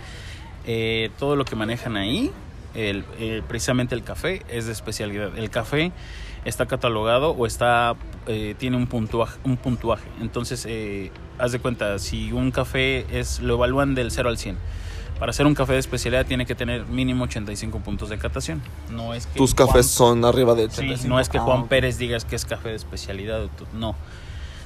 eh, 0.65 1.12
todo 1.19 1.36
lo 1.36 1.46
que 1.46 1.56
manejan 1.56 1.98
ahí. 1.98 2.32
El, 2.74 3.06
eh, 3.19 3.43
precisamente 3.48 3.93
el 3.93 4.04
café 4.04 4.41
es 4.50 4.65
de 4.65 4.72
especialidad. 4.72 5.38
El 5.38 5.52
café 5.52 5.91
está 6.45 6.65
catalogado 6.65 7.32
o 7.32 7.45
está 7.45 7.95
eh, 8.27 8.56
tiene 8.58 8.77
un 8.77 8.88
puntuaje, 8.88 9.38
un 9.43 9.58
puntuaje. 9.58 10.08
Entonces, 10.21 10.65
eh, 10.67 11.12
haz 11.38 11.51
de 11.51 11.60
cuenta, 11.60 11.99
si 11.99 12.32
un 12.32 12.51
café 12.51 13.06
es 13.19 13.39
lo 13.39 13.56
evalúan 13.56 13.95
del 13.95 14.12
0 14.12 14.29
al 14.29 14.38
100. 14.38 14.58
Para 15.19 15.29
hacer 15.29 15.45
un 15.45 15.53
café 15.56 15.73
de 15.73 15.79
especialidad 15.79 16.25
tiene 16.25 16.45
que 16.45 16.56
tener 16.56 16.86
mínimo 16.88 17.25
85 17.25 17.79
puntos 17.79 18.10
de 18.10 18.17
catación. 18.17 18.62
No 18.91 19.13
es 19.13 19.25
que 19.27 19.38
Tus 19.38 19.53
Juan- 19.53 19.67
cafés 19.67 19.86
son 19.88 20.25
arriba 20.25 20.53
de 20.56 20.63
Sí, 20.63 20.82
85. 20.82 21.08
no 21.08 21.19
es 21.19 21.29
que 21.29 21.38
Ah, 21.38 21.41
Juan 21.41 21.60
ok. 21.62 21.67
Pérez 21.67 21.97
digas 21.97 22.25
que 22.25 22.36
es 22.36 22.45
café 22.45 22.69
de 22.69 22.75
especialidad, 22.75 23.41
no. 23.73 23.95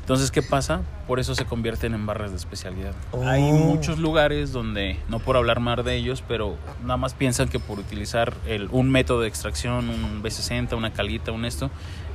Entonces, 0.07 0.31
¿qué 0.31 0.41
pasa? 0.41 0.83
Por 1.05 1.19
eso 1.19 1.35
se 1.35 1.43
convierten 1.43 1.93
en 1.93 2.05
barras 2.05 2.31
de 2.31 2.37
especialidad. 2.37 2.93
Oh. 3.11 3.27
Hay 3.27 3.41
muchos 3.41 3.99
lugares 3.99 4.53
donde, 4.53 4.97
no 5.09 5.19
por 5.19 5.35
hablar 5.35 5.59
mal 5.59 5.83
de 5.83 5.95
ellos, 5.97 6.23
pero 6.25 6.55
nada 6.81 6.95
más 6.95 7.13
piensan 7.13 7.49
que 7.49 7.59
por 7.59 7.77
utilizar 7.77 8.33
el, 8.47 8.69
un 8.71 8.89
método 8.89 9.19
de 9.19 9.27
extracción, 9.27 9.89
un 9.89 10.23
B60, 10.23 10.77
una 10.77 10.93
calita, 10.93 11.33
un 11.33 11.43
esto, 11.43 11.69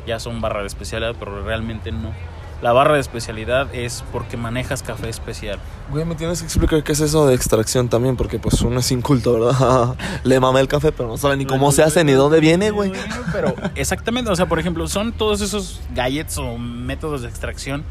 ya 0.07 0.19
son 0.21 0.41
barra 0.41 0.63
de 0.63 0.69
especialidad, 0.69 1.17
pero 1.19 1.45
realmente 1.45 1.93
no. 1.93 2.15
La 2.63 2.73
barra 2.73 2.95
de 2.95 3.01
especialidad 3.01 3.75
es 3.75 4.05
porque 4.13 4.37
manejas 4.37 4.85
café 4.85 5.09
especial. 5.09 5.59
Güey, 5.91 6.05
me 6.05 6.15
tienes 6.15 6.39
que 6.41 6.45
explicar 6.47 6.85
qué 6.85 6.93
es 6.93 7.01
eso 7.01 7.27
de 7.27 7.35
extracción 7.35 7.89
también, 7.89 8.17
porque 8.17 8.39
pues 8.39 8.63
uno 8.63 8.79
es 8.79 8.93
inculto, 8.93 9.33
¿verdad? 9.33 9.97
Le 10.25 10.39
mama 10.39 10.61
el 10.61 10.69
café, 10.69 10.93
pero 10.93 11.09
no 11.09 11.17
sabe 11.17 11.37
ni 11.37 11.45
cómo 11.45 11.73
se 11.73 11.83
hace 11.83 12.05
ni 12.05 12.13
dónde 12.13 12.39
viene, 12.39 12.71
güey. 12.71 12.93
Pero 13.33 13.55
exactamente, 13.75 14.31
o 14.31 14.37
sea, 14.37 14.47
por 14.47 14.61
ejemplo, 14.61 14.87
son 14.87 15.13
todos 15.13 15.41
esos 15.41 15.81
gadgets 15.93 16.39
o 16.39 16.57
métodos 16.57 17.23
de 17.23 17.29
extracción 17.29 17.83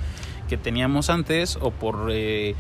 que 0.48 0.56
teníamos 0.56 1.10
antes 1.10 1.58
o 1.62 1.72
por 1.72 2.08
eh, 2.10 2.56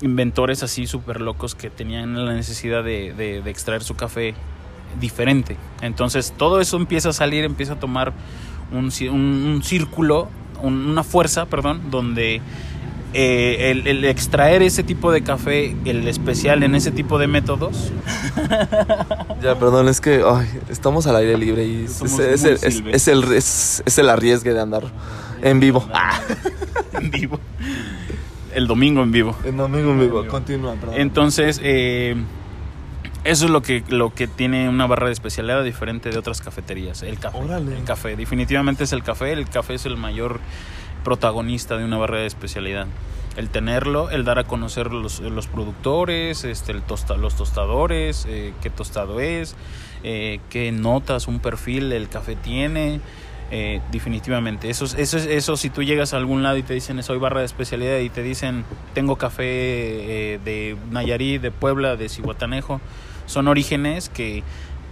inventores 0.00 0.62
así 0.62 0.86
súper 0.86 1.20
locos 1.20 1.54
que 1.54 1.68
tenían 1.68 2.24
la 2.24 2.32
necesidad 2.32 2.82
de, 2.82 3.12
de- 3.12 3.42
de 3.42 3.50
extraer 3.50 3.82
su 3.82 3.94
café 3.96 4.34
diferente. 4.98 5.56
Entonces 5.82 6.32
todo 6.36 6.60
eso 6.60 6.78
empieza 6.78 7.10
a 7.10 7.12
salir, 7.12 7.44
empieza 7.44 7.74
a 7.74 7.78
tomar 7.78 8.12
un, 8.72 8.90
un- 9.10 9.46
un 9.54 9.62
círculo, 9.62 10.28
una 10.64 11.02
fuerza, 11.04 11.46
perdón, 11.46 11.82
donde 11.90 12.40
eh, 13.16 13.70
el, 13.70 13.86
el 13.86 14.04
extraer 14.04 14.62
ese 14.62 14.82
tipo 14.82 15.12
de 15.12 15.22
café, 15.22 15.76
el 15.84 16.08
especial 16.08 16.62
en 16.64 16.74
ese 16.74 16.90
tipo 16.90 17.18
de 17.18 17.26
métodos, 17.28 17.92
Ya, 19.42 19.58
perdón, 19.58 19.88
es 19.88 20.00
que 20.00 20.22
ay, 20.26 20.48
estamos 20.68 21.06
al 21.06 21.16
aire 21.16 21.36
libre 21.38 21.64
y 21.66 21.84
es, 21.84 22.00
es- 22.02 22.44
es- 22.44 23.08
el, 23.08 23.24
es, 23.32 23.82
el 23.98 24.08
arriesgue 24.08 24.52
de 24.54 24.60
andar 24.60 24.84
en 25.42 25.60
vivo. 25.60 25.86
Ah, 25.92 26.18
en 26.94 27.10
vivo. 27.10 27.38
El 28.54 28.66
domingo 28.66 29.02
en 29.02 29.10
vivo. 29.12 29.36
en 29.44 29.56
domingo 29.56 29.90
en 29.90 30.00
vivo. 30.00 30.26
Continúa, 30.28 30.74
perdón. 30.74 30.94
Entonces, 30.98 31.60
eh, 31.62 32.14
eso 33.24 33.44
es 33.46 33.50
lo 33.50 33.62
que, 33.62 33.82
lo 33.88 34.14
que 34.14 34.26
tiene 34.28 34.68
una 34.68 34.86
barra 34.86 35.06
de 35.06 35.12
especialidad 35.12 35.64
diferente 35.64 36.10
de 36.10 36.18
otras 36.18 36.40
cafeterías. 36.40 37.02
El 37.02 37.18
café. 37.18 37.38
Órale. 37.38 37.76
El 37.76 37.84
café. 37.84 38.16
Definitivamente 38.16 38.84
es 38.84 38.92
el 38.92 39.02
café. 39.02 39.32
El 39.32 39.48
café 39.48 39.74
es 39.74 39.86
el 39.86 39.96
mayor 39.96 40.40
protagonista 41.02 41.76
de 41.76 41.84
una 41.84 41.98
barra 41.98 42.18
de 42.18 42.26
especialidad. 42.26 42.86
El 43.36 43.48
tenerlo, 43.50 44.10
el 44.10 44.24
dar 44.24 44.38
a 44.38 44.44
conocer 44.44 44.92
los, 44.92 45.20
los 45.20 45.48
productores, 45.48 46.44
este, 46.44 46.70
el 46.72 46.82
tosta- 46.82 47.16
los 47.16 47.34
tostadores, 47.36 48.26
eh, 48.28 48.52
qué 48.62 48.70
tostado 48.70 49.18
es, 49.20 49.56
eh, 50.04 50.38
qué 50.50 50.70
notas, 50.70 51.26
un 51.26 51.40
perfil 51.40 51.92
el 51.92 52.08
café 52.08 52.36
tiene. 52.36 53.00
eh, 53.50 53.82
definitivamente, 53.92 54.70
eso, 54.70 54.86
es- 54.86 54.94
eso, 54.94 55.18
es- 55.18 55.26
eso 55.26 55.56
si 55.58 55.68
tú 55.68 55.82
llegas 55.82 56.14
a 56.14 56.16
algún 56.16 56.42
lado 56.42 56.56
y 56.56 56.62
te 56.62 56.72
dicen 56.74 57.00
soy 57.02 57.18
barra 57.18 57.40
de 57.40 57.46
especialidad 57.46 57.98
y 57.98 58.08
te 58.08 58.22
dicen 58.22 58.64
tengo 58.94 59.16
café 59.16 59.44
eh, 59.44 60.40
de 60.44 60.76
Nayarit, 60.90 61.42
de 61.42 61.50
Puebla, 61.50 61.94
de 61.96 62.08
Cihuatanejo, 62.08 62.80
son 63.26 63.48
orígenes 63.48 64.08
que 64.08 64.42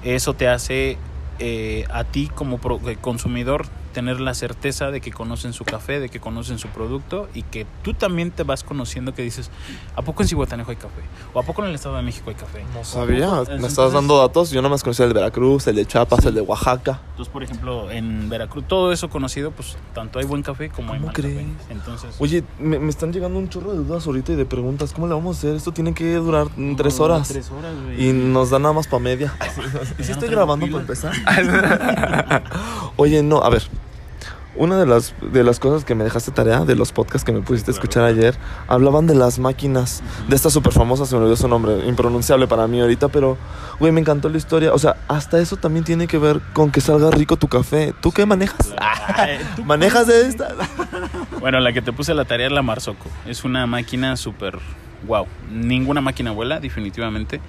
eso 0.04 0.34
te 0.34 0.48
hace 0.48 0.98
eh, 1.38 1.84
a 1.90 2.04
ti 2.04 2.30
como 2.34 2.60
eh, 2.88 2.96
consumidor 3.00 3.66
tener 3.92 4.20
la 4.20 4.34
certeza 4.34 4.90
de 4.90 5.00
que 5.00 5.12
conocen 5.12 5.52
su 5.52 5.64
café, 5.64 6.00
de 6.00 6.08
que 6.08 6.18
conocen 6.20 6.58
su 6.58 6.68
producto 6.68 7.28
y 7.34 7.42
que 7.42 7.66
tú 7.82 7.94
también 7.94 8.30
te 8.30 8.42
vas 8.42 8.64
conociendo 8.64 9.14
que 9.14 9.22
dices, 9.22 9.50
¿a 9.96 10.02
poco 10.02 10.22
en 10.22 10.28
Cihuatanejo 10.28 10.70
hay 10.70 10.76
café? 10.76 11.02
¿O 11.34 11.40
a 11.40 11.42
poco 11.42 11.62
en 11.62 11.68
el 11.68 11.74
Estado 11.74 11.96
de 11.96 12.02
México 12.02 12.30
hay 12.30 12.36
café? 12.36 12.64
No 12.74 12.84
sabía, 12.84 13.30
me 13.30 13.38
Entonces- 13.40 13.64
estás 13.68 13.92
dando 13.92 14.18
datos. 14.18 14.50
Yo 14.50 14.62
no 14.62 14.68
más 14.68 14.82
conocía 14.82 15.04
el 15.06 15.10
de 15.12 15.20
Veracruz, 15.20 15.66
el 15.66 15.76
de 15.76 15.86
Chiapas, 15.86 16.24
el 16.24 16.34
de 16.34 16.40
Oaxaca. 16.40 17.00
Entonces, 17.10 17.32
por 17.32 17.42
ejemplo, 17.42 17.90
en 17.90 18.28
Veracruz, 18.28 18.64
todo 18.66 18.92
eso 18.92 19.10
conocido, 19.10 19.50
pues 19.50 19.76
tanto 19.94 20.18
hay 20.18 20.24
buen 20.24 20.42
café 20.42 20.70
como 20.70 20.92
hay 20.92 20.98
¿Cómo 20.98 21.06
mal 21.06 21.14
crees? 21.14 21.34
café. 21.36 21.72
Entonces, 21.72 22.16
Oye, 22.18 22.42
me, 22.58 22.78
me 22.78 22.90
están 22.90 23.12
llegando 23.12 23.38
un 23.38 23.48
chorro 23.48 23.72
de 23.72 23.78
dudas 23.78 24.06
ahorita 24.06 24.32
y 24.32 24.36
de 24.36 24.44
preguntas. 24.46 24.92
¿Cómo 24.92 25.06
le 25.06 25.14
vamos 25.14 25.36
a 25.36 25.38
hacer? 25.38 25.54
Esto 25.56 25.72
tiene 25.72 25.92
que 25.94 26.14
durar 26.14 26.46
tres 26.76 26.98
horas. 27.00 27.28
Tres 27.28 27.50
horas, 27.50 27.72
güey. 27.84 28.08
Y 28.08 28.12
nos 28.12 28.50
da 28.50 28.58
nada 28.58 28.72
más 28.74 28.86
para 28.86 29.02
media. 29.02 29.34
¿Y 29.98 30.04
si 30.04 30.12
estoy 30.12 30.28
grabando 30.28 30.66
para 30.66 30.80
empezar? 30.80 31.12
Oye, 32.96 33.22
no, 33.22 33.38
a 33.42 33.50
ver. 33.50 33.62
Una 34.54 34.78
de 34.78 34.86
las, 34.86 35.14
de 35.20 35.44
las 35.44 35.58
cosas 35.58 35.84
que 35.84 35.94
me 35.94 36.04
dejaste 36.04 36.30
tarea 36.30 36.64
de 36.64 36.76
los 36.76 36.92
podcasts 36.92 37.24
que 37.24 37.32
me 37.32 37.40
pusiste 37.40 37.70
a 37.70 37.74
escuchar 37.74 38.04
ayer, 38.04 38.36
hablaban 38.68 39.06
de 39.06 39.14
las 39.14 39.38
máquinas, 39.38 40.02
de 40.28 40.36
esta 40.36 40.50
súper 40.50 40.72
famosa, 40.72 41.06
se 41.06 41.14
me 41.14 41.22
olvidó 41.22 41.36
su 41.36 41.48
nombre, 41.48 41.86
impronunciable 41.86 42.46
para 42.46 42.66
mí 42.66 42.80
ahorita, 42.80 43.08
pero, 43.08 43.38
güey, 43.80 43.92
me 43.92 44.00
encantó 44.00 44.28
la 44.28 44.36
historia. 44.36 44.74
O 44.74 44.78
sea, 44.78 44.96
hasta 45.08 45.40
eso 45.40 45.56
también 45.56 45.84
tiene 45.84 46.06
que 46.06 46.18
ver 46.18 46.40
con 46.52 46.70
que 46.70 46.80
salga 46.80 47.10
rico 47.10 47.36
tu 47.36 47.48
café. 47.48 47.94
¿Tú 48.00 48.12
qué 48.12 48.26
manejas? 48.26 48.74
¿Manejas 49.64 50.06
de 50.06 50.26
esta? 50.26 50.54
Bueno, 51.40 51.58
la 51.58 51.72
que 51.72 51.82
te 51.82 51.92
puse 51.92 52.14
la 52.14 52.24
tarea 52.24 52.46
es 52.46 52.52
la 52.52 52.62
Marsoco. 52.62 53.08
Es 53.26 53.42
una 53.42 53.66
máquina 53.66 54.16
súper 54.16 54.60
wow. 55.08 55.26
Ninguna 55.50 56.00
máquina 56.00 56.30
vuela, 56.30 56.60
definitivamente. 56.60 57.40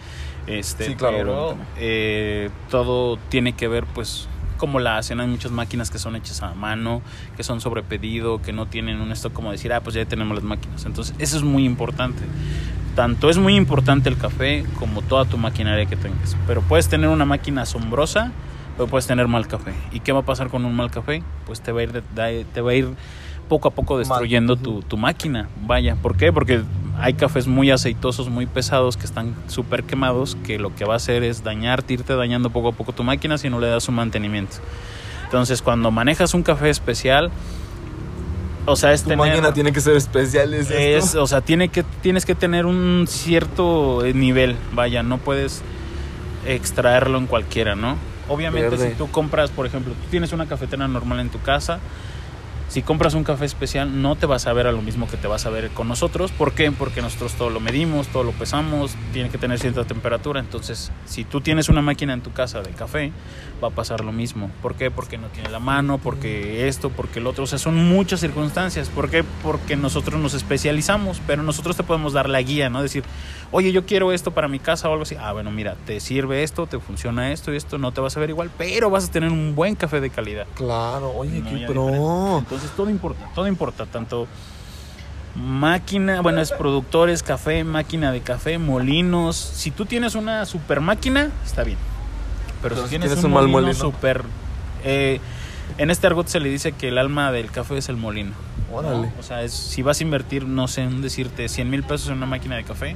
Este, 0.48 0.86
Sí, 0.86 0.96
claro, 0.96 1.18
Pero 1.18 1.58
eh, 1.78 2.50
todo 2.72 3.18
tiene 3.30 3.54
que 3.54 3.68
ver, 3.68 3.86
pues, 3.86 4.28
cómo 4.64 4.80
la 4.80 4.98
hacen. 4.98 5.20
Hay 5.20 5.28
muchas 5.28 5.52
máquinas 5.52 5.92
que 5.92 6.00
son 6.00 6.16
hechas 6.16 6.42
a 6.42 6.54
mano, 6.54 7.02
que 7.36 7.44
son 7.44 7.60
sobre 7.60 7.84
pedido, 7.84 8.42
que 8.42 8.54
no 8.54 8.66
tienen 8.66 9.02
un 9.02 9.12
stock 9.12 9.34
como 9.34 9.52
decir, 9.52 9.74
ah, 9.74 9.82
pues 9.82 9.94
ya 9.94 10.06
tenemos 10.06 10.36
las 10.36 10.46
máquinas. 10.46 10.86
Entonces, 10.86 11.14
eso 11.20 11.36
es 11.36 11.44
muy 11.44 11.66
importante. 11.66 12.24
Tanto 12.96 13.30
es 13.30 13.38
muy 13.38 13.58
importante 13.58 14.08
el 14.08 14.16
café 14.18 14.64
como 14.80 15.02
toda 15.02 15.26
tu 15.26 15.38
maquinaria 15.38 15.86
que 15.86 15.98
tengas. 15.98 16.38
Pero 16.48 16.62
puedes 16.62 16.88
tener 16.88 17.10
una 17.10 17.26
máquina 17.26 17.64
asombrosa, 17.64 18.32
pero 18.78 18.88
puedes 18.88 19.06
tener 19.06 19.28
mal 19.28 19.48
café. 19.50 19.74
¿Y 19.92 20.00
qué 20.00 20.14
va 20.14 20.22
a 20.22 20.26
pasar 20.26 20.48
con 20.48 20.64
un 20.64 20.74
mal 20.74 20.90
café? 20.92 21.22
Pues 21.46 21.60
te 21.60 21.74
va 21.74 21.82
a 21.82 21.84
ir, 21.84 21.92
de- 21.92 22.46
te 22.54 22.62
va 22.62 22.72
a 22.72 22.74
ir 22.74 22.88
poco 23.44 23.68
a 23.68 23.72
poco 23.72 23.98
destruyendo 23.98 24.56
tu, 24.56 24.82
tu 24.82 24.98
máquina. 24.98 25.50
Vaya, 25.66 25.96
¿por 25.96 26.18
qué? 26.18 26.32
Porque 26.32 26.64
hay 27.00 27.14
cafés 27.14 27.48
muy 27.48 27.72
aceitosos, 27.72 28.30
muy 28.30 28.46
pesados, 28.46 28.98
que 28.98 29.06
están 29.06 29.36
súper 29.48 29.84
quemados, 29.84 30.38
que 30.46 30.60
lo 30.60 30.76
que 30.76 30.86
va 30.86 30.94
a 30.94 30.98
hacer 30.98 31.24
es 31.24 31.44
dañarte, 31.44 31.94
irte 31.94 32.16
dañando 32.16 32.50
poco 32.50 32.70
a 32.70 32.72
poco 32.72 32.94
tu 32.94 33.04
máquina 33.04 33.38
si 33.38 33.50
no 33.50 33.60
le 33.60 33.68
das 33.68 33.88
un 33.90 33.96
mantenimiento. 33.96 34.58
Entonces, 35.26 35.62
cuando 35.62 35.90
manejas 35.92 36.34
un 36.34 36.44
café 36.44 36.70
especial, 36.70 37.32
o 38.66 38.76
sea, 38.76 38.94
es 38.94 39.04
Tu 39.04 39.10
tener... 39.10 39.28
máquina 39.28 39.54
tiene 39.54 39.74
que 39.74 39.82
ser 39.82 39.96
especial. 39.96 40.54
¿es 40.54 40.70
Es, 40.72 41.16
o 41.16 41.28
sea, 41.28 41.42
tiene 41.42 41.70
que, 41.70 41.84
tienes 42.02 42.26
que 42.26 42.36
tener 42.36 42.66
un 42.66 43.06
cierto 43.08 44.06
eh, 44.06 44.14
nivel, 44.14 44.56
vaya, 44.74 45.04
no 45.04 45.18
puedes 45.18 45.64
extraerlo 46.46 47.18
en 47.18 47.28
cualquiera, 47.28 47.76
¿no? 47.76 47.98
Obviamente 48.30 48.70
Verde. 48.70 48.92
si 48.92 48.96
tú 48.96 49.10
compras, 49.12 49.50
por 49.50 49.66
ejemplo, 49.66 49.94
tú 49.94 50.10
tienes 50.10 50.32
una 50.32 50.46
cafetera 50.46 50.88
normal 50.88 51.20
en 51.20 51.30
tu 51.30 51.42
casa, 51.42 51.80
si 52.70 52.82
compras 52.82 53.14
un 53.14 53.24
café 53.24 53.46
especial 53.46 54.02
no 54.02 54.16
te 54.16 54.26
vas 54.26 54.48
a 54.48 54.54
ver 54.54 54.68
a 54.68 54.72
lo 54.72 54.82
mismo 54.82 55.08
que 55.08 55.18
te 55.18 55.28
vas 55.28 55.46
a 55.46 55.50
ver 55.50 55.70
con 55.70 55.88
nosotros. 55.88 56.32
¿Por 56.32 56.54
qué? 56.54 56.72
Porque 56.72 57.02
nosotros 57.02 57.34
todo 57.34 57.50
lo 57.50 57.60
medimos, 57.60 58.08
todo 58.08 58.24
lo 58.24 58.32
pesamos, 58.32 58.96
tiene 59.12 59.30
que 59.30 59.38
tener 59.38 59.60
cierta 59.60 59.86
temperatura. 59.86 60.40
Entonces, 60.40 60.92
si 61.06 61.24
tú 61.24 61.42
tienes 61.42 61.70
una 61.70 61.82
máquina 61.82 62.14
en 62.14 62.22
tu 62.22 62.32
casa 62.32 62.62
de 62.62 62.72
café, 62.72 63.12
va 63.64 63.70
a 63.70 63.72
pasar 63.72 64.04
lo 64.04 64.12
mismo. 64.12 64.52
¿Por 64.62 64.76
qué? 64.76 64.92
Porque 64.92 65.18
no 65.18 65.28
tiene 65.28 65.50
la 65.50 65.60
mano, 65.60 65.98
porque 65.98 66.68
esto, 66.68 66.90
porque 66.90 67.20
el 67.20 67.28
otro. 67.28 67.46
O 67.46 67.48
sea, 67.48 67.58
son 67.58 67.76
muchas 67.76 68.20
circunstancias. 68.20 68.90
¿Por 68.90 69.10
qué? 69.10 69.24
Porque 69.42 69.76
nosotros 69.76 70.20
nos 70.22 70.34
especializamos, 70.34 71.22
pero 71.26 71.44
nosotros 71.44 71.78
te 71.78 71.84
podemos 71.84 72.14
dar 72.14 72.30
la 72.30 72.42
guía, 72.42 72.70
¿no? 72.70 72.82
Decir, 72.82 73.04
oye, 73.52 73.72
yo 73.72 73.86
quiero 73.86 74.12
esto 74.12 74.32
para 74.32 74.48
mi 74.48 74.60
casa 74.60 74.90
o 74.90 74.92
algo 74.92 75.04
así. 75.04 75.16
Ah, 75.20 75.32
bueno, 75.32 75.52
mira, 75.52 75.76
te 75.86 76.00
sirve 76.00 76.44
esto, 76.44 76.68
te 76.68 76.80
funciona 76.80 77.32
esto 77.32 77.54
y 77.54 77.58
esto, 77.58 77.78
no 77.78 77.92
te 77.92 78.02
vas 78.02 78.18
a 78.18 78.20
ver 78.20 78.30
igual, 78.30 78.52
pero 78.58 78.90
vas 78.90 79.06
a 79.06 79.12
tener 79.12 79.32
un 79.32 79.56
buen 79.56 79.76
café 79.76 80.02
de 80.02 80.10
calidad. 80.10 80.48
Claro, 80.56 81.12
oye, 81.16 81.40
No, 81.40 81.50
qué 81.50 81.66
pro. 81.66 82.40
Entonces 82.40 82.72
todo 82.76 82.90
importa, 82.90 83.30
todo 83.34 83.48
importa, 83.48 83.86
tanto 83.86 84.28
máquina, 85.36 86.22
bueno, 86.22 86.42
es 86.42 86.52
productores, 86.52 87.24
café, 87.24 87.64
máquina 87.64 88.12
de 88.12 88.22
café, 88.22 88.58
molinos. 88.58 89.36
Si 89.36 89.72
tú 89.72 89.86
tienes 89.86 90.16
una 90.16 90.46
super 90.46 90.82
máquina, 90.82 91.32
está 91.46 91.64
bien. 91.64 91.78
Pero, 92.64 92.76
si 92.84 92.90
tienes, 92.90 93.10
tienes 93.10 93.24
un, 93.24 93.32
un 93.32 93.34
mal 93.36 93.48
molino, 93.48 93.62
molino. 93.74 93.74
super... 93.80 94.24
eh, 94.84 95.20
en 95.78 95.90
este 95.92 96.08
argot 96.08 96.28
se 96.28 96.40
le 96.40 96.50
dice 96.50 96.72
que 96.74 96.88
el 96.90 96.98
alma 96.98 97.32
del 97.32 97.50
café 97.52 97.78
es 97.78 97.90
el 97.90 97.98
molino. 97.98 98.32
¿no? 98.72 98.78
Órale. 98.78 99.12
O 99.20 99.24
sea, 99.24 99.44
es- 99.44 99.54
si 99.54 99.82
vas 99.84 100.00
a 100.00 100.04
invertir, 100.04 100.46
no 100.48 100.68
sé, 100.68 100.82
en 100.82 101.02
decirte 101.02 101.48
100 101.48 101.70
mil 101.70 101.84
pesos 101.84 102.08
en 102.10 102.16
una 102.18 102.26
máquina 102.26 102.56
de 102.56 102.64
café, 102.64 102.96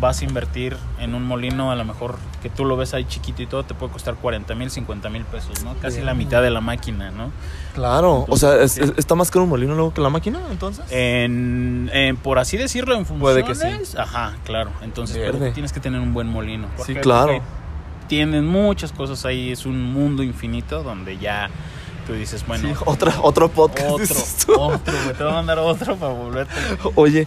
vas 0.00 0.20
a 0.20 0.24
invertir 0.24 0.76
en 0.98 1.14
un 1.14 1.22
molino, 1.24 1.70
a 1.70 1.76
lo 1.76 1.84
mejor 1.84 2.16
que 2.42 2.50
tú 2.50 2.64
lo 2.64 2.76
ves 2.76 2.92
ahí 2.94 3.04
chiquito 3.06 3.40
y 3.42 3.46
todo, 3.46 3.64
te 3.64 3.74
puede 3.74 3.92
costar 3.92 4.16
40 4.16 4.54
mil, 4.56 4.70
50 4.70 5.08
mil 5.08 5.24
pesos, 5.24 5.62
¿no? 5.64 5.74
Casi 5.80 6.00
la 6.02 6.12
mitad 6.14 6.42
de 6.42 6.50
la 6.50 6.60
máquina, 6.60 7.10
¿no? 7.12 7.30
Claro, 7.74 8.26
o 8.28 8.36
sea, 8.36 8.56
es- 8.60 8.72
Sí. 8.72 8.80
es- 8.82 8.92
está 8.96 9.14
más 9.14 9.30
caro 9.30 9.44
un 9.44 9.50
molino 9.50 9.74
luego 9.74 9.94
que 9.94 10.00
la 10.00 10.10
máquina, 10.10 10.40
entonces. 10.50 10.84
En, 10.90 11.88
en- 11.92 12.16
por 12.16 12.38
así 12.38 12.56
decirlo, 12.56 12.96
en 12.96 13.04
Puede 13.04 13.44
funciones. 13.44 13.78
que 13.78 13.84
sí. 13.86 13.96
Ajá, 13.98 14.34
claro. 14.44 14.70
Entonces, 14.82 15.16
pero 15.16 15.38
tienes 15.52 15.72
que 15.72 15.80
tener 15.80 16.00
un 16.00 16.12
buen 16.12 16.26
molino. 16.28 16.66
¿Por 16.76 16.84
Sí, 16.86 16.94
claro. 16.96 17.40
Tienen 18.08 18.46
muchas 18.46 18.92
cosas 18.92 19.24
ahí, 19.24 19.50
es 19.50 19.66
un 19.66 19.82
mundo 19.92 20.22
infinito 20.22 20.82
donde 20.82 21.18
ya 21.18 21.48
tú 22.06 22.12
dices, 22.12 22.46
bueno, 22.46 22.68
Sí, 22.68 22.74
otra, 22.84 23.14
otro 23.22 23.48
podcast. 23.48 24.48
otro, 24.48 24.60
otro, 24.60 24.94
te 25.16 25.22
voy 25.22 25.32
a 25.32 25.36
mandar 25.36 25.58
otro 25.58 25.96
para 25.96 26.12
volverte. 26.12 26.54
Oye, 26.96 27.26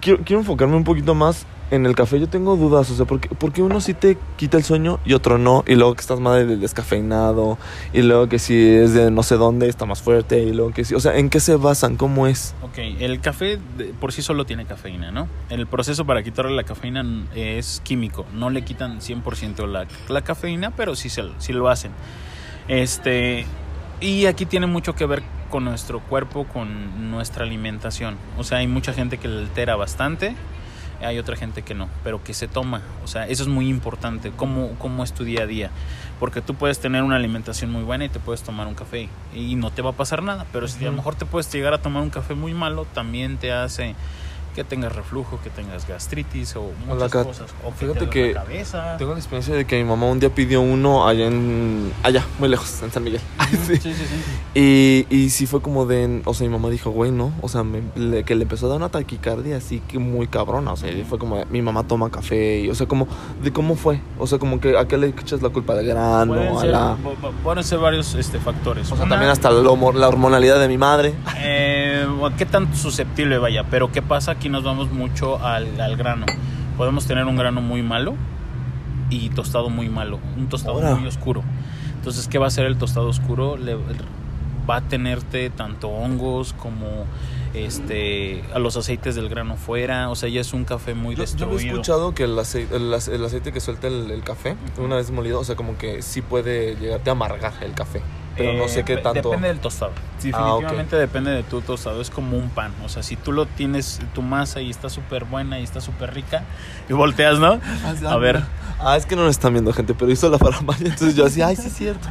quiero, 0.00 0.20
quiero 0.24 0.40
enfocarme 0.40 0.76
un 0.76 0.84
poquito 0.84 1.14
más 1.14 1.46
en 1.70 1.86
el 1.86 1.94
café. 1.94 2.18
Yo 2.20 2.28
tengo 2.28 2.56
dudas, 2.56 2.90
o 2.90 2.94
sea, 2.94 3.06
¿por 3.06 3.20
qué, 3.20 3.28
por 3.28 3.52
qué 3.52 3.62
uno 3.62 3.80
sí 3.80 3.94
te 3.94 4.18
quita 4.36 4.56
el 4.56 4.64
sueño 4.64 4.98
y 5.04 5.14
otro 5.14 5.38
no? 5.38 5.64
Y 5.66 5.74
luego 5.74 5.94
que 5.94 6.00
estás 6.00 6.20
madre 6.20 6.46
del 6.46 6.60
descafeinado, 6.60 7.58
y 7.92 8.02
luego 8.02 8.28
que 8.28 8.38
si 8.38 8.56
es 8.58 8.94
de 8.94 9.10
no 9.10 9.22
sé 9.22 9.36
dónde 9.36 9.68
está 9.68 9.86
más 9.86 10.02
fuerte, 10.02 10.42
y 10.42 10.52
luego 10.52 10.72
que 10.72 10.84
sí. 10.84 10.94
O 10.94 11.00
sea, 11.00 11.16
¿en 11.16 11.30
qué 11.30 11.40
se 11.40 11.56
basan? 11.56 11.96
¿Cómo 11.96 12.26
es? 12.26 12.54
Ok, 12.62 12.78
el 12.78 13.20
café 13.20 13.58
por 14.00 14.12
sí 14.12 14.22
solo 14.22 14.44
tiene 14.44 14.66
cafeína, 14.66 15.10
¿no? 15.10 15.28
El 15.48 15.66
proceso 15.66 16.04
para 16.04 16.22
quitarle 16.22 16.54
la 16.54 16.64
cafeína 16.64 17.04
es 17.34 17.80
químico. 17.84 18.26
No 18.34 18.50
le 18.50 18.62
quitan 18.62 19.00
100% 19.00 19.66
la, 19.66 19.86
la 20.08 20.22
cafeína, 20.22 20.72
pero 20.72 20.94
sí, 20.96 21.08
se, 21.08 21.24
sí 21.38 21.52
lo 21.52 21.68
hacen. 21.68 21.92
Este, 22.68 23.46
y 24.00 24.26
aquí 24.26 24.46
tiene 24.46 24.66
mucho 24.66 24.94
que 24.94 25.06
ver 25.06 25.22
con 25.50 25.64
nuestro 25.64 26.00
cuerpo, 26.00 26.44
con 26.44 27.10
nuestra 27.10 27.44
alimentación. 27.44 28.16
O 28.38 28.44
sea, 28.44 28.58
hay 28.58 28.66
mucha 28.66 28.92
gente 28.92 29.18
que 29.18 29.28
le 29.28 29.40
altera 29.40 29.76
bastante, 29.76 30.34
hay 31.00 31.18
otra 31.18 31.36
gente 31.36 31.62
que 31.62 31.74
no, 31.74 31.88
pero 32.04 32.22
que 32.22 32.34
se 32.34 32.48
toma. 32.48 32.82
O 33.04 33.06
sea, 33.06 33.26
eso 33.26 33.42
es 33.42 33.48
muy 33.48 33.68
importante, 33.68 34.32
cómo, 34.34 34.70
cómo 34.78 35.04
es 35.04 35.12
tu 35.12 35.24
día 35.24 35.42
a 35.42 35.46
día. 35.46 35.70
Porque 36.18 36.40
tú 36.40 36.54
puedes 36.54 36.80
tener 36.80 37.02
una 37.02 37.16
alimentación 37.16 37.70
muy 37.70 37.82
buena 37.82 38.04
y 38.04 38.08
te 38.08 38.20
puedes 38.20 38.42
tomar 38.42 38.66
un 38.66 38.74
café 38.74 39.08
y 39.34 39.56
no 39.56 39.70
te 39.70 39.82
va 39.82 39.90
a 39.90 39.94
pasar 39.94 40.22
nada. 40.22 40.46
Pero 40.52 40.68
si 40.68 40.84
a 40.84 40.90
lo 40.90 40.96
mejor 40.96 41.14
te 41.14 41.24
puedes 41.24 41.52
llegar 41.52 41.72
a 41.72 41.78
tomar 41.78 42.02
un 42.02 42.10
café 42.10 42.34
muy 42.34 42.54
malo, 42.54 42.86
también 42.92 43.38
te 43.38 43.52
hace 43.52 43.94
que 44.54 44.64
tengas 44.64 44.94
reflujo, 44.94 45.38
que 45.42 45.50
tengas 45.50 45.86
gastritis 45.86 46.56
o 46.56 46.70
muchas 46.86 47.10
cosas. 47.12 47.50
O 47.64 47.70
que 47.70 47.76
Fíjate 47.86 48.00
te 48.00 48.10
que 48.10 48.34
la 48.34 48.40
cabeza. 48.42 48.96
Tengo 48.98 49.12
la 49.12 49.18
experiencia 49.18 49.54
de 49.54 49.64
que 49.64 49.76
mi 49.78 49.84
mamá 49.88 50.06
un 50.06 50.18
día 50.20 50.34
pidió 50.34 50.60
uno 50.60 51.06
allá 51.06 51.26
en... 51.26 51.92
Allá, 52.02 52.24
muy 52.38 52.48
lejos, 52.48 52.82
en 52.82 52.90
San 52.92 53.04
Miguel. 53.04 53.20
Sí. 53.66 53.76
Sí, 53.76 53.92
sí, 53.92 53.94
sí. 53.94 54.22
Y, 54.54 55.06
y 55.10 55.30
sí 55.30 55.46
fue 55.46 55.60
como 55.60 55.84
de... 55.86 56.22
O 56.24 56.34
sea, 56.34 56.46
mi 56.46 56.52
mamá 56.52 56.68
dijo, 56.70 56.90
güey, 56.90 57.10
¿no? 57.10 57.32
O 57.40 57.48
sea, 57.48 57.64
me- 57.64 57.82
le- 57.96 58.22
que 58.24 58.34
le 58.36 58.42
empezó 58.44 58.66
a 58.66 58.68
dar 58.70 58.78
una 58.78 58.88
taquicardia 58.90 59.56
así 59.56 59.80
que 59.88 59.98
muy 59.98 60.28
cabrona. 60.28 60.72
O 60.72 60.76
sea, 60.76 60.90
y 60.90 61.02
fue 61.04 61.18
como, 61.18 61.36
de, 61.36 61.46
mi 61.46 61.60
mamá 61.60 61.82
toma 61.84 62.10
café. 62.10 62.60
Y, 62.60 62.70
o 62.70 62.74
sea, 62.76 62.86
como, 62.86 63.08
¿de 63.42 63.52
cómo 63.52 63.74
fue? 63.74 64.00
O 64.18 64.26
sea, 64.28 64.38
como 64.38 64.60
que, 64.60 64.76
¿a 64.78 64.86
qué 64.86 64.96
le 64.98 65.08
echas 65.08 65.42
la 65.42 65.48
culpa? 65.48 65.74
¿Del 65.74 65.86
grano? 65.86 66.34
Pueden 66.34 66.56
a 66.56 66.60
ser, 66.60 66.70
la... 66.70 66.96
pu- 66.96 67.16
pu- 67.20 67.32
pueden 67.42 67.64
ser 67.64 67.78
varios 67.80 68.14
este, 68.14 68.38
factores. 68.38 68.86
O 68.92 68.96
sea, 68.96 69.04
Una, 69.04 69.14
también 69.16 69.30
hasta 69.32 69.50
la, 69.50 69.62
la 69.62 70.08
hormonalidad 70.08 70.60
de 70.60 70.68
mi 70.68 70.78
madre. 70.78 71.14
eh, 71.38 71.89
¿Qué 72.38 72.46
tan 72.46 72.74
susceptible 72.74 73.38
vaya? 73.38 73.64
Pero 73.70 73.90
¿qué 73.92 74.02
pasa? 74.02 74.32
Aquí 74.32 74.48
nos 74.48 74.62
vamos 74.64 74.90
mucho 74.90 75.44
al, 75.44 75.80
al 75.80 75.96
grano. 75.96 76.26
Podemos 76.76 77.06
tener 77.06 77.24
un 77.26 77.36
grano 77.36 77.60
muy 77.60 77.82
malo 77.82 78.14
y 79.10 79.28
tostado 79.30 79.70
muy 79.70 79.88
malo. 79.88 80.18
Un 80.36 80.48
tostado 80.48 80.80
muy 80.96 81.06
oscuro. 81.06 81.42
Entonces, 81.96 82.28
¿qué 82.28 82.38
va 82.38 82.46
a 82.46 82.48
hacer 82.48 82.64
el 82.66 82.76
tostado 82.78 83.08
oscuro? 83.08 83.56
Le, 83.56 83.76
va 84.68 84.76
a 84.76 84.80
tenerte 84.82 85.50
tanto 85.50 85.88
hongos 85.88 86.52
como 86.54 86.86
este 87.54 88.44
a 88.54 88.58
los 88.58 88.76
aceites 88.76 89.14
del 89.16 89.28
grano 89.28 89.56
fuera. 89.56 90.08
O 90.10 90.14
sea, 90.14 90.28
ya 90.28 90.40
es 90.40 90.52
un 90.54 90.64
café 90.64 90.94
muy 90.94 91.14
Yo, 91.14 91.18
yo 91.18 91.22
destruido. 91.22 91.56
había 91.58 91.72
escuchado 91.72 92.14
que 92.14 92.24
el 92.24 92.38
aceite, 92.38 92.76
el, 92.76 92.94
el 92.94 93.24
aceite 93.24 93.52
que 93.52 93.60
suelta 93.60 93.88
el, 93.88 94.10
el 94.10 94.22
café, 94.22 94.56
una 94.78 94.96
vez 94.96 95.10
molido, 95.10 95.40
o 95.40 95.44
sea, 95.44 95.56
como 95.56 95.76
que 95.76 96.02
sí 96.02 96.22
puede 96.22 96.76
llegarte 96.76 97.10
a 97.10 97.12
amargar 97.12 97.52
el 97.62 97.72
café. 97.72 98.00
Pero 98.44 98.58
no 98.58 98.68
sé 98.68 98.84
qué 98.84 98.96
tanto. 98.96 99.28
Depende 99.30 99.48
del 99.48 99.58
tostado. 99.60 99.92
Ah. 99.94 100.22
Definitivamente 100.22 100.96
depende 100.96 101.30
de 101.30 101.42
tu 101.42 101.60
tostado. 101.60 102.00
Es 102.00 102.10
como 102.10 102.36
un 102.36 102.50
pan. 102.50 102.72
O 102.84 102.88
sea, 102.88 103.02
si 103.02 103.16
tú 103.16 103.32
lo 103.32 103.46
tienes, 103.46 104.00
tu 104.14 104.22
masa 104.22 104.60
y 104.60 104.70
está 104.70 104.88
súper 104.88 105.24
buena 105.24 105.58
y 105.60 105.62
está 105.62 105.80
súper 105.80 106.12
rica, 106.14 106.44
y 106.88 106.92
volteas, 106.92 107.38
¿no? 107.38 107.60
A 108.08 108.16
ver. 108.16 108.42
Ah, 108.82 108.96
es 108.96 109.04
que 109.06 109.14
no 109.14 109.22
lo 109.22 109.28
están 109.28 109.52
viendo, 109.52 109.72
gente, 109.72 109.92
pero 109.94 110.10
hizo 110.10 110.28
la 110.30 110.38
faramaya. 110.38 110.86
Entonces 110.86 111.14
yo 111.14 111.26
así, 111.26 111.42
ay, 111.42 111.54
sí 111.56 111.66
es 111.66 111.74
cierto. 111.74 112.08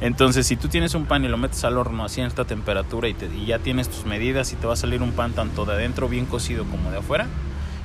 Entonces, 0.00 0.46
si 0.46 0.56
tú 0.56 0.68
tienes 0.68 0.94
un 0.94 1.06
pan 1.06 1.24
y 1.24 1.28
lo 1.28 1.36
metes 1.36 1.62
al 1.64 1.76
horno 1.78 2.04
a 2.04 2.08
cierta 2.08 2.44
temperatura 2.44 3.08
y, 3.08 3.14
te- 3.14 3.26
y 3.26 3.46
ya 3.46 3.58
tienes 3.58 3.88
tus 3.88 4.04
medidas 4.06 4.52
y 4.52 4.56
te 4.56 4.66
va 4.66 4.72
a 4.72 4.76
salir 4.76 5.02
un 5.02 5.12
pan 5.12 5.32
tanto 5.32 5.64
de 5.64 5.74
adentro 5.74 6.08
bien 6.08 6.26
cocido 6.26 6.64
como 6.64 6.90
de 6.90 6.98
afuera, 6.98 7.26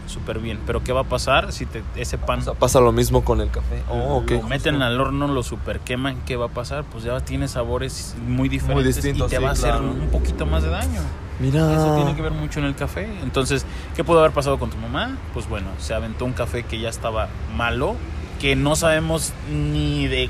súper 0.10 0.40
bien. 0.40 0.60
Pero 0.66 0.84
¿qué 0.84 0.92
va 0.92 1.02
a 1.02 1.06
pasar 1.06 1.52
si 1.54 1.66
te- 1.66 1.84
ese 1.96 2.18
pan 2.18 2.40
O 2.40 2.44
sea, 2.44 2.54
pasa 2.54 2.80
lo 2.80 2.92
mismo 2.92 3.24
con 3.24 3.40
el 3.42 3.50
café. 3.50 3.82
Oh, 3.90 4.18
ok. 4.18 4.32
lo 4.32 4.44
meten 4.44 4.82
al 4.82 5.00
horno, 5.00 5.28
lo 5.28 5.44
super 5.44 5.80
queman? 5.80 6.22
¿Qué 6.26 6.36
va 6.36 6.48
a 6.48 6.50
pasar? 6.50 6.84
Pues 6.86 7.04
ya 7.04 7.20
tiene 7.22 7.48
sabores 7.48 8.16
muy 8.28 8.50
diferentes 8.50 8.98
y 8.98 9.14
te 9.14 9.30
sí, 9.30 9.36
va 9.42 9.50
a 9.50 9.52
hacer 9.52 9.72
claro. 9.72 9.86
un 9.92 10.10
poquito 10.10 10.46
más 10.46 10.64
de 10.64 10.70
daño. 10.70 11.02
Mira. 11.40 11.72
Eso 11.74 11.96
tiene 11.96 12.16
que 12.16 12.22
ver 12.22 12.34
mucho 12.34 12.60
en 12.60 12.66
el 12.66 12.76
café. 12.76 13.08
Entonces, 13.24 13.66
¿qué 13.96 14.04
pudo 14.04 14.20
haber 14.20 14.32
pasado 14.32 14.60
con 14.60 14.70
tu 14.70 14.78
mamá? 14.78 15.18
Pues 15.34 15.48
bueno, 15.48 15.68
se 15.78 15.94
aventó 15.94 16.26
un 16.26 16.34
café 16.34 16.64
que 16.64 16.80
ya 16.80 16.90
estaba 16.90 17.30
malo, 17.56 17.96
que 18.42 18.56
no 18.58 18.76
sabemos 18.76 19.32
ni 19.52 20.08
de 20.08 20.30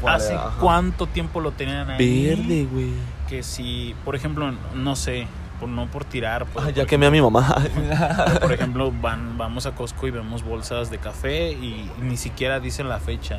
¿Cuál 0.00 0.16
hace? 0.16 0.34
Ajá. 0.34 0.56
cuánto 0.60 1.06
tiempo 1.06 1.40
lo 1.40 1.52
tenían 1.52 1.88
ahí. 1.90 2.26
Verde, 2.26 2.68
güey. 2.70 2.90
Que 3.28 3.42
si, 3.42 3.94
por 4.04 4.16
ejemplo, 4.16 4.52
no 4.74 4.96
sé, 4.96 5.26
por, 5.60 5.68
no 5.68 5.86
por 5.86 6.04
tirar, 6.04 6.46
pero 6.46 6.66
Ah, 6.66 6.70
ya 6.70 6.82
por 6.82 6.86
quemé 6.86 7.06
a 7.06 7.10
mi 7.10 7.20
mamá. 7.20 7.56
ejemplo- 7.64 8.40
por 8.40 8.52
ejemplo, 8.58 8.92
van, 9.00 9.38
vamos 9.38 9.66
a 9.66 9.74
Costco 9.74 10.06
y 10.06 10.10
vemos 10.10 10.42
bolsas 10.42 10.90
de 10.90 10.98
café 10.98 11.52
y 11.52 11.90
ni 12.00 12.16
siquiera 12.16 12.60
dicen 12.60 12.88
la 12.88 12.98
fecha, 13.00 13.38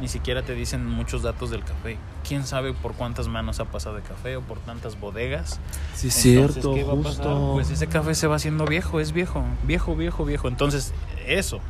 ni 0.00 0.08
siquiera 0.08 0.42
te 0.42 0.54
dicen 0.54 0.86
muchos 0.86 1.22
datos 1.22 1.50
del 1.50 1.62
café. 1.64 1.98
¿Quién 2.26 2.44
sabe 2.46 2.72
por 2.72 2.94
cuántas 2.94 3.28
manos 3.28 3.60
ha 3.60 3.64
pasado 3.66 3.96
de 3.96 4.02
café 4.02 4.36
o 4.36 4.40
por 4.42 4.58
tantas 4.58 4.98
bodegas? 4.98 5.60
Sí, 5.94 6.08
es 6.08 6.26
Entonces, 6.26 6.52
cierto, 6.62 6.74
¿qué 6.74 6.84
va 6.84 6.92
a 6.92 6.96
justo. 6.96 7.50
Pues 7.54 7.70
ese 7.70 7.86
café 7.86 8.14
se 8.14 8.26
va 8.26 8.36
haciendo 8.36 8.64
viejo, 8.66 8.98
es 9.00 9.12
viejo, 9.12 9.44
viejo, 9.64 9.94
viejo, 9.96 10.24
viejo. 10.24 10.48
Entonces, 10.48 10.92
eso. 11.26 11.60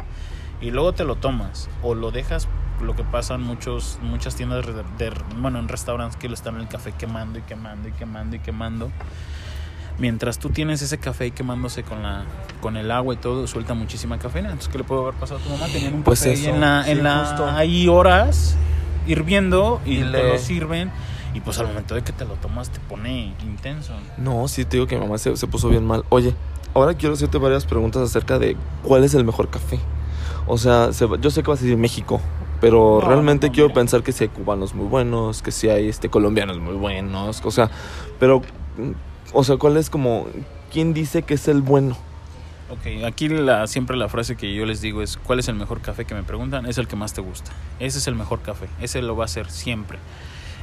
Y 0.60 0.70
luego 0.70 0.92
te 0.94 1.04
lo 1.04 1.16
tomas 1.16 1.68
o 1.82 1.94
lo 1.94 2.10
dejas, 2.10 2.48
lo 2.82 2.96
que 2.96 3.04
pasa 3.04 3.34
en 3.34 3.42
muchos, 3.42 3.98
muchas 4.02 4.36
tiendas, 4.36 4.64
de, 4.66 4.72
de- 4.98 5.12
bueno, 5.36 5.58
en 5.58 5.68
restaurantes 5.68 6.16
que 6.16 6.28
lo 6.28 6.34
están 6.34 6.56
el 6.58 6.66
café 6.68 6.92
quemando 6.92 7.38
y 7.38 7.42
quemando 7.42 7.88
y 7.88 7.92
quemando 7.92 8.36
y 8.36 8.38
quemando. 8.38 8.90
Mientras 9.98 10.38
tú 10.38 10.50
tienes 10.50 10.82
ese 10.82 10.98
café 10.98 11.30
quemándose 11.30 11.82
con 11.82 12.02
la 12.02 12.24
con 12.60 12.76
el 12.76 12.90
agua 12.90 13.14
y 13.14 13.16
todo, 13.18 13.46
suelta 13.46 13.74
muchísima 13.74 14.18
cafeína. 14.18 14.48
Entonces, 14.48 14.70
¿qué 14.72 14.78
le 14.78 14.84
puede 14.84 15.02
haber 15.02 15.14
pasado 15.14 15.40
a 15.40 15.42
tu 15.42 15.50
mamá? 15.50 15.66
Tenían 15.72 15.94
un 15.94 16.02
Pues 16.02 16.20
café 16.20 16.32
eso, 16.32 16.50
en 16.50 16.60
la, 16.60 16.84
sí, 16.84 16.90
en 16.90 17.02
la 17.02 17.56
ahí 17.56 17.88
horas 17.88 18.56
hirviendo 19.06 19.80
y, 19.86 19.94
Y 19.94 19.98
te 20.00 20.04
le- 20.06 20.32
lo 20.32 20.38
sirven 20.38 20.90
y 21.34 21.40
pues 21.40 21.58
al 21.58 21.68
momento 21.68 21.94
de 21.94 22.02
que 22.02 22.12
te 22.12 22.24
lo 22.24 22.34
tomas 22.34 22.70
te 22.70 22.80
pone 22.80 23.34
intenso. 23.44 23.92
No, 24.18 24.48
sí, 24.48 24.64
te 24.64 24.76
digo 24.78 24.86
que 24.86 24.96
mi 24.96 25.02
mamá 25.02 25.18
se, 25.18 25.36
se 25.36 25.46
puso 25.46 25.68
bien 25.68 25.86
mal. 25.86 26.04
Oye, 26.08 26.34
ahora 26.74 26.94
quiero 26.94 27.14
hacerte 27.14 27.38
varias 27.38 27.64
preguntas 27.66 28.02
acerca 28.02 28.38
de 28.38 28.56
cuál 28.82 29.04
es 29.04 29.14
el 29.14 29.24
mejor 29.24 29.48
café. 29.48 29.78
O 30.46 30.58
sea, 30.58 30.92
se 30.92 31.06
yo 31.20 31.30
sé 31.30 31.42
que 31.42 31.50
vas 31.50 31.60
a 31.60 31.62
decir 31.62 31.76
México, 31.76 32.20
pero 32.60 32.98
No, 33.02 33.06
realmente 33.08 33.48
no, 33.48 33.52
quiero 33.52 33.68
mira. 33.68 33.74
pensar 33.80 34.02
que 34.02 34.12
sí 34.12 34.24
hay 34.24 34.28
cubanos 34.30 34.74
muy 34.74 34.86
buenos, 34.86 35.42
que 35.42 35.52
sí 35.52 35.68
hay 35.68 35.88
este, 35.88 36.08
colombianos 36.08 36.58
muy 36.58 36.74
buenos, 36.74 37.42
o 37.44 37.50
sea, 37.50 37.70
pero, 38.18 38.40
mm, 38.78 38.90
o 39.32 39.44
sea, 39.44 39.56
¿cuál 39.56 39.76
es 39.76 39.90
como, 39.90 40.26
quién 40.72 40.94
dice 40.94 41.22
que 41.22 41.34
es 41.34 41.48
el 41.48 41.62
bueno? 41.62 41.96
Ok, 42.68 43.04
aquí 43.06 43.28
la, 43.28 43.66
siempre 43.68 43.96
la 43.96 44.08
frase 44.08 44.36
que 44.36 44.52
yo 44.52 44.66
les 44.66 44.80
digo 44.80 45.00
es, 45.02 45.16
¿cuál 45.18 45.38
es 45.38 45.46
el 45.48 45.54
mejor 45.54 45.80
café 45.80 46.04
que 46.04 46.14
me 46.14 46.24
preguntan? 46.24 46.66
Es 46.66 46.78
el 46.78 46.88
que 46.88 46.96
más 46.96 47.12
te 47.12 47.20
gusta. 47.20 47.52
Ese 47.78 47.98
es 47.98 48.06
el 48.08 48.16
mejor 48.16 48.42
café, 48.42 48.66
ese 48.80 49.02
lo 49.02 49.16
va 49.16 49.24
a 49.24 49.26
hacer 49.26 49.50
siempre. 49.50 49.98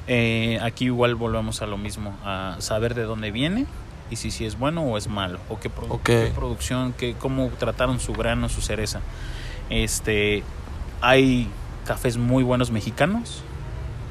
Eh, 0.08 0.60
aquí 0.62 0.86
igual 0.86 1.16
volvemos 1.16 1.62
a 1.62 1.66
lo 1.66 1.78
mismo, 1.78 2.14
a 2.26 2.58
saber 2.60 2.94
de 2.94 3.04
dónde 3.04 3.32
viene 3.32 3.66
y 4.12 4.18
si, 4.18 4.32
si 4.32 4.44
es 4.46 4.60
bueno 4.60 4.82
o 4.84 4.98
es 4.98 5.08
malo, 5.08 5.40
o 5.50 5.60
qué, 5.62 5.72
produ- 5.72 5.92
Ok. 5.92 6.04
qué 6.04 6.32
producción, 6.36 6.92
qué, 6.92 7.16
cómo 7.18 7.50
trataron 7.58 8.02
su 8.02 8.12
grano, 8.12 8.50
su 8.50 8.60
cereza. 8.62 9.00
Este, 9.70 10.44
hay 11.00 11.48
cafés 11.86 12.18
muy 12.18 12.44
buenos 12.44 12.70
mexicanos, 12.70 13.44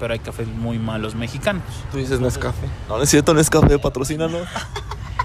pero 0.02 0.14
hay 0.14 0.18
cafés 0.18 0.48
muy 0.48 0.80
malos 0.80 1.14
mexicanos. 1.14 1.62
Tú 1.92 1.98
dices 1.98 2.18
Nescafé. 2.18 2.66
No, 2.88 2.96
no 2.96 3.04
es 3.04 3.08
cierto, 3.08 3.32
Nescafé, 3.34 3.78
patrocínanos. 3.78 4.48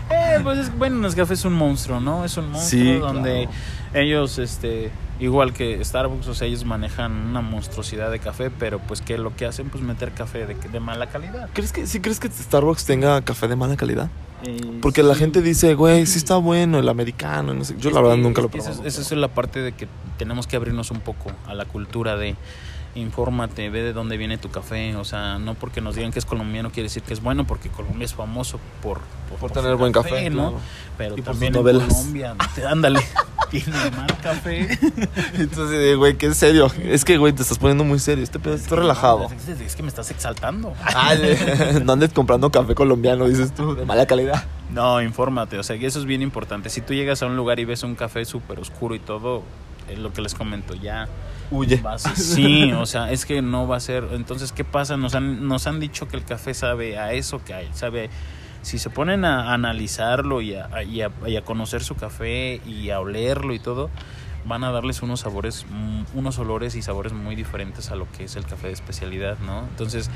Eh, 0.09 0.39
pues 0.41 0.59
es, 0.59 0.77
bueno, 0.77 0.97
Nescafé 0.99 1.33
es 1.33 1.43
un 1.43 1.53
monstruo, 1.53 1.99
¿no? 1.99 2.23
Es 2.23 2.37
un 2.37 2.49
monstruo 2.49 2.81
Sí, 2.81 2.93
donde 2.97 3.47
claro. 3.91 3.99
ellos, 4.05 4.39
este, 4.39 4.89
igual 5.19 5.51
que 5.53 5.83
Starbucks, 5.83 6.27
o 6.27 6.33
sea, 6.33 6.47
ellos 6.47 6.63
manejan 6.63 7.11
una 7.11 7.41
monstruosidad 7.41 8.09
de 8.09 8.19
café, 8.19 8.49
pero 8.49 8.79
pues 8.79 9.01
que 9.01 9.17
lo 9.17 9.35
que 9.35 9.45
hacen, 9.45 9.69
pues 9.69 9.83
meter 9.83 10.13
café 10.13 10.45
de, 10.45 10.53
de 10.55 10.79
mala 10.79 11.07
calidad. 11.07 11.49
¿Crees 11.53 11.73
que, 11.73 11.87
sí 11.87 11.99
crees 11.99 12.19
que 12.21 12.29
Starbucks 12.29 12.85
tenga 12.85 13.21
café 13.21 13.47
de 13.49 13.55
mala 13.57 13.75
calidad? 13.75 14.09
Eh, 14.45 14.79
Porque 14.81 15.03
la 15.03 15.15
gente 15.15 15.41
dice, 15.41 15.73
güey, 15.73 16.05
sí 16.05 16.19
está 16.19 16.37
bueno 16.37 16.79
el 16.79 16.87
americano, 16.87 17.53
no 17.53 17.65
sé. 17.65 17.75
Yo 17.77 17.89
Es 17.89 17.95
la 17.95 18.01
verdad 18.01 18.15
que- 18.15 18.21
nunca 18.21 18.41
lo. 18.41 18.49
Esa 18.53 18.71
es, 18.71 18.79
esa 18.85 19.01
es 19.01 19.11
la 19.11 19.27
parte 19.29 19.59
de 19.61 19.73
que 19.73 19.87
tenemos 20.17 20.47
que 20.47 20.55
abrirnos 20.55 20.89
un 20.91 21.01
poco 21.01 21.31
a 21.47 21.53
la 21.53 21.65
cultura 21.65 22.15
de 22.15 22.35
infórmate, 23.01 23.69
ve 23.69 23.81
de 23.81 23.93
dónde 23.93 24.17
viene 24.17 24.37
tu 24.37 24.49
café, 24.49 24.95
o 24.95 25.05
sea, 25.05 25.39
no 25.39 25.53
porque 25.53 25.81
nos 25.81 25.95
digan 25.95 26.11
que 26.11 26.19
es 26.19 26.25
colombiano 26.25 26.71
quiere 26.71 26.83
decir 26.89 27.03
que 27.03 27.13
es 27.13 27.21
bueno, 27.21 27.45
porque 27.47 27.69
Colombia 27.69 28.05
es 28.05 28.13
famoso 28.13 28.59
por, 28.81 28.99
Por 29.39 29.51
tener 29.51 29.75
buen 29.75 29.91
café, 29.91 30.29
¿no? 30.29 30.51
claro. 30.51 30.59
Pero 30.97 31.17
Y 31.17 31.21
por 31.21 31.33
también 31.33 31.53
sus 31.53 31.67
en. 31.69 31.79
Colombia, 31.79 32.35
te- 32.55 32.65
ándale, 32.65 32.99
tiene 33.51 33.91
mal 33.91 34.07
café. 34.21 34.67
Entonces, 35.35 35.77
eh, 35.79 35.95
güey, 35.95 36.17
qué 36.17 36.33
serio. 36.33 36.71
Es 36.83 37.05
que, 37.05 37.17
güey, 37.17 37.33
te 37.33 37.43
estás 37.43 37.59
poniendo 37.59 37.83
muy 37.83 37.99
serio. 37.99 38.23
Este 38.23 38.39
pedo 38.39 38.55
está 38.55 38.75
relajado. 38.75 39.27
Es, 39.47 39.47
es 39.61 39.75
que 39.75 39.83
me 39.83 39.89
estás 39.89 40.09
exaltando. 40.11 40.73
no 41.83 41.93
andes 41.93 42.11
comprando 42.13 42.49
café 42.51 42.73
colombiano, 42.75 43.27
dices 43.27 43.53
tú, 43.53 43.75
de 43.75 43.85
mala 43.85 44.05
calidad. 44.05 44.43
No, 44.71 45.01
infórmate, 45.01 45.57
o 45.59 45.63
sea, 45.63 45.77
que 45.77 45.85
eso 45.85 45.99
es 45.99 46.05
bien 46.05 46.21
importante. 46.21 46.69
Si 46.69 46.81
tú 46.81 46.93
llegas 46.93 47.21
a 47.21 47.27
un 47.27 47.37
lugar 47.37 47.59
y 47.59 47.65
ves 47.65 47.83
un 47.83 47.95
café 47.95 48.25
súper 48.25 48.59
oscuro 48.59 48.95
y 48.95 48.99
todo, 48.99 49.43
es 49.89 49.97
lo 49.99 50.11
que 50.11 50.21
les 50.21 50.33
comento, 50.35 50.73
ya 50.73 51.07
Huye. 51.51 51.77
Sí, 52.15 52.71
o 52.73 52.85
sea, 52.85 53.11
es 53.11 53.25
que 53.25 53.41
no 53.41 53.67
va 53.67 53.77
a 53.77 53.79
ser. 53.79 54.07
Entonces, 54.11 54.51
¿qué 54.51 54.63
pasa? 54.63 54.97
Nos 54.97 55.15
han, 55.15 55.47
nos 55.47 55.67
han 55.67 55.79
dicho 55.79 56.07
que 56.07 56.17
el 56.17 56.23
café 56.25 56.53
sabe 56.53 56.97
a 56.97 57.13
eso 57.13 57.43
que 57.43 57.53
hay, 57.53 57.69
sabe. 57.73 58.09
Si 58.61 58.79
se 58.79 58.89
ponen 58.89 59.23
a 59.23 59.53
analizarlo 59.53 60.41
y 60.41 60.55
a, 60.55 60.83
y 60.83 61.01
a- 61.01 61.11
y 61.25 61.37
a 61.37 61.41
conocer 61.43 61.83
su 61.83 61.95
café 61.95 62.59
y 62.65 62.89
a 62.89 62.99
olerlo 62.99 63.53
y 63.53 63.59
todo, 63.59 63.89
van 64.45 64.63
a 64.63 64.71
darles 64.71 65.01
unos 65.01 65.21
sabores, 65.21 65.65
mm, 65.69 66.17
unos 66.17 66.37
olores 66.39 66.75
y 66.75 66.81
sabores 66.81 67.13
muy 67.13 67.35
diferentes 67.35 67.91
a 67.91 67.95
lo 67.95 68.09
que 68.11 68.25
es 68.25 68.35
el 68.35 68.45
café 68.45 68.67
de 68.67 68.73
especialidad, 68.73 69.37
¿no? 69.45 69.59
Entonces, 69.69 70.09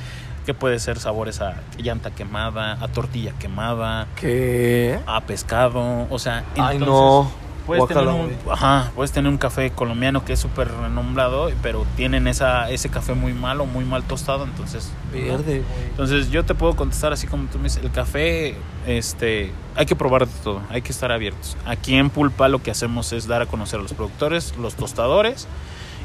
¿qué 0.46 0.54
puede 0.54 0.80
ser? 0.80 1.00
Sabores 1.00 1.40
a 1.42 1.62
llanta 1.78 2.12
quemada, 2.12 2.78
a 2.82 2.88
tortilla 2.90 3.34
quemada, 3.40 4.08
¿Qué? 4.20 5.00
a 5.06 5.22
pescado, 5.22 6.08
o 6.10 6.20
sea, 6.20 6.44
Ay, 6.58 6.78
entonces, 6.78 6.88
no. 6.88 7.32
Puedes 7.80 7.88
tener, 7.88 8.08
un, 8.14 8.38
ajá, 8.52 8.92
puedes 8.96 9.12
tener 9.12 9.32
un 9.32 9.38
café 9.38 9.72
colombiano 9.72 10.26
que 10.26 10.34
es 10.34 10.40
súper 10.40 10.70
renombrado, 10.70 11.50
pero 11.62 11.86
tienen 11.96 12.28
esa, 12.28 12.70
ese 12.70 12.90
café 12.90 13.14
muy 13.14 13.34
malo, 13.34 13.66
muy 13.66 13.86
mal 13.86 14.04
tostado, 14.04 14.44
entonces... 14.44 14.92
Verde. 15.12 15.64
Entonces 15.90 16.30
yo 16.30 16.46
te 16.46 16.56
puedo 16.56 16.76
contestar 16.76 17.14
así 17.14 17.28
como 17.28 17.48
tú 17.48 17.58
me 17.58 17.66
dices, 17.66 17.84
el 17.84 17.92
café, 17.92 18.56
este, 18.88 19.52
hay 19.76 19.86
que 19.86 19.96
probar 19.96 20.28
de 20.28 20.34
todo, 20.44 20.62
hay 20.70 20.82
que 20.82 20.92
estar 20.92 21.12
abiertos. 21.12 21.58
Aquí 21.66 21.96
en 21.96 22.10
Pulpa 22.10 22.48
lo 22.48 22.62
que 22.62 22.72
hacemos 22.72 23.14
es 23.14 23.28
dar 23.28 23.42
a 23.42 23.46
conocer 23.46 23.80
a 23.80 23.84
los 23.84 23.94
productores, 23.94 24.56
los 24.58 24.76
tostadores 24.76 25.48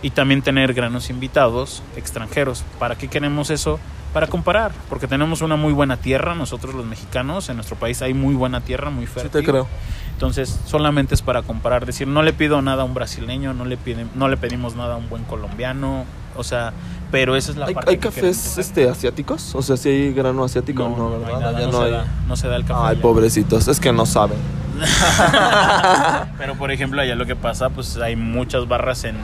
y 0.07 0.11
también 0.11 0.41
tener 0.41 0.73
granos 0.73 1.11
invitados 1.11 1.83
extranjeros. 1.97 2.63
¿Para 2.79 2.95
qué 2.95 3.09
queremos 3.09 3.51
eso? 3.51 3.81
Para 4.13 4.29
comparar, 4.29 4.71
porque 4.89 5.09
tenemos 5.09 5.43
una 5.43 5.57
muy 5.57 5.73
buena 5.73 5.97
tierra, 5.97 6.37
nosotros 6.37 6.77
los 6.77 6.87
mexicanos, 6.87 7.49
en 7.49 7.57
nuestro 7.57 7.75
país 7.77 8.01
hay 8.03 8.15
muy 8.15 8.37
buena 8.37 8.61
tierra, 8.61 8.89
muy 8.89 9.07
Sí 9.07 9.15
fértil. 9.15 9.33
te 9.33 9.43
creo. 9.43 9.67
Entonces, 10.13 10.61
solamente 10.65 11.17
es 11.17 11.23
para 11.23 11.43
comparar, 11.43 11.87
decir, 11.87 12.07
no 12.07 12.23
le 12.23 12.33
pido 12.33 12.63
nada 12.63 12.83
a 12.83 12.85
un 12.85 12.95
brasileño, 12.95 13.53
no 13.53 13.65
le 13.65 13.77
piden, 13.77 14.09
no 14.15 14.29
le 14.29 14.37
pedimos 14.37 14.77
nada 14.77 14.95
a 14.95 14.97
un 14.97 15.09
buen 15.09 15.25
colombiano, 15.25 16.05
o 16.37 16.45
sea, 16.45 16.73
pero 17.11 17.35
esa 17.35 17.51
es 17.51 17.57
la 17.57 17.67
¿Hay, 17.67 17.75
parte 17.75 17.91
hay 17.91 17.99
cafés 17.99 18.59
este, 18.59 18.89
asiáticos? 18.89 19.57
O 19.57 19.63
sea, 19.63 19.77
si 19.77 19.89
hay 19.89 20.13
grano 20.13 20.45
asiático, 20.45 20.85
no, 20.85 20.97
no, 20.97 21.09
no 21.09 21.17
hay 21.17 21.35
¿verdad? 21.35 21.53
nada, 21.53 21.67
no, 21.67 21.73
no 21.73 21.79
se 21.79 21.85
hay. 21.85 21.91
da, 21.91 22.07
no 22.29 22.37
se 22.37 22.47
da 22.47 22.55
el 22.55 22.65
café. 22.65 22.81
Ay, 22.81 22.93
allá. 22.93 23.03
pobrecitos, 23.03 23.67
es 23.67 23.81
que 23.81 23.93
no 23.93 24.07
saben. 24.07 24.39
Pero 26.39 26.55
por 26.55 26.71
ejemplo, 26.71 27.01
allá 27.01 27.17
lo 27.17 27.27
que 27.27 27.35
pasa, 27.35 27.71
pues 27.71 27.97
hay 27.97 28.15
muchas 28.15 28.69
barras 28.69 29.03
en, 29.03 29.17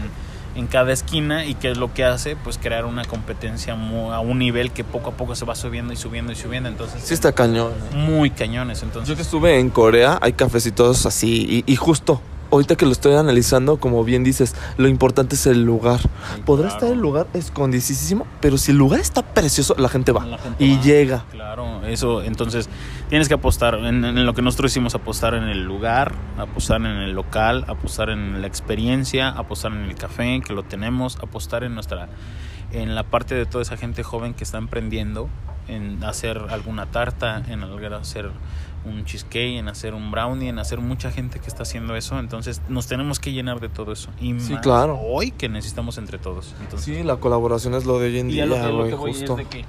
en 0.54 0.66
cada 0.66 0.92
esquina 0.92 1.44
y 1.46 1.54
qué 1.54 1.70
es 1.70 1.78
lo 1.78 1.94
que 1.94 2.04
hace, 2.04 2.36
pues 2.36 2.58
crear 2.58 2.84
una 2.84 3.04
competencia 3.04 3.74
mu- 3.74 4.12
a 4.12 4.20
un 4.20 4.38
nivel 4.38 4.70
que 4.70 4.84
poco 4.84 5.10
a 5.10 5.12
poco 5.14 5.34
se 5.34 5.44
va 5.44 5.54
subiendo 5.54 5.92
y 5.92 5.96
subiendo 5.96 6.32
y 6.32 6.34
subiendo, 6.36 6.68
entonces 6.68 7.02
Sí 7.02 7.14
está 7.14 7.32
cañón. 7.32 7.72
muy 7.94 8.30
cañones, 8.30 8.82
entonces 8.82 9.08
Yo 9.08 9.16
que 9.16 9.22
estuve 9.22 9.58
en 9.58 9.70
Corea, 9.70 10.18
hay 10.20 10.34
cafecitos 10.34 11.06
así. 11.06 11.64
Y, 11.66 11.72
y 11.72 11.76
justo, 11.76 12.20
ahorita 12.50 12.76
que 12.76 12.84
lo 12.84 12.92
estoy 12.92 13.14
analizando, 13.14 13.78
como 13.78 14.04
bien 14.04 14.24
dices, 14.24 14.54
lo 14.76 14.88
importante 14.88 15.36
es 15.36 15.46
el 15.46 15.62
lugar. 15.64 16.00
Podrá 16.44 16.68
claro. 16.68 16.76
estar 16.84 16.92
el 16.92 16.98
lugar 17.00 17.26
escondidísimo, 17.32 18.26
pero 18.40 18.58
si 18.58 18.72
el 18.72 18.76
lugar 18.76 19.00
está 19.00 19.22
precioso, 19.22 19.74
la 19.78 19.88
gente 19.88 20.12
va. 20.12 20.26
La 20.26 20.36
gente 20.38 20.62
y 20.62 20.76
va. 20.76 20.82
llega. 20.82 21.24
Claro, 21.30 21.86
eso, 21.86 22.22
entonces 22.22 22.68
tienes 23.12 23.28
que 23.28 23.34
apostar 23.34 23.74
en, 23.74 24.06
en 24.06 24.24
lo 24.24 24.32
que 24.32 24.40
nosotros 24.40 24.70
hicimos, 24.72 24.94
apostar 24.94 25.34
en 25.34 25.42
el 25.44 25.64
lugar, 25.64 26.14
apostar 26.38 26.80
en 26.80 26.86
el 26.86 27.12
local, 27.12 27.66
apostar 27.68 28.08
en 28.08 28.40
la 28.40 28.46
experiencia, 28.46 29.28
apostar 29.28 29.70
en 29.72 29.82
el 29.82 29.94
café 29.96 30.40
que 30.40 30.54
lo 30.54 30.62
tenemos, 30.62 31.18
apostar 31.18 31.62
en 31.62 31.74
nuestra, 31.74 32.08
en 32.72 32.94
la 32.94 33.02
parte 33.02 33.34
de 33.34 33.44
toda 33.44 33.60
esa 33.60 33.76
gente 33.76 34.02
joven 34.02 34.32
que 34.32 34.44
está 34.44 34.56
emprendiendo, 34.56 35.28
en 35.68 36.02
hacer 36.04 36.38
alguna 36.48 36.86
tarta, 36.86 37.42
en 37.50 37.62
hacer 37.64 38.30
un 38.86 39.04
cheesecake, 39.04 39.58
en 39.58 39.68
hacer 39.68 39.92
un 39.92 40.10
brownie, 40.10 40.48
en 40.48 40.58
hacer 40.58 40.80
mucha 40.80 41.10
gente 41.10 41.38
que 41.38 41.48
está 41.48 41.64
haciendo 41.64 41.94
eso, 41.94 42.18
entonces 42.18 42.62
nos 42.70 42.86
tenemos 42.86 43.20
que 43.20 43.32
llenar 43.32 43.60
de 43.60 43.68
todo 43.68 43.92
eso. 43.92 44.08
Y 44.22 44.40
Sí, 44.40 44.54
más 44.54 44.62
claro. 44.62 44.98
hoy 44.98 45.32
que 45.32 45.50
necesitamos 45.50 45.98
entre 45.98 46.16
todos. 46.16 46.54
Entonces, 46.62 46.86
Sí, 46.86 47.02
la 47.02 47.16
colaboración 47.16 47.74
es 47.74 47.84
lo 47.84 47.98
de 47.98 48.06
hoy 48.06 48.18
en 48.20 48.30
y 48.30 48.32
día, 48.32 48.44
a 48.44 48.46
lo 48.46 48.54
que, 48.56 48.62
lo 48.62 48.76
güey, 48.78 48.88
que 48.88 48.96
voy 48.96 49.12
justo. 49.12 49.32
es 49.32 49.36
de 49.36 49.44
que, 49.44 49.64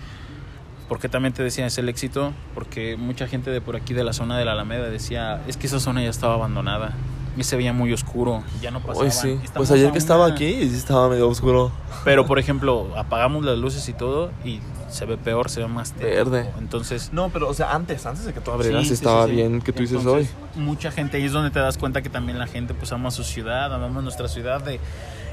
porque 0.94 1.10
también 1.10 1.34
te 1.34 1.42
decía, 1.42 1.66
es 1.66 1.76
el 1.80 1.90
éxito, 1.90 2.34
porque 2.54 2.98
mucha 2.98 3.28
gente 3.28 3.50
de 3.50 3.62
por 3.62 3.76
aquí 3.76 3.96
de 3.96 4.04
la 4.04 4.14
zona 4.14 4.38
de 4.38 4.46
la 4.46 4.52
Alameda 4.52 4.92
decía, 4.92 5.42
es 5.48 5.58
que 5.58 5.66
esa 5.66 5.80
zona 5.80 6.04
ya 6.04 6.10
estaba 6.12 6.36
abandonada, 6.36 6.94
y 7.36 7.44
se 7.46 7.56
veía 7.56 7.74
muy 7.74 7.92
oscuro, 7.92 8.44
ya 8.62 8.70
no 8.70 8.80
pasaba. 8.80 9.06
Hoy 9.06 9.10
sí. 9.10 9.40
Pues 9.56 9.72
ayer 9.72 9.92
que 9.92 9.98
estaba 9.98 10.28
aquí, 10.28 10.70
sí 10.70 10.76
estaba 10.76 11.10
medio 11.10 11.28
oscuro. 11.28 11.72
Pero 12.04 12.28
por 12.28 12.38
ejemplo, 12.38 12.90
apagamos 12.96 13.44
las 13.44 13.58
luces 13.58 13.90
y 13.90 13.94
todo, 13.94 14.30
y 14.46 14.60
se 14.88 15.06
ve 15.06 15.18
peor, 15.18 15.50
se 15.50 15.62
ve 15.62 15.68
más 15.68 15.94
tétrico. 15.94 16.30
Verde. 16.30 16.52
Entonces, 16.60 17.10
No, 17.12 17.30
pero, 17.30 17.50
o 17.50 17.56
sea, 17.56 17.74
antes, 17.74 18.06
antes 18.06 18.26
de 18.26 18.34
que 18.34 18.40
tú 18.40 18.52
Sí, 18.52 18.56
abrieras, 18.56 18.86
sí, 18.86 18.94
estaba 18.94 19.24
sí, 19.24 19.32
sí. 19.32 19.36
bien 19.38 19.62
que 19.64 19.74
tú 19.74 19.82
dices 19.82 20.06
hoy. 20.06 20.30
Mucha 20.54 20.92
gente, 20.92 21.18
ahí 21.18 21.24
es 21.26 21.32
donde 21.32 21.50
te 21.50 21.58
das 21.58 21.80
cuenta 21.80 22.04
que 22.04 22.10
también 22.10 22.38
la 22.38 22.46
gente 22.46 22.76
pues 22.76 22.92
ama 22.92 23.10
su 23.10 23.24
ciudad, 23.24 23.74
amamos 23.74 24.04
nuestra 24.04 24.28
ciudad, 24.28 24.62
de, 24.62 24.80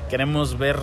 queremos 0.08 0.56
ver 0.56 0.78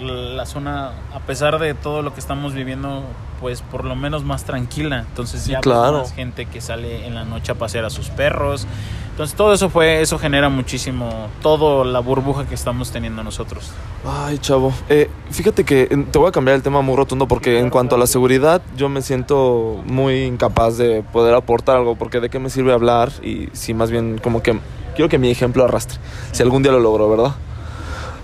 la 0.00 0.46
zona, 0.46 0.92
a 1.12 1.20
pesar 1.20 1.58
de 1.58 1.74
todo 1.74 2.02
lo 2.02 2.14
que 2.14 2.20
estamos 2.20 2.54
viviendo, 2.54 3.02
pues 3.40 3.62
por 3.62 3.84
lo 3.84 3.94
menos 3.94 4.24
más 4.24 4.44
tranquila. 4.44 5.04
Entonces 5.08 5.46
ya 5.46 5.60
claro. 5.60 5.98
más 5.98 6.12
gente 6.12 6.46
que 6.46 6.60
sale 6.60 7.06
en 7.06 7.14
la 7.14 7.24
noche 7.24 7.52
a 7.52 7.54
pasear 7.54 7.84
a 7.84 7.90
sus 7.90 8.08
perros. 8.10 8.66
Entonces 9.10 9.36
todo 9.36 9.52
eso 9.52 9.68
fue, 9.68 10.00
eso 10.00 10.16
genera 10.16 10.48
muchísimo, 10.48 11.26
todo 11.42 11.82
la 11.82 11.98
burbuja 11.98 12.46
que 12.46 12.54
estamos 12.54 12.92
teniendo 12.92 13.24
nosotros. 13.24 13.72
Ay, 14.06 14.38
chavo. 14.38 14.72
Eh, 14.88 15.10
fíjate 15.30 15.64
que 15.64 15.86
te 15.86 16.18
voy 16.18 16.28
a 16.28 16.32
cambiar 16.32 16.54
el 16.54 16.62
tema 16.62 16.82
muy 16.82 16.94
rotundo 16.94 17.26
porque 17.26 17.58
en 17.58 17.68
cuanto 17.68 17.96
a 17.96 17.98
la 17.98 18.06
seguridad, 18.06 18.62
yo 18.76 18.88
me 18.88 19.02
siento 19.02 19.82
muy 19.86 20.22
incapaz 20.22 20.78
de 20.78 21.02
poder 21.02 21.34
aportar 21.34 21.76
algo. 21.78 21.96
Porque 21.96 22.20
de 22.20 22.30
qué 22.30 22.38
me 22.38 22.48
sirve 22.48 22.72
hablar 22.72 23.10
y 23.22 23.48
si 23.54 23.74
más 23.74 23.90
bien 23.90 24.18
como 24.22 24.42
que 24.42 24.58
quiero 24.94 25.08
que 25.08 25.18
mi 25.18 25.30
ejemplo 25.30 25.64
arrastre. 25.64 25.98
Si 26.32 26.42
algún 26.42 26.62
día 26.62 26.70
lo 26.70 26.80
logro, 26.80 27.10
¿verdad? 27.10 27.34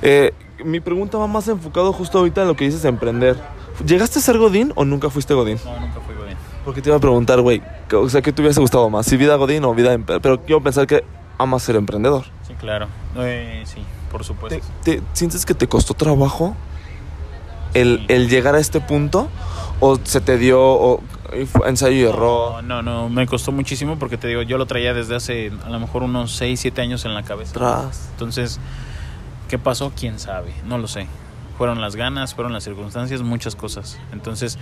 Eh, 0.02 0.32
mi 0.64 0.80
pregunta 0.80 1.18
va 1.18 1.26
más 1.26 1.46
enfocado 1.48 1.92
justo 1.92 2.18
ahorita 2.18 2.42
en 2.42 2.48
lo 2.48 2.56
que 2.56 2.64
dices 2.64 2.82
de 2.82 2.88
emprender. 2.88 3.36
¿Llegaste 3.86 4.18
a 4.18 4.22
ser 4.22 4.38
Godín 4.38 4.72
o 4.76 4.84
nunca 4.84 5.10
fuiste 5.10 5.34
Godín? 5.34 5.58
No, 5.64 5.78
nunca 5.80 6.00
fue 6.00 6.14
bien. 6.24 6.36
Porque 6.64 6.80
te 6.80 6.88
iba 6.88 6.96
a 6.96 7.00
preguntar, 7.00 7.40
güey, 7.40 7.62
o 7.92 8.08
sea, 8.08 8.22
¿qué 8.22 8.32
te 8.32 8.40
hubiese 8.42 8.60
gustado 8.60 8.88
más? 8.90 9.06
¿Si 9.06 9.16
vida 9.16 9.36
Godín 9.36 9.64
o 9.64 9.74
vida 9.74 9.92
emprendedor? 9.92 10.22
Pero 10.22 10.40
quiero 10.42 10.62
pensar 10.62 10.86
que 10.86 11.04
amas 11.38 11.62
ser 11.62 11.76
emprendedor. 11.76 12.24
Sí, 12.46 12.54
claro. 12.54 12.86
Eh, 13.18 13.62
sí, 13.66 13.82
por 14.10 14.24
supuesto. 14.24 14.64
¿Te, 14.82 15.00
te- 15.00 15.02
sientes 15.12 15.44
que 15.44 15.54
te 15.54 15.66
costó 15.68 15.94
trabajo 15.94 16.54
el, 17.74 17.98
Sí. 17.98 18.04
el 18.08 18.28
llegar 18.28 18.54
a 18.54 18.58
este 18.60 18.80
punto? 18.80 19.28
¿O 19.80 19.98
se 20.02 20.20
te 20.20 20.38
dio 20.38 20.62
o, 20.62 21.02
ensayo 21.66 21.96
y 21.96 22.02
error? 22.04 22.62
No, 22.62 22.80
no, 22.80 22.82
no, 22.82 23.08
me 23.08 23.26
costó 23.26 23.50
muchísimo 23.50 23.98
porque 23.98 24.16
te 24.16 24.28
digo, 24.28 24.42
yo 24.42 24.56
lo 24.56 24.66
traía 24.66 24.94
desde 24.94 25.16
hace 25.16 25.52
a 25.66 25.68
lo 25.68 25.80
mejor 25.80 26.04
unos 26.04 26.32
6, 26.36 26.60
7 26.60 26.80
años 26.80 27.04
en 27.04 27.12
la 27.12 27.24
cabeza. 27.24 27.52
Tras. 27.54 28.08
Entonces, 28.12 28.60
¿qué 29.48 29.58
pasó? 29.58 29.92
¿Quién 29.98 30.18
sabe? 30.18 30.52
No 30.66 30.78
lo 30.78 30.88
sé. 30.88 31.06
Fueron 31.58 31.80
las 31.80 31.94
ganas, 31.96 32.34
fueron 32.34 32.52
las 32.52 32.64
circunstancias, 32.64 33.22
muchas 33.22 33.54
cosas. 33.56 33.98
Entonces, 34.12 34.58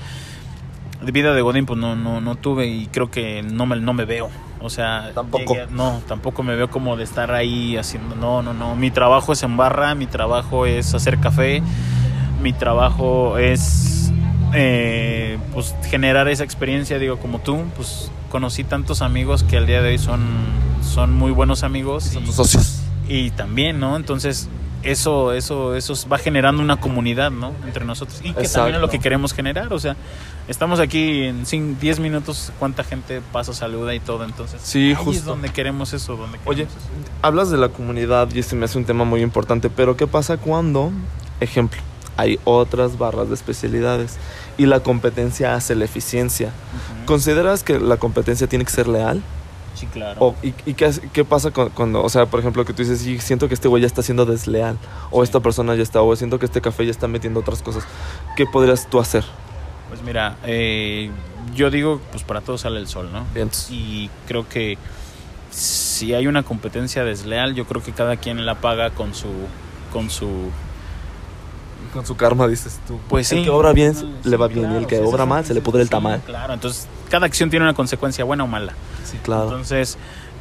de 1.03 1.11
vida 1.11 1.33
de 1.35 1.41
Godín 1.43 1.67
pues 1.67 1.79
no, 1.79 1.97
no, 1.97 2.21
no 2.21 2.37
tuve 2.37 2.67
y 2.69 2.87
creo 2.87 3.11
que 3.11 3.43
no 3.43 3.67
me, 3.67 3.77
no 3.77 3.93
me 3.95 4.05
veo. 4.05 4.29
O 4.61 4.71
sea, 4.71 5.11
Tampoco. 5.15 5.55
llegué- 5.55 5.67
no, 5.71 6.01
tampoco 6.07 6.43
me 6.43 6.55
veo 6.55 6.71
como 6.71 6.97
de 6.97 7.05
estar 7.05 7.33
ahí 7.33 7.77
haciendo, 7.77 8.15
no, 8.15 8.43
no, 8.43 8.53
no. 8.55 8.77
Mi 8.77 8.91
trabajo 8.91 9.33
es 9.33 9.43
en 9.43 9.57
barra, 9.57 9.95
mi 9.95 10.07
trabajo 10.07 10.67
es 10.67 10.95
hacer 10.95 11.19
café, 11.19 11.63
mi 12.43 12.53
trabajo 12.53 13.39
es 13.39 14.13
eh, 14.55 15.39
pues 15.55 15.75
generar 15.91 16.29
esa 16.29 16.45
experiencia, 16.45 16.99
digo, 16.99 17.19
como 17.19 17.41
tú, 17.41 17.65
pues 17.75 18.11
conocí 18.31 18.63
tantos 18.65 19.03
amigos 19.03 19.43
que 19.43 19.57
al 19.57 19.67
día 19.67 19.83
de 19.83 19.91
hoy 19.91 19.99
son, 19.99 20.21
son 20.83 21.13
muy 21.15 21.33
buenos 21.33 21.63
amigos. 21.65 22.05
Son 22.05 22.23
y- 22.23 22.27
tus 22.27 22.35
socios. 22.37 22.83
y 23.09 23.31
también, 23.33 23.81
¿no? 23.81 23.97
Entonces, 23.97 24.49
eso, 24.83 25.33
eso, 25.33 25.75
eso 25.77 25.95
va 26.09 26.19
generando 26.19 26.63
una 26.63 26.79
comunidad, 26.81 27.31
¿no? 27.31 27.53
Entre 27.65 27.85
nosotros. 27.85 28.19
Y 28.21 28.23
que 28.23 28.29
también 28.29 28.47
Exacto. 28.47 28.75
es 28.75 28.81
lo 28.81 28.89
que 28.89 28.99
queremos 28.99 29.33
generar. 29.33 29.73
O 29.73 29.79
sea, 29.79 29.97
estamos 30.49 30.81
aquí 30.81 31.25
en 31.25 31.45
cin- 31.45 31.77
10 31.79 32.01
minutos, 32.01 32.53
cuánta 32.59 32.83
gente 32.85 33.21
pasa, 33.33 33.53
saluda 33.53 33.95
y 33.95 34.01
todo. 34.01 34.25
Entonces, 34.25 34.61
Sí, 34.63 34.89
ahí 34.89 34.95
justo. 34.95 35.13
es 35.13 35.25
donde 35.25 35.49
queremos 35.51 35.93
eso. 35.93 36.17
Donde 36.17 36.39
Oye, 36.45 36.65
queremos 36.65 36.83
eso. 36.83 37.17
hablas 37.23 37.51
de 37.51 37.59
la 37.59 37.69
comunidad 37.69 38.29
y 38.35 38.39
este 38.41 38.57
me 38.57 38.65
hace 38.65 38.79
un 38.79 38.85
tema 38.85 39.05
muy 39.05 39.23
importante, 39.23 39.71
pero 39.71 39.97
¿qué 39.97 40.07
pasa 40.07 40.37
cuando, 40.37 40.91
ejemplo, 41.41 41.81
hay 42.17 42.39
otras 42.45 42.99
barras 42.99 43.29
de 43.29 43.35
especialidades 43.35 44.17
y 44.59 44.67
la 44.67 44.81
competencia 44.81 45.55
hace 45.55 45.75
la 45.75 45.85
eficiencia? 45.85 46.51
¿Consideras 47.07 47.63
que 47.63 47.79
la 47.81 47.97
competencia 47.97 48.47
tiene 48.47 48.65
que 48.65 48.71
ser 48.71 48.87
leal? 48.89 49.23
Sí, 49.83 49.87
claro. 49.93 50.21
O, 50.21 50.35
¿Y, 50.45 50.55
y 50.65 50.75
qué, 50.75 50.91
qué 51.13 51.25
pasa 51.25 51.51
cuando, 51.51 52.05
o 52.05 52.09
sea, 52.09 52.27
por 52.27 52.39
ejemplo, 52.39 52.65
que 52.65 52.73
tú 52.73 52.83
dices, 52.83 53.01
sí, 53.01 53.19
siento 53.19 53.49
que 53.49 53.55
este 53.55 53.67
güey 53.67 53.81
ya 53.81 53.89
está 53.89 54.01
siendo 54.03 54.25
desleal, 54.25 54.79
o 55.11 55.23
Sí. 55.23 55.29
esta 55.29 55.41
persona 55.41 55.75
ya 55.75 55.83
está, 55.83 56.03
o 56.03 56.15
siento 56.15 56.39
que 56.39 56.47
este 56.47 56.61
café 56.61 56.85
ya 56.85 56.93
está 56.93 57.09
metiendo 57.09 57.41
otras 57.41 57.63
cosas? 57.63 57.85
¿Qué 58.37 58.47
podrías 58.47 58.89
tú 58.89 59.01
hacer? 59.01 59.25
Pues 59.89 60.03
mira, 60.03 60.37
eh, 60.45 61.11
yo 61.55 61.71
digo, 61.71 62.01
pues 62.13 62.23
para 62.23 62.41
todos 62.43 62.61
sale 62.61 62.79
el 62.79 62.87
sol, 62.87 63.11
¿no? 63.13 63.25
Vientos. 63.35 63.67
Y 63.71 64.09
creo 64.29 64.49
que 64.49 64.79
si 65.51 66.15
hay 66.15 66.29
una 66.29 66.45
competencia 66.45 67.03
desleal, 67.05 67.55
yo 67.57 67.65
creo 67.67 67.83
que 67.83 67.91
cada 67.93 68.17
quien 68.17 68.47
la 68.47 68.55
paga 68.55 68.91
con 68.91 69.15
su, 69.15 69.29
con 69.93 70.11
su 70.11 70.29
Con 71.93 72.07
su 72.07 72.17
karma, 72.17 72.49
dices 72.49 72.81
tú. 72.87 72.99
Pues 73.09 73.31
El 73.33 73.45
que 73.45 73.51
obra 73.51 73.73
bien 73.73 73.95
Sí, 73.95 74.09
le 74.25 74.37
va 74.37 74.49
bien, 74.49 74.61
y 74.61 74.63
claro, 74.63 74.79
el 74.79 74.87
que 74.87 74.97
sí, 74.97 75.03
obra 75.05 75.25
sí, 75.25 75.29
mal 75.29 75.43
sí, 75.43 75.49
se 75.49 75.55
le 75.55 75.61
sí, 75.61 75.65
pudre 75.65 75.83
el 75.83 75.91
tamal. 75.91 76.21
Claro, 76.25 76.55
entonces 76.55 76.89
cada 77.11 77.27
acción 77.27 77.51
tiene 77.51 77.65
una 77.65 77.75
consecuencia 77.75 78.25
buena 78.25 78.45
o 78.45 78.47
mala. 78.47 78.73
Sí, 79.05 79.19
claro. 79.23 79.45
Entonces, 79.45 79.99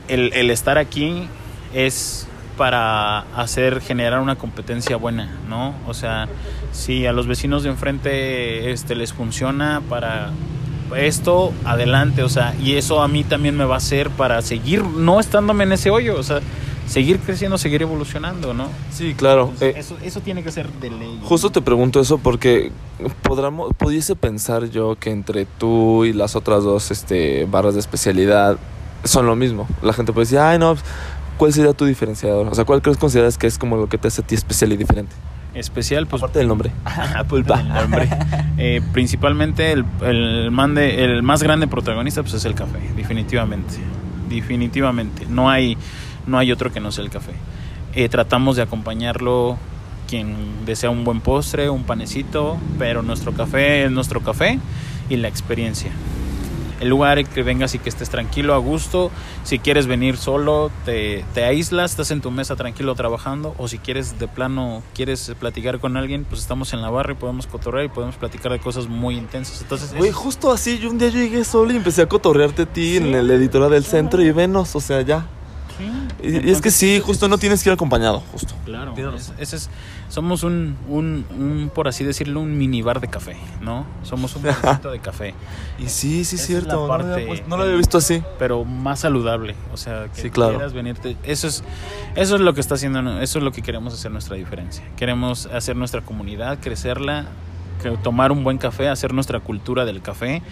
el, 0.08 0.32
el 0.34 0.49
estar 0.49 0.78
aquí 0.78 1.28
es 1.74 2.28
para 2.58 3.20
hacer 3.36 3.82
generar 3.82 4.20
una 4.20 4.36
competencia 4.36 4.95
buena, 4.95 5.30
¿no? 5.49 5.74
O 5.88 5.93
sea, 5.93 6.28
si 6.72 7.06
a 7.06 7.12
los 7.12 7.28
vecinos 7.28 7.64
de 7.64 7.70
enfrente 7.70 8.72
este 8.72 8.95
les 8.95 9.14
funciona 9.14 9.82
para 9.89 10.30
esto, 10.95 11.54
adelante, 11.66 12.24
o 12.24 12.30
sea, 12.30 12.54
y 12.62 12.76
eso 12.76 13.02
a 13.02 13.08
mí 13.08 13.24
también 13.24 13.56
me 13.56 13.66
va 13.66 13.76
a 13.76 13.78
hacer 13.78 14.10
para 14.10 14.41
seguir 14.41 14.84
no 14.84 15.20
estándome 15.20 15.64
en 15.64 15.72
ese 15.72 15.89
hoyo, 15.89 16.18
o 16.18 16.24
sea, 16.24 16.39
seguir 16.88 17.20
creciendo, 17.20 17.58
seguir 17.58 17.82
evolucionando, 17.82 18.54
¿no? 18.54 18.68
Sí, 18.92 19.14
claro. 19.16 19.44
Entonces, 19.54 19.76
Eh, 19.76 19.80
eso, 19.80 19.98
eso 20.04 20.20
tiene 20.22 20.44
que 20.44 20.52
ser 20.52 20.70
de 20.74 20.90
ley. 20.90 21.20
Justo 21.24 21.50
te 21.52 21.62
pregunto 21.62 22.00
eso 22.00 22.18
porque 22.18 22.72
podramos, 23.22 23.74
pudiese 23.78 24.16
pensar 24.16 24.70
yo 24.70 24.96
que 25.00 25.12
entre 25.12 25.46
tú 25.46 26.04
y 26.06 26.14
las 26.14 26.36
otras 26.36 26.64
dos 26.64 26.92
este, 26.92 27.46
barras 27.46 27.74
de 27.76 27.80
especialidad 27.80 28.58
son 29.04 29.26
lo 29.26 29.36
mismo. 29.36 29.68
La 29.82 29.94
gente 29.94 30.12
puede 30.14 30.26
decir, 30.26 30.40
ay, 30.40 30.60
no, 30.60 30.74
pues, 30.74 30.86
¿cuál 31.38 31.54
sería 31.54 31.74
tu 31.74 31.86
diferenciador? 31.86 32.48
O 32.48 32.56
sea, 32.56 32.66
¿cuál 32.66 32.82
crees 32.82 32.98
consideras 32.98 33.38
que 33.38 33.48
es 33.48 33.58
como 33.58 33.78
lo 33.78 33.88
que 33.88 33.98
te 33.98 34.08
hace 34.10 34.22
a 34.22 34.26
ti 34.28 34.36
especial 34.36 34.72
y 34.74 34.78
diferente? 34.78 35.14
especial, 35.54 36.08
pues 36.08 36.22
Aparte 36.24 36.40
del 36.40 36.48
nombre. 36.48 36.72
Pulpa. 37.28 37.60
el 37.62 37.68
nombre. 37.70 38.10
Eh, 38.64 38.80
principalmente 38.94 39.72
el, 39.72 39.84
el, 40.04 40.52
mande- 40.52 41.00
el 41.04 41.24
más 41.24 41.42
grande 41.42 41.68
protagonista 41.68 42.22
pues 42.22 42.36
es 42.36 42.46
el 42.46 42.54
café, 42.54 42.78
definitivamente. 42.96 43.74
Definitivamente. 44.30 45.26
No 45.28 45.50
hay, 45.50 45.78
no 46.28 46.38
hay 46.38 46.51
otro 46.51 46.72
que 46.72 46.80
no 46.80 46.91
sea 46.91 47.03
el 47.03 47.09
café. 47.09 47.34
Eh, 47.93 48.07
tratamos 48.09 48.55
de 48.55 48.61
acompañarlo 48.61 49.57
quien 50.07 50.65
desea 50.65 50.89
un 50.89 51.03
buen 51.03 51.22
postre, 51.22 51.69
un 51.69 51.84
panecito, 51.84 52.57
pero 52.78 53.01
nuestro 53.01 53.32
café 53.34 53.86
es 53.86 53.91
nuestro 53.91 54.22
café 54.22 54.59
y 55.09 55.17
la 55.17 55.28
experiencia. 55.28 55.91
el 56.82 56.89
lugar 56.89 57.19
en 57.19 57.28
que 57.28 57.43
vengas 57.43 57.76
y 57.76 57.80
que 57.80 57.89
estés 57.89 58.09
tranquilo, 58.09 58.55
a 58.55 58.57
gusto. 58.57 59.11
Si 59.43 59.59
quieres 59.59 59.86
venir 59.86 60.17
solo, 60.17 60.72
te, 60.84 61.24
te 61.36 61.43
aíslas, 61.45 61.91
estás 61.91 62.09
en 62.09 62.22
tu 62.22 62.32
mesa 62.32 62.55
tranquilo 62.55 62.95
trabajando. 62.95 63.53
O 63.59 63.67
si 63.67 63.78
quieres 63.78 64.17
de 64.17 64.28
plano, 64.28 64.82
quieres 64.95 65.32
platicar 65.39 65.80
con 65.80 65.95
alguien, 65.95 66.26
pues 66.28 66.41
estamos 66.41 66.74
en 66.74 66.82
la 66.82 66.89
barra 66.89 67.11
y 67.13 67.15
podemos 67.17 67.45
cotorrear 67.45 67.86
y 67.86 67.89
podemos 67.89 68.15
platicar 68.15 68.51
de 68.51 68.57
cosas 68.59 68.88
muy 68.88 69.15
intensas. 69.15 69.61
Entonces, 69.61 69.93
Güey, 69.93 70.09
es- 70.09 70.15
justo 70.15 70.51
así, 70.51 70.80
yo 70.80 70.89
un 70.89 70.97
día 70.97 71.09
yo 71.09 71.19
llegué 71.19 71.43
solo 71.45 71.72
y 71.72 71.76
empecé 71.76 72.01
a 72.01 72.07
cotorrearte 72.09 72.63
a 72.63 72.65
ti 72.65 72.97
en 72.97 73.13
el 73.13 73.30
editora 73.30 73.69
del 73.69 73.84
centro 73.86 74.24
y 74.24 74.32
venos, 74.32 74.76
o 74.76 74.80
sea, 74.82 75.01
ya. 75.01 75.28
Sí. 76.22 76.28
Y, 76.28 76.48
y 76.48 76.52
es 76.52 76.62
que 76.62 76.72
sí, 76.72 77.00
justo 77.04 77.28
no 77.28 77.38
tienes 77.38 77.64
que 77.64 77.70
ir 77.70 77.74
acompañado, 77.74 78.20
justo. 78.32 78.54
Claro, 78.66 78.94
es- 79.16 79.34
ese 79.40 79.56
es, 79.56 79.70
somos 80.10 80.44
un, 80.44 80.76
un, 80.88 81.26
un, 81.38 81.72
por 81.74 81.88
así 81.88 82.04
decirlo, 82.04 82.40
un 82.42 82.58
minibar 82.58 83.00
de 83.02 83.08
café, 83.08 83.38
¿no? 83.62 83.86
Somos 84.04 84.36
un 84.36 84.44
barcito 84.44 84.92
de 84.92 85.00
café, 85.00 85.34
Y 85.80 85.88
sí, 85.90 86.24
sí, 86.26 86.36
Esa 86.36 86.44
es 86.44 86.46
cierto. 86.48 86.68
la 86.68 86.74
no, 86.76 86.82
lo 86.82 86.88
parte- 86.88 87.14
había, 87.14 87.28
pues- 87.28 87.48
no 87.48 87.58
lo 87.58 87.64
había 87.64 87.76
visto 87.76 87.98
así. 87.98 88.22
pero 88.38 88.64
más 88.66 89.00
saludable, 89.00 89.56
o 89.74 89.78
sea, 89.78 90.08
que 90.14 90.22
Sí, 90.22 90.30
claro. 90.30 90.52
quieras 90.54 90.74
venirte, 90.74 91.18
eso 91.24 91.48
es, 91.48 91.64
eso 92.16 92.36
es 92.36 92.42
lo 92.42 92.54
que 92.54 92.62
está 92.62 92.76
haciendo, 92.76 93.20
eso 93.22 93.40
es 93.40 93.44
lo 93.44 93.52
que 93.52 93.62
queremos 93.62 93.94
hacer 93.94 94.12
nuestra 94.12 94.36
diferencia. 94.36 94.84
Queremos 94.98 95.48
hacer 95.48 95.76
nuestra 95.76 96.02
comunidad, 96.02 96.60
crecerla, 96.60 97.26
tomar 98.04 98.32
un 98.32 98.44
buen 98.44 98.60
café, 98.60 98.90
hacer 98.90 99.12
nuestra 99.14 99.40
cultura 99.40 99.86
del 99.86 100.02
café. 100.04 100.44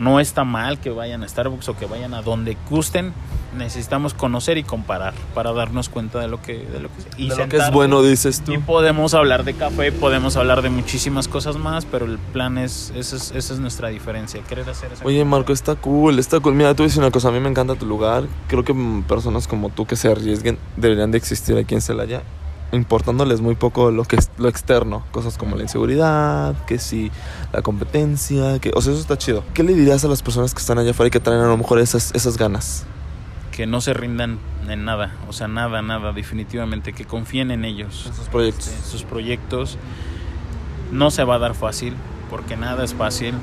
No 0.00 0.18
está 0.18 0.44
mal 0.44 0.80
que 0.80 0.90
vayan 0.90 1.22
a 1.22 1.28
Starbucks 1.28 1.68
o 1.68 1.76
que 1.76 1.84
vayan 1.84 2.14
a 2.14 2.22
donde 2.22 2.56
gusten. 2.68 3.12
Necesitamos 3.56 4.14
conocer 4.14 4.58
y 4.58 4.62
comparar 4.62 5.12
para 5.34 5.52
darnos 5.52 5.88
cuenta 5.88 6.20
de 6.20 6.28
lo 6.28 6.40
que, 6.40 6.56
de 6.56 6.80
lo 6.80 6.88
que, 6.88 7.22
y 7.22 7.28
De 7.28 7.36
lo 7.36 7.48
que 7.48 7.58
es 7.58 7.70
bueno, 7.70 8.02
dices 8.02 8.42
tú. 8.42 8.52
y 8.54 8.58
podemos 8.58 9.12
hablar 9.12 9.44
de 9.44 9.54
café, 9.54 9.92
podemos 9.92 10.36
hablar 10.36 10.62
de 10.62 10.70
muchísimas 10.70 11.28
cosas 11.28 11.56
más, 11.56 11.84
pero 11.84 12.06
el 12.06 12.18
plan 12.18 12.58
es, 12.58 12.92
esa 12.96 13.16
es, 13.16 13.32
esa 13.32 13.52
es 13.54 13.58
nuestra 13.60 13.88
diferencia, 13.88 14.40
querer 14.42 14.70
hacer 14.70 14.92
esa 14.92 15.04
Oye, 15.04 15.24
Marco, 15.24 15.52
está 15.52 15.74
cool, 15.74 16.18
está 16.18 16.40
cool. 16.40 16.54
Mira, 16.54 16.74
tú 16.74 16.84
dices 16.84 16.98
una 16.98 17.10
cosa, 17.10 17.28
a 17.28 17.32
mí 17.32 17.40
me 17.40 17.50
encanta 17.50 17.74
tu 17.74 17.86
lugar. 17.86 18.24
Creo 18.48 18.64
que 18.64 18.74
personas 19.06 19.46
como 19.48 19.68
tú 19.68 19.84
que 19.84 19.96
se 19.96 20.08
arriesguen 20.08 20.56
deberían 20.76 21.10
de 21.10 21.18
existir 21.18 21.58
aquí 21.58 21.74
en 21.74 21.82
Celaya, 21.82 22.22
importándoles 22.72 23.40
muy 23.40 23.54
poco 23.54 23.90
lo 23.90 24.04
que 24.04 24.16
es 24.16 24.30
lo 24.38 24.48
externo, 24.48 25.02
cosas 25.10 25.36
como 25.38 25.56
la 25.56 25.62
inseguridad, 25.62 26.54
que 26.66 26.78
si 26.78 27.10
la 27.52 27.62
competencia, 27.62 28.58
que, 28.60 28.70
o 28.74 28.80
sea, 28.80 28.92
eso 28.92 29.00
está 29.00 29.18
chido. 29.18 29.42
¿Qué 29.54 29.62
le 29.62 29.74
dirías 29.74 30.04
a 30.04 30.08
las 30.08 30.22
personas 30.22 30.54
que 30.54 30.60
están 30.60 30.78
allá 30.78 30.90
afuera 30.92 31.08
y 31.08 31.10
que 31.10 31.20
traen 31.20 31.40
a 31.40 31.46
lo 31.48 31.56
mejor 31.56 31.78
esas, 31.80 32.14
esas 32.14 32.36
ganas? 32.36 32.84
que 33.50 33.66
no 33.66 33.82
se 33.82 33.92
rindan 33.92 34.38
en 34.68 34.84
nada, 34.86 35.12
o 35.28 35.34
sea, 35.34 35.46
nada, 35.48 35.82
nada, 35.82 36.12
definitivamente, 36.12 36.94
que 36.94 37.04
confíen 37.04 37.50
en 37.50 37.66
ellos, 37.66 38.08
Esos 38.10 38.28
proyectos. 38.28 38.68
en 38.68 38.84
sus 38.84 39.02
proyectos. 39.02 39.76
No 40.92 41.10
se 41.10 41.24
va 41.24 41.34
a 41.34 41.38
dar 41.38 41.54
fácil, 41.54 41.94
porque 42.30 42.56
nada 42.56 42.84
es 42.84 42.94
fácil. 42.94 43.34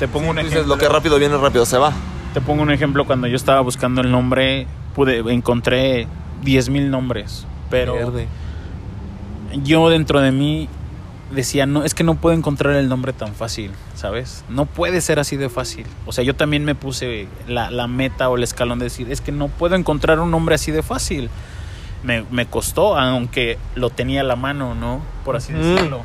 Te 0.00 0.08
pongo 0.08 0.30
un 0.30 0.36
Dices, 0.36 0.52
ejemplo. 0.52 0.74
lo 0.74 0.80
que 0.80 0.88
rápido 0.88 1.18
viene, 1.18 1.36
rápido 1.36 1.64
se 1.64 1.78
va. 1.78 1.92
Te 2.34 2.40
pongo 2.40 2.62
un 2.62 2.70
ejemplo 2.72 3.04
cuando 3.06 3.28
yo 3.28 3.36
estaba 3.36 3.60
buscando 3.60 4.00
el 4.00 4.10
nombre, 4.10 4.66
pude 4.96 5.18
encontré 5.32 6.08
10.000 6.44 6.88
nombres, 6.88 7.46
pero 7.70 7.94
Verde. 7.94 8.26
Yo 9.62 9.88
dentro 9.90 10.20
de 10.20 10.32
mí 10.32 10.68
decía, 11.30 11.66
no, 11.66 11.82
es 11.84 11.94
que 11.94 12.04
no 12.04 12.14
puedo 12.14 12.36
encontrar 12.36 12.74
el 12.76 12.88
nombre 12.88 13.12
tan 13.12 13.34
fácil, 13.34 13.72
¿sabes? 13.94 14.44
No 14.48 14.66
puede 14.66 15.00
ser 15.00 15.18
así 15.18 15.36
de 15.36 15.48
fácil. 15.48 15.86
O 16.06 16.12
sea, 16.12 16.22
yo 16.24 16.34
también 16.36 16.64
me 16.64 16.74
puse 16.74 17.26
la, 17.48 17.70
la 17.70 17.86
meta 17.88 18.28
o 18.28 18.36
el 18.36 18.42
escalón 18.44 18.78
de 18.78 18.84
decir, 18.84 19.10
es 19.10 19.20
que 19.20 19.32
no 19.32 19.48
puedo 19.48 19.74
encontrar 19.74 20.20
un 20.20 20.30
nombre 20.30 20.54
así 20.54 20.70
de 20.70 20.82
fácil. 20.82 21.28
Me, 22.04 22.24
me 22.30 22.46
costó, 22.46 22.96
aunque 22.96 23.58
lo 23.74 23.90
tenía 23.90 24.20
a 24.20 24.24
la 24.24 24.36
mano, 24.36 24.74
¿no? 24.76 25.00
Por 25.24 25.34
así 25.34 25.52
decirlo. 25.52 26.02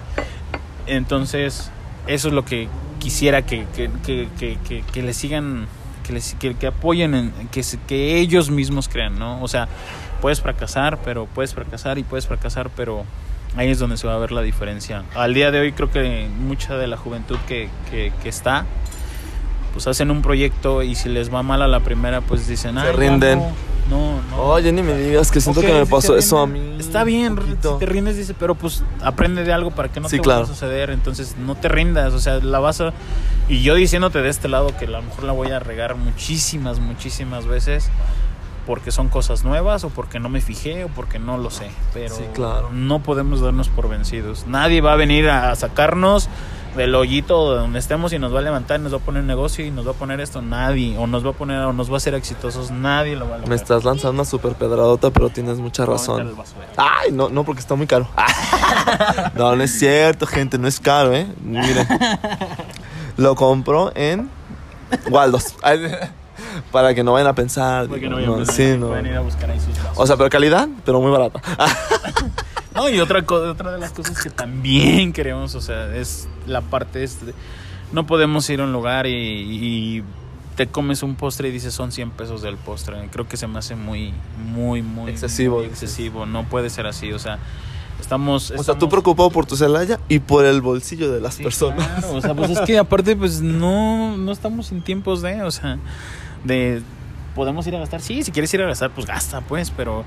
Entonces, 0.87 1.69
eso 2.07 2.27
es 2.29 2.33
lo 2.33 2.43
que 2.45 2.67
quisiera 2.99 3.43
que, 3.43 3.65
que, 3.75 3.89
que, 4.05 4.27
que, 4.39 4.57
que- 4.67 4.81
que 4.91 5.03
le 5.03 5.13
sigan, 5.13 5.67
que, 6.05 6.13
les, 6.13 6.35
que, 6.35 6.67
apoyen, 6.67 7.13
en, 7.13 7.31
que, 7.51 7.63
que 7.87 8.17
ellos 8.19 8.49
mismos 8.49 8.87
crean, 8.89 9.19
¿no? 9.19 9.41
O 9.41 9.47
sea, 9.47 9.67
puedes 10.21 10.41
fracasar, 10.41 10.97
pero 11.03 11.25
puedes 11.27 11.53
fracasar 11.53 11.97
y 11.99 12.03
puedes 12.03 12.27
fracasar, 12.27 12.69
pero 12.75 13.05
ahí 13.55 13.69
es 13.69 13.79
donde 13.79 13.97
se 13.97 14.07
va 14.07 14.15
a 14.15 14.17
ver 14.17 14.31
la 14.31 14.41
diferencia. 14.41 15.03
Al 15.15 15.33
día 15.33 15.51
de 15.51 15.59
hoy 15.59 15.71
creo 15.73 15.91
que 15.91 16.27
mucha 16.39 16.77
de 16.77 16.87
la 16.87 16.97
juventud 16.97 17.37
que, 17.47 17.69
que, 17.89 18.11
que 18.23 18.29
está, 18.29 18.65
pues 19.73 19.87
hacen 19.87 20.11
un 20.11 20.21
proyecto 20.21 20.83
y 20.83 20.95
si 20.95 21.09
les 21.09 21.33
va 21.33 21.43
mal 21.43 21.61
a 21.61 21.67
la 21.67 21.79
primera, 21.79 22.21
pues 22.21 22.47
dicen, 22.47 22.75
Se 22.75 22.81
"Ay, 22.81 22.87
ya 22.87 22.91
rinden. 22.93 23.39
No, 23.39 23.51
no, 23.89 24.21
no". 24.29 24.37
Oye, 24.43 24.71
ni 24.71 24.81
me 24.83 24.97
digas 24.97 25.31
que 25.31 25.39
siento 25.41 25.59
Ok, 25.61 25.65
que 25.65 25.73
me 25.73 25.85
si 25.85 25.91
pasó 25.91 26.17
eso 26.17 26.39
a 26.39 26.47
mí. 26.47 26.75
Está 26.79 27.03
bien, 27.03 27.37
si 27.61 27.79
te 27.79 27.85
rindes, 27.85 28.17
dice, 28.17 28.33
pero 28.37 28.55
pues 28.55 28.83
aprende 29.01 29.43
de 29.43 29.53
algo 29.53 29.71
para 29.71 29.89
que 29.89 29.99
no 29.99 30.09
Sí, 30.09 30.17
te 30.17 30.21
claro. 30.23 30.41
vaya 30.41 30.51
a 30.51 30.55
suceder. 30.55 30.89
Entonces 30.89 31.35
no 31.37 31.55
te 31.55 31.67
rindas, 31.69 32.13
o 32.13 32.19
sea, 32.19 32.39
la 32.39 32.59
vas 32.59 32.81
a. 32.81 32.93
Y 33.49 33.63
yo 33.63 33.75
diciéndote 33.75 34.21
de 34.21 34.29
este 34.29 34.47
lado 34.47 34.75
que 34.77 34.85
a 34.85 34.89
lo 34.89 35.01
mejor 35.01 35.23
la 35.25 35.33
voy 35.33 35.51
a 35.51 35.59
regar 35.59 35.95
muchísimas, 35.95 36.79
muchísimas 36.79 37.45
veces. 37.47 37.89
Porque 38.65 38.91
son 38.91 39.09
cosas 39.09 39.43
nuevas, 39.43 39.83
o 39.83 39.89
porque 39.89 40.19
no 40.19 40.29
me 40.29 40.39
fijé, 40.41 40.83
o 40.83 40.87
porque 40.89 41.17
no 41.19 41.37
lo 41.37 41.49
sé. 41.49 41.71
Pero 41.93 42.15
Sí, 42.15 42.23
claro. 42.33 42.69
no 42.71 42.99
podemos 43.01 43.41
darnos 43.41 43.69
por 43.69 43.89
vencidos. 43.89 44.45
Nadie 44.47 44.81
va 44.81 44.93
a 44.93 44.95
venir 44.95 45.29
a 45.29 45.55
sacarnos 45.55 46.29
del 46.75 46.95
hoyito 46.95 47.53
de 47.53 47.59
donde 47.59 47.79
estemos 47.79 48.13
y 48.13 48.19
nos 48.19 48.33
va 48.33 48.39
a 48.39 48.41
levantar 48.43 48.79
nos 48.79 48.93
va 48.93 48.97
a 48.97 49.01
poner 49.01 49.25
negocio 49.25 49.65
y 49.65 49.71
nos 49.71 49.85
va 49.85 49.91
a 49.91 49.95
poner 49.95 50.21
esto. 50.21 50.41
Nadie. 50.41 50.97
O 50.97 51.05
nos 51.07 51.25
va 51.25 51.31
a 51.31 51.33
poner, 51.33 51.57
o 51.63 51.73
nos 51.73 51.89
va 51.89 51.95
a 51.95 51.97
hacer 51.97 52.13
exitosos. 52.13 52.71
Nadie 52.71 53.15
lo 53.15 53.25
va 53.27 53.35
a 53.35 53.37
lograr. 53.39 53.49
Me 53.49 53.55
estás 53.55 53.83
lanzando 53.83 54.13
una 54.21 54.25
super 54.25 54.53
pedradota, 54.53 55.09
pero 55.11 55.29
tienes 55.29 55.57
mucha 55.57 55.85
razón. 55.85 56.33
Ay, 56.77 57.11
no, 57.11 57.29
no, 57.29 57.43
porque 57.43 57.59
está 57.59 57.75
muy 57.75 57.87
caro. 57.87 58.07
no, 59.35 59.55
no 59.55 59.63
es 59.63 59.77
cierto, 59.77 60.25
gente, 60.27 60.57
no 60.57 60.67
es 60.67 60.79
caro, 60.79 61.13
¿eh? 61.13 61.27
Miren. 61.43 61.87
Lo 63.17 63.35
compro 63.35 63.91
en 63.95 64.29
Waldos. 65.09 65.55
Para 66.71 66.93
que 66.93 67.03
no 67.03 67.13
vayan 67.13 67.27
a 67.27 67.35
pensar. 67.35 67.87
Porque 67.87 68.07
digo, 68.07 68.11
no, 68.19 68.31
vayan 68.33 68.41
a- 68.41 68.45
sí, 68.51 68.75
no. 68.77 68.87
pueden 68.89 69.05
ir 69.07 69.15
a 69.15 69.21
buscar 69.21 69.49
ahí 69.51 69.59
sus 69.59 69.77
vasos. 69.77 69.93
O 69.97 70.07
sea, 70.07 70.17
pero 70.17 70.29
calidad, 70.29 70.67
pero 70.85 70.99
muy 71.01 71.11
barata. 71.11 71.41
No, 72.73 72.87
y 72.89 72.99
otra, 73.01 73.19
otra 73.27 73.73
de 73.73 73.79
las 73.79 73.91
cosas 73.91 74.21
que 74.23 74.29
también 74.29 75.11
queremos, 75.11 75.55
o 75.55 75.61
sea, 75.61 75.93
es 75.93 76.29
la 76.47 76.61
parte 76.61 77.03
es 77.03 77.25
de- 77.25 77.33
no 77.91 78.07
podemos 78.07 78.49
ir 78.49 78.61
a 78.61 78.63
un 78.63 78.71
lugar 78.71 79.07
y, 79.07 79.11
y 79.13 80.03
te 80.55 80.67
comes 80.67 81.03
un 81.03 81.15
postre 81.15 81.49
y 81.49 81.51
dices 81.51 81.73
son 81.73 81.91
100 81.91 82.11
pesos 82.11 82.41
del 82.41 82.55
postre. 82.55 82.95
Creo 83.11 83.27
que 83.27 83.35
se 83.35 83.45
me 83.47 83.59
hace 83.59 83.75
muy, 83.75 84.13
muy, 84.53 84.81
muy 84.81 85.11
Excesivo, 85.11 85.57
muy 85.57 85.65
excesivo. 85.65 86.25
No 86.25 86.45
puede 86.45 86.69
ser 86.69 86.87
así, 86.87 87.11
o 87.11 87.19
sea, 87.19 87.39
estamos... 87.99 88.51
O 88.51 88.63
sea, 88.63 88.75
tú 88.77 88.87
preocupado 88.87 89.29
por 89.31 89.45
tu 89.45 89.57
Celaya 89.57 89.99
y 90.07 90.19
por 90.19 90.45
el 90.45 90.61
bolsillo 90.61 91.11
de 91.11 91.19
las 91.19 91.35
Sí, 91.35 91.43
personas. 91.43 91.85
claro, 91.99 92.15
o 92.15 92.21
sea, 92.21 92.33
pues 92.33 92.51
es 92.51 92.61
que 92.61 92.77
aparte, 92.77 93.17
pues 93.17 93.41
no, 93.41 94.15
no 94.15 94.31
estamos 94.31 94.71
en 94.71 94.81
tiempos 94.81 95.21
de, 95.21 95.43
o 95.43 95.51
sea, 95.51 95.77
de 96.43 96.81
podemos 97.35 97.65
ir 97.67 97.75
a 97.75 97.79
gastar. 97.79 98.01
Sí, 98.01 98.23
si 98.23 98.31
quieres 98.31 98.53
ir 98.53 98.61
a 98.61 98.65
gastar, 98.67 98.91
pues 98.91 99.05
gasta, 99.07 99.41
pues, 99.41 99.71
pero 99.71 100.03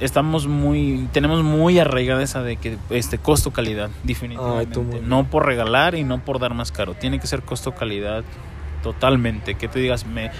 estamos 0.00 0.46
muy, 0.46 1.08
tenemos 1.12 1.42
muy 1.42 1.78
arraigada 1.78 2.22
esa 2.22 2.42
de 2.42 2.56
que 2.56 2.78
este 2.90 3.18
costo 3.18 3.50
calidad, 3.52 3.90
definitivamente. 4.04 4.80
Ay, 4.80 5.02
no 5.04 5.24
por 5.24 5.46
regalar 5.46 5.94
y 5.94 6.04
no 6.04 6.20
por 6.24 6.38
dar 6.38 6.54
más 6.54 6.70
caro. 6.72 6.94
Tiene 6.94 7.18
que 7.20 7.26
ser 7.26 7.42
costo 7.42 7.74
calidad 7.74 8.22
totalmente. 8.82 9.54
Que 9.56 9.68
te 9.68 9.78
digas, 9.80 10.06
me 10.06 10.30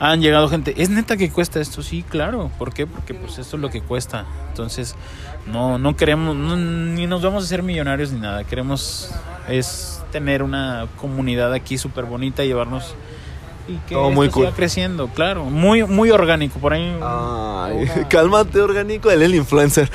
han 0.00 0.20
llegado 0.20 0.48
gente, 0.48 0.74
¿es 0.82 0.88
neta 0.90 1.16
que 1.16 1.30
cuesta 1.30 1.60
esto? 1.60 1.82
Sí, 1.82 2.02
claro. 2.02 2.50
¿Por 2.58 2.72
qué? 2.72 2.86
Porque 2.86 3.14
pues 3.14 3.38
esto 3.38 3.56
es 3.56 3.62
lo 3.62 3.70
que 3.70 3.80
cuesta. 3.82 4.24
Entonces, 4.48 4.94
no, 5.46 5.78
no 5.78 5.96
queremos, 5.96 6.34
no- 6.36 6.56
ni 6.56 7.06
nos 7.06 7.22
vamos 7.22 7.42
a 7.44 7.46
hacer 7.46 7.62
millonarios 7.62 8.12
ni 8.12 8.20
nada. 8.20 8.44
Queremos 8.44 9.10
es 9.48 10.02
tener 10.12 10.42
una 10.42 10.86
comunidad 11.00 11.52
aquí 11.52 11.76
súper 11.78 12.04
bonita, 12.04 12.44
llevarnos 12.44 12.94
y 13.68 13.76
que 13.88 13.94
Todo 13.94 14.10
muy 14.10 14.26
siga 14.28 14.46
cool. 14.48 14.54
creciendo, 14.56 15.08
claro, 15.08 15.44
muy 15.44 15.84
muy 15.84 16.10
orgánico 16.10 16.58
por 16.58 16.72
ahí. 16.72 16.96
Ay, 17.02 17.88
una- 17.94 18.08
cálmate, 18.08 18.60
orgánico, 18.60 19.10
él 19.10 19.22
el 19.22 19.34
influencer. 19.34 19.90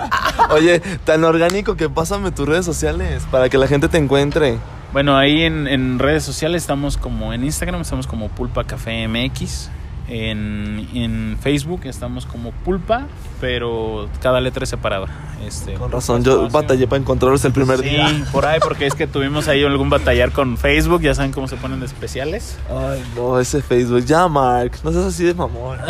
Oye, 0.50 0.80
tan 1.04 1.24
orgánico 1.24 1.76
que 1.76 1.88
pásame 1.88 2.30
tus 2.32 2.48
redes 2.48 2.64
sociales 2.64 3.22
para 3.30 3.48
que 3.48 3.58
la 3.58 3.66
gente 3.68 3.88
te 3.88 3.98
encuentre. 3.98 4.58
Bueno, 4.92 5.16
ahí 5.16 5.42
en, 5.42 5.68
en 5.68 5.98
redes 5.98 6.22
sociales 6.22 6.62
estamos 6.62 6.96
como 6.98 7.32
en 7.32 7.44
Instagram, 7.44 7.80
estamos 7.80 8.06
como 8.06 8.28
Pulpa 8.28 8.64
Café 8.64 9.08
MX. 9.08 9.70
En, 10.14 10.88
en 10.92 11.38
Facebook 11.40 11.80
estamos 11.84 12.26
como 12.26 12.50
Pulpa, 12.50 13.06
pero 13.40 14.10
cada 14.20 14.42
letra 14.42 14.64
es 14.64 14.68
separada. 14.70 15.06
Este, 15.46 15.72
Con 15.74 15.90
razón, 15.90 16.22
yo 16.22 16.50
batallé 16.50 16.86
para 16.86 17.00
encontrarlos 17.00 17.42
el 17.46 17.52
primer 17.52 17.78
Sí, 17.80 17.88
día. 17.88 18.24
por 18.30 18.44
ahí, 18.44 18.60
porque 18.60 18.86
es 18.86 18.94
que 18.94 19.06
tuvimos 19.06 19.48
ahí 19.48 19.64
algún 19.64 19.88
batallar 19.88 20.30
con 20.32 20.58
Facebook, 20.58 21.00
ya 21.00 21.14
saben 21.14 21.32
cómo 21.32 21.48
se 21.48 21.56
ponen 21.56 21.80
de 21.80 21.86
especiales. 21.86 22.58
Ay, 22.70 23.02
no, 23.16 23.40
ese 23.40 23.62
Facebook. 23.62 24.04
Ya, 24.04 24.28
Mark, 24.28 24.72
no 24.84 24.92
seas 24.92 25.06
así 25.06 25.24
de 25.24 25.32
mamón. 25.34 25.78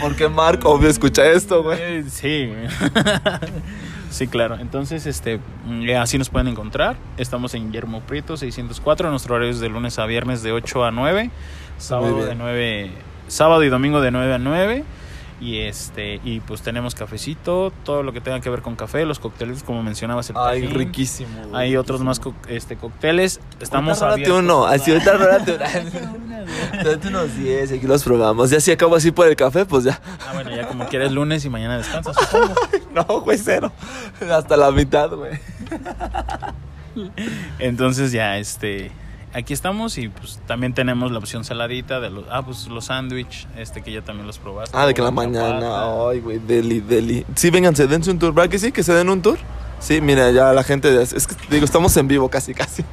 Porque 0.00 0.28
Mark, 0.28 0.60
obvio, 0.64 0.88
escucha 0.88 1.26
esto, 1.26 1.62
güey. 1.62 2.04
Sí. 2.10 2.50
Sí, 4.10 4.26
claro. 4.26 4.56
Entonces, 4.60 5.06
este, 5.06 5.38
mm, 5.66 5.88
así 6.00 6.18
nos 6.18 6.28
pueden 6.28 6.48
encontrar. 6.48 6.96
Estamos 7.16 7.54
en 7.54 7.66
Guillermo 7.68 8.00
Prieto 8.00 8.36
604. 8.36 9.08
Nuestro 9.10 9.36
horario 9.36 9.50
es 9.52 9.60
de 9.60 9.68
lunes 9.68 9.98
a 9.98 10.06
viernes 10.06 10.42
de 10.42 10.52
8 10.52 10.84
a 10.84 10.90
9. 10.90 11.30
Sábado 11.78 12.24
de 12.26 12.34
9, 12.34 12.90
sábado 13.28 13.62
y 13.64 13.68
domingo 13.68 14.00
de 14.00 14.10
9 14.10 14.34
a 14.34 14.38
9. 14.38 14.84
Y 15.40 15.60
este 15.60 16.20
y 16.22 16.40
pues 16.40 16.60
tenemos 16.60 16.94
cafecito, 16.94 17.72
todo 17.82 18.02
lo 18.02 18.12
que 18.12 18.20
tenga 18.20 18.40
que 18.40 18.50
ver 18.50 18.60
con 18.60 18.76
café, 18.76 19.06
los 19.06 19.18
cócteles 19.18 19.62
como 19.62 19.82
mencionabas 19.82 20.28
el 20.28 20.36
Ay, 20.36 20.60
tajín. 20.60 20.76
riquísimo. 20.76 21.30
güey, 21.48 21.62
Hay 21.62 21.76
otros 21.78 22.02
más 22.02 22.20
co- 22.20 22.34
este 22.46 22.76
cócteles. 22.76 23.40
Estamos 23.58 24.02
abiertos. 24.02 24.38
uno, 24.40 24.66
así 24.66 24.90
ahorita 24.92 25.12
rólate 25.16 25.56
Date 26.84 27.08
unos 27.08 27.34
10 27.38 27.72
y 27.72 27.74
aquí 27.76 27.86
los 27.86 28.02
probamos. 28.04 28.50
Ya 28.50 28.60
si 28.60 28.70
acabo 28.70 28.96
así 28.96 29.12
por 29.12 29.28
el 29.28 29.36
café, 29.36 29.64
pues 29.64 29.84
ya. 29.84 29.98
Ah, 30.28 30.32
bueno, 30.34 30.50
ya 30.54 30.68
como 30.68 30.86
quieres 30.88 31.10
lunes 31.10 31.42
y 31.46 31.48
mañana 31.48 31.78
descansas, 31.78 32.14
supongo. 32.20 32.54
No, 32.94 33.04
güey, 33.20 33.38
cero. 33.38 33.72
Hasta 34.30 34.56
la 34.56 34.70
mitad, 34.70 35.10
güey. 35.10 35.38
Entonces 37.58 38.12
ya, 38.12 38.38
este, 38.38 38.90
aquí 39.32 39.52
estamos 39.52 39.96
y 39.98 40.08
pues 40.08 40.40
también 40.46 40.74
tenemos 40.74 41.12
la 41.12 41.18
opción 41.18 41.44
saladita 41.44 42.00
de 42.00 42.10
los, 42.10 42.24
ah, 42.30 42.42
pues 42.42 42.66
los 42.66 42.86
sándwich, 42.86 43.46
este 43.56 43.82
que 43.82 43.92
ya 43.92 44.02
también 44.02 44.26
los 44.26 44.38
probaste. 44.38 44.76
Ah, 44.76 44.86
de 44.86 44.94
que 44.94 45.00
en 45.00 45.04
la 45.04 45.10
mañana. 45.10 46.08
Ay, 46.08 46.20
güey, 46.20 46.38
deli, 46.38 46.80
deli. 46.80 47.24
Sí, 47.36 47.50
vénganse, 47.50 47.86
dense 47.86 48.10
un 48.10 48.18
tour. 48.18 48.34
¿Verdad 48.34 48.50
que 48.50 48.58
sí? 48.58 48.72
¿Que 48.72 48.82
se 48.82 48.92
den 48.92 49.08
un 49.08 49.22
tour? 49.22 49.38
Sí, 49.78 50.00
mira, 50.00 50.30
ya 50.30 50.52
la 50.52 50.62
gente. 50.62 51.00
Es 51.00 51.26
que, 51.26 51.34
digo, 51.48 51.64
estamos 51.64 51.96
en 51.96 52.08
vivo 52.08 52.28
casi, 52.28 52.54
casi. 52.54 52.84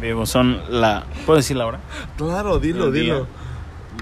Vivo, 0.00 0.24
son 0.24 0.62
la, 0.70 1.04
¿puedo 1.26 1.36
decir 1.36 1.56
la 1.56 1.66
hora? 1.66 1.80
Claro, 2.16 2.58
dilo, 2.58 2.90
dilo. 2.90 3.26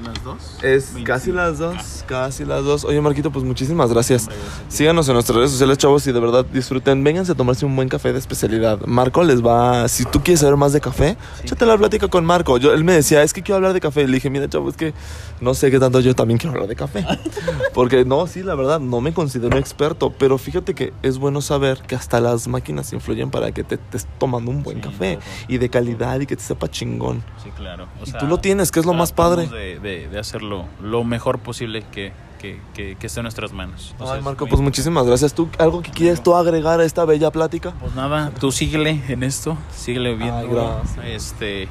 Las 0.04 0.24
dos. 0.24 0.38
Es 0.62 0.94
25. 0.94 1.04
casi 1.04 1.32
las 1.32 1.58
dos, 1.58 2.04
casi 2.06 2.44
las 2.44 2.64
dos. 2.64 2.84
Oye, 2.84 3.00
Marquito, 3.00 3.30
pues 3.30 3.44
muchísimas 3.44 3.90
gracias. 3.92 4.28
Síganos 4.68 5.06
en 5.08 5.14
nuestras 5.14 5.36
redes 5.36 5.50
sociales, 5.50 5.76
chavos, 5.78 6.06
y 6.06 6.12
de 6.12 6.20
verdad 6.20 6.44
disfruten. 6.46 7.04
Vénganse 7.04 7.32
a 7.32 7.34
tomarse 7.34 7.66
un 7.66 7.76
buen 7.76 7.88
café 7.88 8.12
de 8.12 8.18
especialidad. 8.18 8.80
Marco 8.86 9.22
les 9.24 9.44
va. 9.44 9.86
Si 9.88 10.04
tú 10.06 10.20
quieres 10.22 10.40
saber 10.40 10.56
más 10.56 10.72
de 10.72 10.80
café, 10.80 11.16
Sí. 11.38 11.42
échate 11.46 11.66
la 11.66 11.76
plática 11.76 12.08
con 12.08 12.24
Marco. 12.24 12.56
Yo, 12.58 12.72
él 12.72 12.82
me 12.84 12.92
decía, 12.94 13.22
es 13.22 13.32
que 13.32 13.42
quiero 13.42 13.56
hablar 13.56 13.72
de 13.74 13.80
café. 13.80 14.06
Le 14.06 14.14
dije, 14.14 14.30
mira, 14.30 14.48
chavo, 14.48 14.70
es 14.70 14.76
que 14.76 14.94
no 15.40 15.52
sé 15.54 15.70
qué 15.70 15.78
tanto 15.78 16.00
yo 16.00 16.14
también 16.14 16.38
quiero 16.38 16.52
hablar 16.54 16.68
de 16.68 16.76
café. 16.76 17.04
Porque 17.74 18.04
no, 18.04 18.26
sí, 18.26 18.42
la 18.42 18.54
verdad, 18.54 18.80
no 18.80 19.00
me 19.00 19.12
considero 19.12 19.58
experto. 19.58 20.12
Pero 20.18 20.38
fíjate 20.38 20.74
que 20.74 20.92
es 21.02 21.18
bueno 21.18 21.40
saber 21.42 21.82
que 21.86 21.94
hasta 21.94 22.20
las 22.20 22.48
máquinas 22.48 22.92
influyen 22.92 23.30
para 23.30 23.52
que 23.52 23.64
te 23.64 23.74
estés 23.74 24.06
tomando 24.18 24.50
un 24.50 24.62
buen 24.62 24.78
Sí, 24.78 24.82
café 24.82 25.16
claro. 25.16 25.20
y 25.48 25.58
de 25.58 25.68
calidad 25.68 26.20
y 26.20 26.26
que 26.26 26.36
te 26.36 26.42
sepa 26.42 26.68
chingón. 26.70 27.22
Sí, 27.42 27.50
claro. 27.56 27.86
O 28.00 28.08
Y 28.08 28.12
tú 28.12 28.26
lo 28.26 28.38
tienes, 28.38 28.70
que 28.70 28.80
es 28.80 28.86
lo 28.86 28.94
más 28.94 29.12
padre. 29.12 29.46
De, 29.48 29.79
de- 29.82 30.08
de 30.08 30.18
hacerlo 30.18 30.66
lo 30.82 31.04
mejor 31.04 31.38
posible 31.38 31.82
que, 31.92 32.12
que, 32.38 32.58
que, 32.74 32.96
que 32.96 33.06
esté 33.06 33.20
en 33.20 33.24
nuestras 33.24 33.52
manos. 33.52 33.94
Ay, 34.00 34.20
Marco, 34.22 34.46
pues 34.46 34.60
muchísimas 34.60 35.06
gracias. 35.06 35.34
¿Tú 35.34 35.48
algo 35.58 35.82
que 35.82 35.90
quieres 35.90 36.22
tú 36.22 36.34
agregar 36.36 36.80
a 36.80 36.84
esta 36.84 37.04
bella 37.04 37.30
plática? 37.30 37.72
Pues 37.80 37.94
nada, 37.94 38.30
tú 38.38 38.50
síguele 38.52 39.02
en 39.08 39.22
esto, 39.22 39.56
síguele 39.76 40.14
viendo, 40.14 40.36
Ay, 40.36 40.46
gracias. 40.48 41.04
este, 41.06 41.68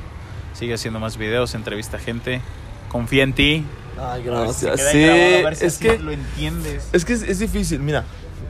sigue 0.54 0.74
haciendo 0.76 1.00
más 1.00 1.18
videos, 1.18 1.56
entrevista 1.56 1.98
a 1.98 2.00
gente, 2.00 2.42
confía 2.90 3.24
en 3.24 3.34
ti. 3.34 3.66
Ay, 4.02 4.22
si 4.22 4.28
gracias. 4.30 4.76
queda 4.78 4.92
Sí, 4.92 5.02
grabado, 5.02 5.38
a 5.38 5.50
ver 5.50 5.56
si 5.56 5.66
es 5.66 5.74
así 5.76 5.84
que 5.88 6.00
lo 6.00 6.12
entiendes. 6.12 6.90
es 6.94 7.04
que 7.06 7.14
es, 7.14 7.22
es 7.24 7.40
difícil, 7.40 7.80
mira. 7.80 8.06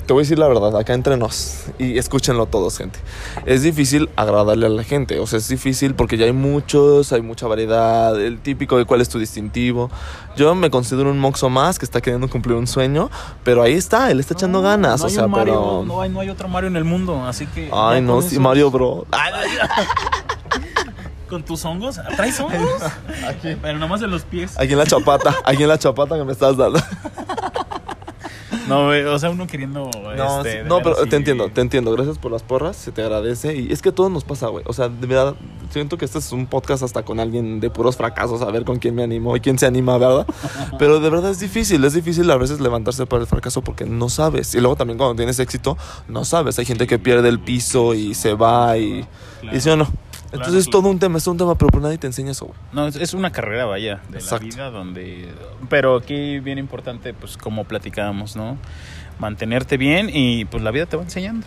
Te 0.10 0.14
voy 0.14 0.22
a 0.22 0.24
decir 0.24 0.40
la 0.40 0.48
verdad, 0.48 0.76
acá 0.76 0.96
entre 0.96 1.18
nos, 1.18 1.66
y 1.78 2.00
escúchenlo 2.00 2.48
todos, 2.48 2.80
gente. 2.80 2.98
Es 3.46 3.62
difícil 3.62 4.10
agradarle 4.16 4.66
a 4.66 4.70
la 4.70 4.84
gente, 4.84 5.20
o 5.20 5.28
sea, 5.28 5.38
es 5.38 5.48
difícil 5.48 5.94
porque 5.94 6.18
ya 6.18 6.26
hay 6.26 6.34
muchos, 6.34 7.14
hay 7.14 7.22
mucha 7.22 7.46
variedad, 7.46 8.20
el 8.20 8.40
típico 8.40 8.80
de 8.80 8.86
cuál 8.86 9.02
es 9.02 9.10
tu 9.10 9.20
distintivo. 9.20 9.92
Yo 10.36 10.56
me 10.56 10.72
considero 10.72 11.12
un 11.12 11.20
moxo 11.20 11.52
más 11.52 11.78
que 11.78 11.86
está 11.86 12.02
queriendo 12.02 12.28
cumplir 12.28 12.58
un 12.58 12.66
sueño, 12.66 13.12
pero 13.44 13.62
ahí 13.62 13.74
está, 13.74 14.10
él 14.10 14.20
está 14.20 14.34
echando 14.34 14.64
ganas, 14.64 15.02
no 15.02 15.06
o 15.06 15.10
sea, 15.10 15.28
Mario, 15.28 15.54
pero... 15.54 15.84
no, 15.86 16.02
hay, 16.02 16.10
no 16.10 16.22
hay 16.22 16.32
otro 16.32 16.48
Mario 16.48 16.70
en 16.70 16.78
el 16.78 16.86
mundo, 16.86 17.24
así 17.28 17.46
que. 17.46 17.70
Ay, 17.72 18.02
no, 18.02 18.24
sí, 18.24 18.40
Mario 18.40 18.72
Bro. 18.72 19.06
¿Con 21.30 21.44
tus 21.44 21.64
hongos? 21.64 22.00
¿Traes 22.16 22.40
hongos? 22.40 22.82
Pero 23.44 23.78
nomás 23.78 24.02
en 24.02 24.10
los 24.10 24.24
pies. 24.24 24.58
Aquí 24.58 24.72
en 24.72 24.80
la 24.80 24.88
chapata, 24.88 25.36
aquí 25.46 25.62
en 25.62 25.70
la 25.70 25.78
chapata 25.78 26.18
que 26.18 26.24
me 26.24 26.32
estás 26.32 26.58
dando. 26.58 26.82
No, 28.70 29.14
o 29.14 29.20
sea, 29.20 29.30
uno 29.30 29.48
queriendo. 29.48 29.90
No, 30.16 30.46
este, 30.46 30.64
no, 30.64 30.80
pero 30.82 30.96
te 31.08 31.16
entiendo, 31.16 31.50
te 31.50 31.62
entiendo. 31.62 31.92
Gracias 31.92 32.18
por 32.18 32.32
las 32.32 32.44
porras, 32.44 32.78
se 32.78 32.92
te 32.92 33.02
agradece. 33.02 33.56
Y 33.56 33.72
es 33.72 33.82
que 33.82 33.90
a 33.90 33.92
todos 33.92 34.12
nos 34.12 34.24
pasa, 34.24 34.48
güey. 34.48 34.64
O 34.68 34.74
sea, 34.74 34.90
de 34.90 35.08
verdad, 35.08 35.36
siento 35.72 35.98
que 35.98 36.06
este 36.06 36.20
es 36.20 36.32
un 36.32 36.46
podcast 36.46 36.84
hasta 36.84 37.04
con 37.04 37.20
alguien 37.20 37.60
de 37.60 37.70
puros 37.70 37.98
fracasos, 37.98 38.42
a 38.42 38.52
ver 38.52 38.64
con 38.64 38.80
quién 38.80 38.96
me 38.96 39.04
animo 39.04 39.36
y 39.36 39.40
quién 39.40 39.58
se 39.58 39.66
anima, 39.66 39.98
¿verdad? 39.98 40.28
Pero 40.80 41.00
de 41.00 41.10
verdad 41.10 41.32
es 41.32 41.40
difícil, 41.40 41.84
es 41.84 41.94
difícil 41.94 42.30
a 42.32 42.38
veces 42.38 42.60
levantarse 42.60 43.06
para 43.06 43.22
el 43.22 43.28
fracaso 43.28 43.62
porque 43.62 43.86
no 43.86 44.10
sabes. 44.10 44.54
Y 44.56 44.60
luego 44.60 44.76
también 44.76 44.98
cuando 44.98 45.16
tienes 45.16 45.40
éxito, 45.40 45.78
no 46.08 46.26
sabes. 46.26 46.60
Hay 46.60 46.66
gente 46.66 46.88
que 46.88 47.00
pierde 47.00 47.30
el 47.30 47.40
piso 47.40 47.94
y 47.94 48.14
se 48.14 48.34
va 48.34 48.78
y... 48.78 49.06
Claro. 49.42 49.58
Y 49.58 49.62
sí 49.62 49.70
o 49.70 49.76
no. 49.78 49.88
Entonces 50.32 50.66
es 50.66 50.70
todo 50.70 50.88
un 50.90 51.00
tema, 51.00 51.18
es 51.18 51.24
todo 51.24 51.32
un 51.34 51.38
tema, 51.40 51.56
pero 51.56 51.70
por 51.70 51.82
nadie 51.82 51.98
te 51.98 52.08
enseña 52.08 52.32
eso, 52.32 52.46
güey. 52.46 52.58
No, 52.72 52.88
es, 52.88 52.96
es 52.96 53.14
una 53.14 53.32
carrera, 53.32 53.66
vaya, 53.66 54.00
de 54.10 54.20
Exacto. 54.20 54.46
la 54.46 54.52
vida 54.52 54.70
donde... 54.70 55.30
Pero 55.70 55.96
aquí 55.98 56.40
bien 56.40 56.58
importante, 56.60 57.14
pues 57.14 57.36
como 57.38 57.64
platicábamos, 57.66 58.36
¿no? 58.36 58.58
Mantenerte 59.18 59.78
bien 59.78 60.10
y 60.14 60.46
pues 60.46 60.64
la 60.64 60.72
vida 60.72 60.86
te 60.86 60.96
va 60.98 61.04
enseñando. 61.04 61.46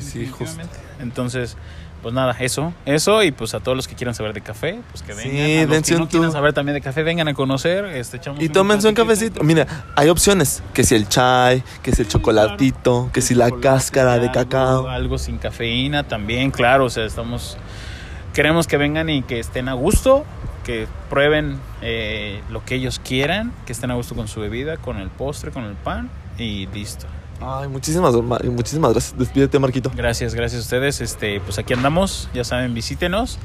sí, 0.00 0.26
justo. 0.26 0.62
Entonces, 1.00 1.56
pues 2.02 2.14
nada, 2.14 2.36
eso, 2.38 2.72
eso 2.86 3.24
y 3.24 3.32
pues 3.32 3.54
a 3.54 3.60
todos 3.60 3.76
los 3.76 3.88
que 3.88 3.96
quieran 3.96 4.14
saber 4.14 4.32
de 4.32 4.40
café, 4.40 4.80
pues 4.90 5.02
que 5.02 5.14
Sí, 5.14 5.28
vengan. 5.30 5.72
a 5.72 5.74
los 5.78 5.82
que 5.88 5.96
no 5.96 6.08
quieran 6.08 6.30
saber 6.30 6.52
también 6.52 6.74
de 6.74 6.80
café, 6.80 7.02
vengan 7.02 7.26
a 7.26 7.34
conocer, 7.34 7.86
este, 7.86 8.20
Y 8.38 8.50
tómense 8.50 8.88
un 8.88 8.94
cafecito. 8.94 9.42
Mira, 9.42 9.66
hay 9.96 10.08
opciones. 10.10 10.62
Que 10.74 10.84
si 10.84 10.94
el 10.94 11.08
chai, 11.08 11.64
que 11.82 11.90
si 11.92 12.02
el 12.02 12.08
chocolatito, 12.08 13.10
que 13.12 13.20
si 13.20 13.34
la 13.34 13.50
cáscara 13.50 14.18
de 14.18 14.28
algo- 14.28 14.32
cacao. 14.32 14.88
Algo 14.88 15.18
sin 15.18 15.38
cafeína 15.38 16.04
también, 16.06 16.50
claro, 16.52 16.84
o 16.84 16.90
sea, 16.90 17.04
estamos... 17.04 17.56
Queremos 18.38 18.68
que 18.68 18.76
vengan 18.76 19.08
y 19.10 19.22
que 19.22 19.40
estén 19.40 19.68
a 19.68 19.72
gusto, 19.72 20.24
que 20.64 20.86
prueben 21.10 21.58
eh, 21.82 22.40
lo 22.50 22.64
que 22.64 22.76
ellos 22.76 23.00
quieran, 23.00 23.52
que 23.66 23.72
estén 23.72 23.90
a 23.90 23.94
gusto 23.94 24.14
con 24.14 24.28
su 24.28 24.38
bebida, 24.38 24.76
con 24.76 24.98
el 24.98 25.08
postre, 25.08 25.50
con 25.50 25.64
el 25.64 25.74
pan 25.74 26.08
y 26.38 26.68
listo. 26.68 27.06
Ay, 27.40 27.66
muchísimas, 27.66 28.14
ma- 28.14 28.38
muchísimas 28.44 28.92
gracias. 28.92 29.18
Despídete, 29.18 29.58
Marquito. 29.58 29.90
Gracias, 29.92 30.36
gracias 30.36 30.60
a 30.60 30.62
ustedes. 30.62 31.00
Este, 31.00 31.40
pues 31.40 31.58
aquí 31.58 31.72
andamos, 31.72 32.28
ya 32.32 32.44
saben, 32.44 32.74
visítenos 32.74 33.40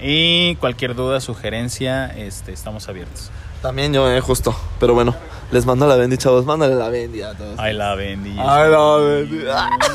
y 0.00 0.54
cualquier 0.54 0.94
duda, 0.94 1.20
sugerencia, 1.20 2.06
este, 2.06 2.54
estamos 2.54 2.88
abiertos. 2.88 3.30
También 3.62 3.92
yo, 3.92 4.10
eh, 4.10 4.20
justo. 4.20 4.54
Pero 4.78 4.94
bueno, 4.94 5.14
les 5.50 5.66
mando 5.66 5.86
la 5.86 5.96
bendi, 5.96 6.16
chavos. 6.16 6.44
Mándale 6.46 6.74
la 6.74 6.88
bendi 6.88 7.22
a 7.22 7.34
todos. 7.34 7.58
Ay, 7.58 7.74
la 7.74 7.94
bendición. 7.94 8.46
Ay, 8.48 8.70
la 8.70 8.96
bendi. 8.96 9.40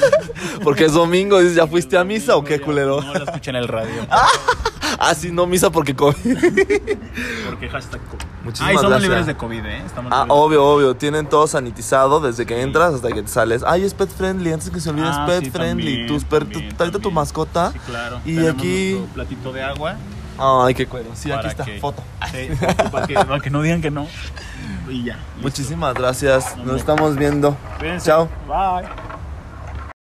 Porque 0.63 0.85
es 0.85 0.93
domingo, 0.93 1.39
dices, 1.39 1.55
¿ya 1.55 1.65
fuiste 1.67 1.97
a 1.97 2.03
misa 2.03 2.35
o 2.35 2.43
qué, 2.43 2.59
culero? 2.61 3.01
No 3.01 3.13
la 3.13 3.23
escuché 3.23 3.49
en 3.51 3.55
el 3.57 3.67
radio. 3.67 4.05
Ah, 4.97 5.13
sí, 5.13 5.29
no 5.29 5.45
misa 5.45 5.71
porque 5.71 5.93
COVID. 5.93 6.15
Porque 7.49 7.69
hashtag 7.69 8.01
COVID. 8.05 8.23
Muchísimas 8.45 8.69
Ay, 8.69 8.75
somos 8.75 8.89
gracias. 8.91 9.01
libres 9.09 9.25
de 9.25 9.35
COVID, 9.35 9.65
¿eh? 9.65 9.81
Estamos 9.85 10.11
Ah, 10.13 10.21
libres 10.23 10.37
obvio, 10.39 10.65
obvio. 10.65 10.95
Tienen 10.95 11.27
todo 11.27 11.47
sanitizado 11.47 12.21
desde 12.21 12.45
que 12.45 12.61
entras 12.61 12.93
hasta 12.93 13.09
que 13.09 13.21
te 13.23 13.27
sales. 13.27 13.61
Ay, 13.67 13.83
es 13.83 13.93
pet 13.93 14.09
friendly. 14.09 14.53
Antes 14.53 14.69
que 14.69 14.79
se 14.79 14.89
olvide, 14.91 15.07
Ah, 15.07 15.25
es 15.27 15.31
pet 15.33 15.43
sí, 15.45 15.51
friendly. 15.51 15.85
también, 15.85 16.07
Tus 16.07 16.23
per- 16.23 16.43
también, 16.43 16.69
tu- 16.69 16.75
ahorita 16.83 16.85
tu 16.85 16.91
también. 16.91 17.13
mascota. 17.13 17.71
Sí, 17.73 17.79
claro. 17.85 18.21
Y 18.25 18.35
Tenemos 18.35 18.55
aquí- 18.55 19.05
platito 19.13 19.51
de 19.51 19.63
agua. 19.63 19.95
Ay, 20.37 20.73
qué 20.73 20.85
cuero. 20.87 21.09
Sí, 21.13 21.31
aquí 21.31 21.47
está. 21.47 21.63
que- 21.65 21.79
Foto. 21.79 22.03
Sí, 22.31 22.49
para, 22.91 23.07
que, 23.07 23.13
para 23.13 23.39
que 23.39 23.49
no 23.49 23.61
digan 23.61 23.81
que 23.81 23.91
no. 23.91 24.07
Y 24.89 25.03
ya. 25.03 25.13
listo. 25.15 25.41
Muchísimas 25.41 25.93
gracias. 25.93 26.51
Nos 26.57 26.59
Hombre. 26.59 26.77
estamos 26.77 27.15
viendo. 27.15 27.57
Cuídense. 27.79 28.07
Chao. 28.07 28.29
Bye. 28.47 29.14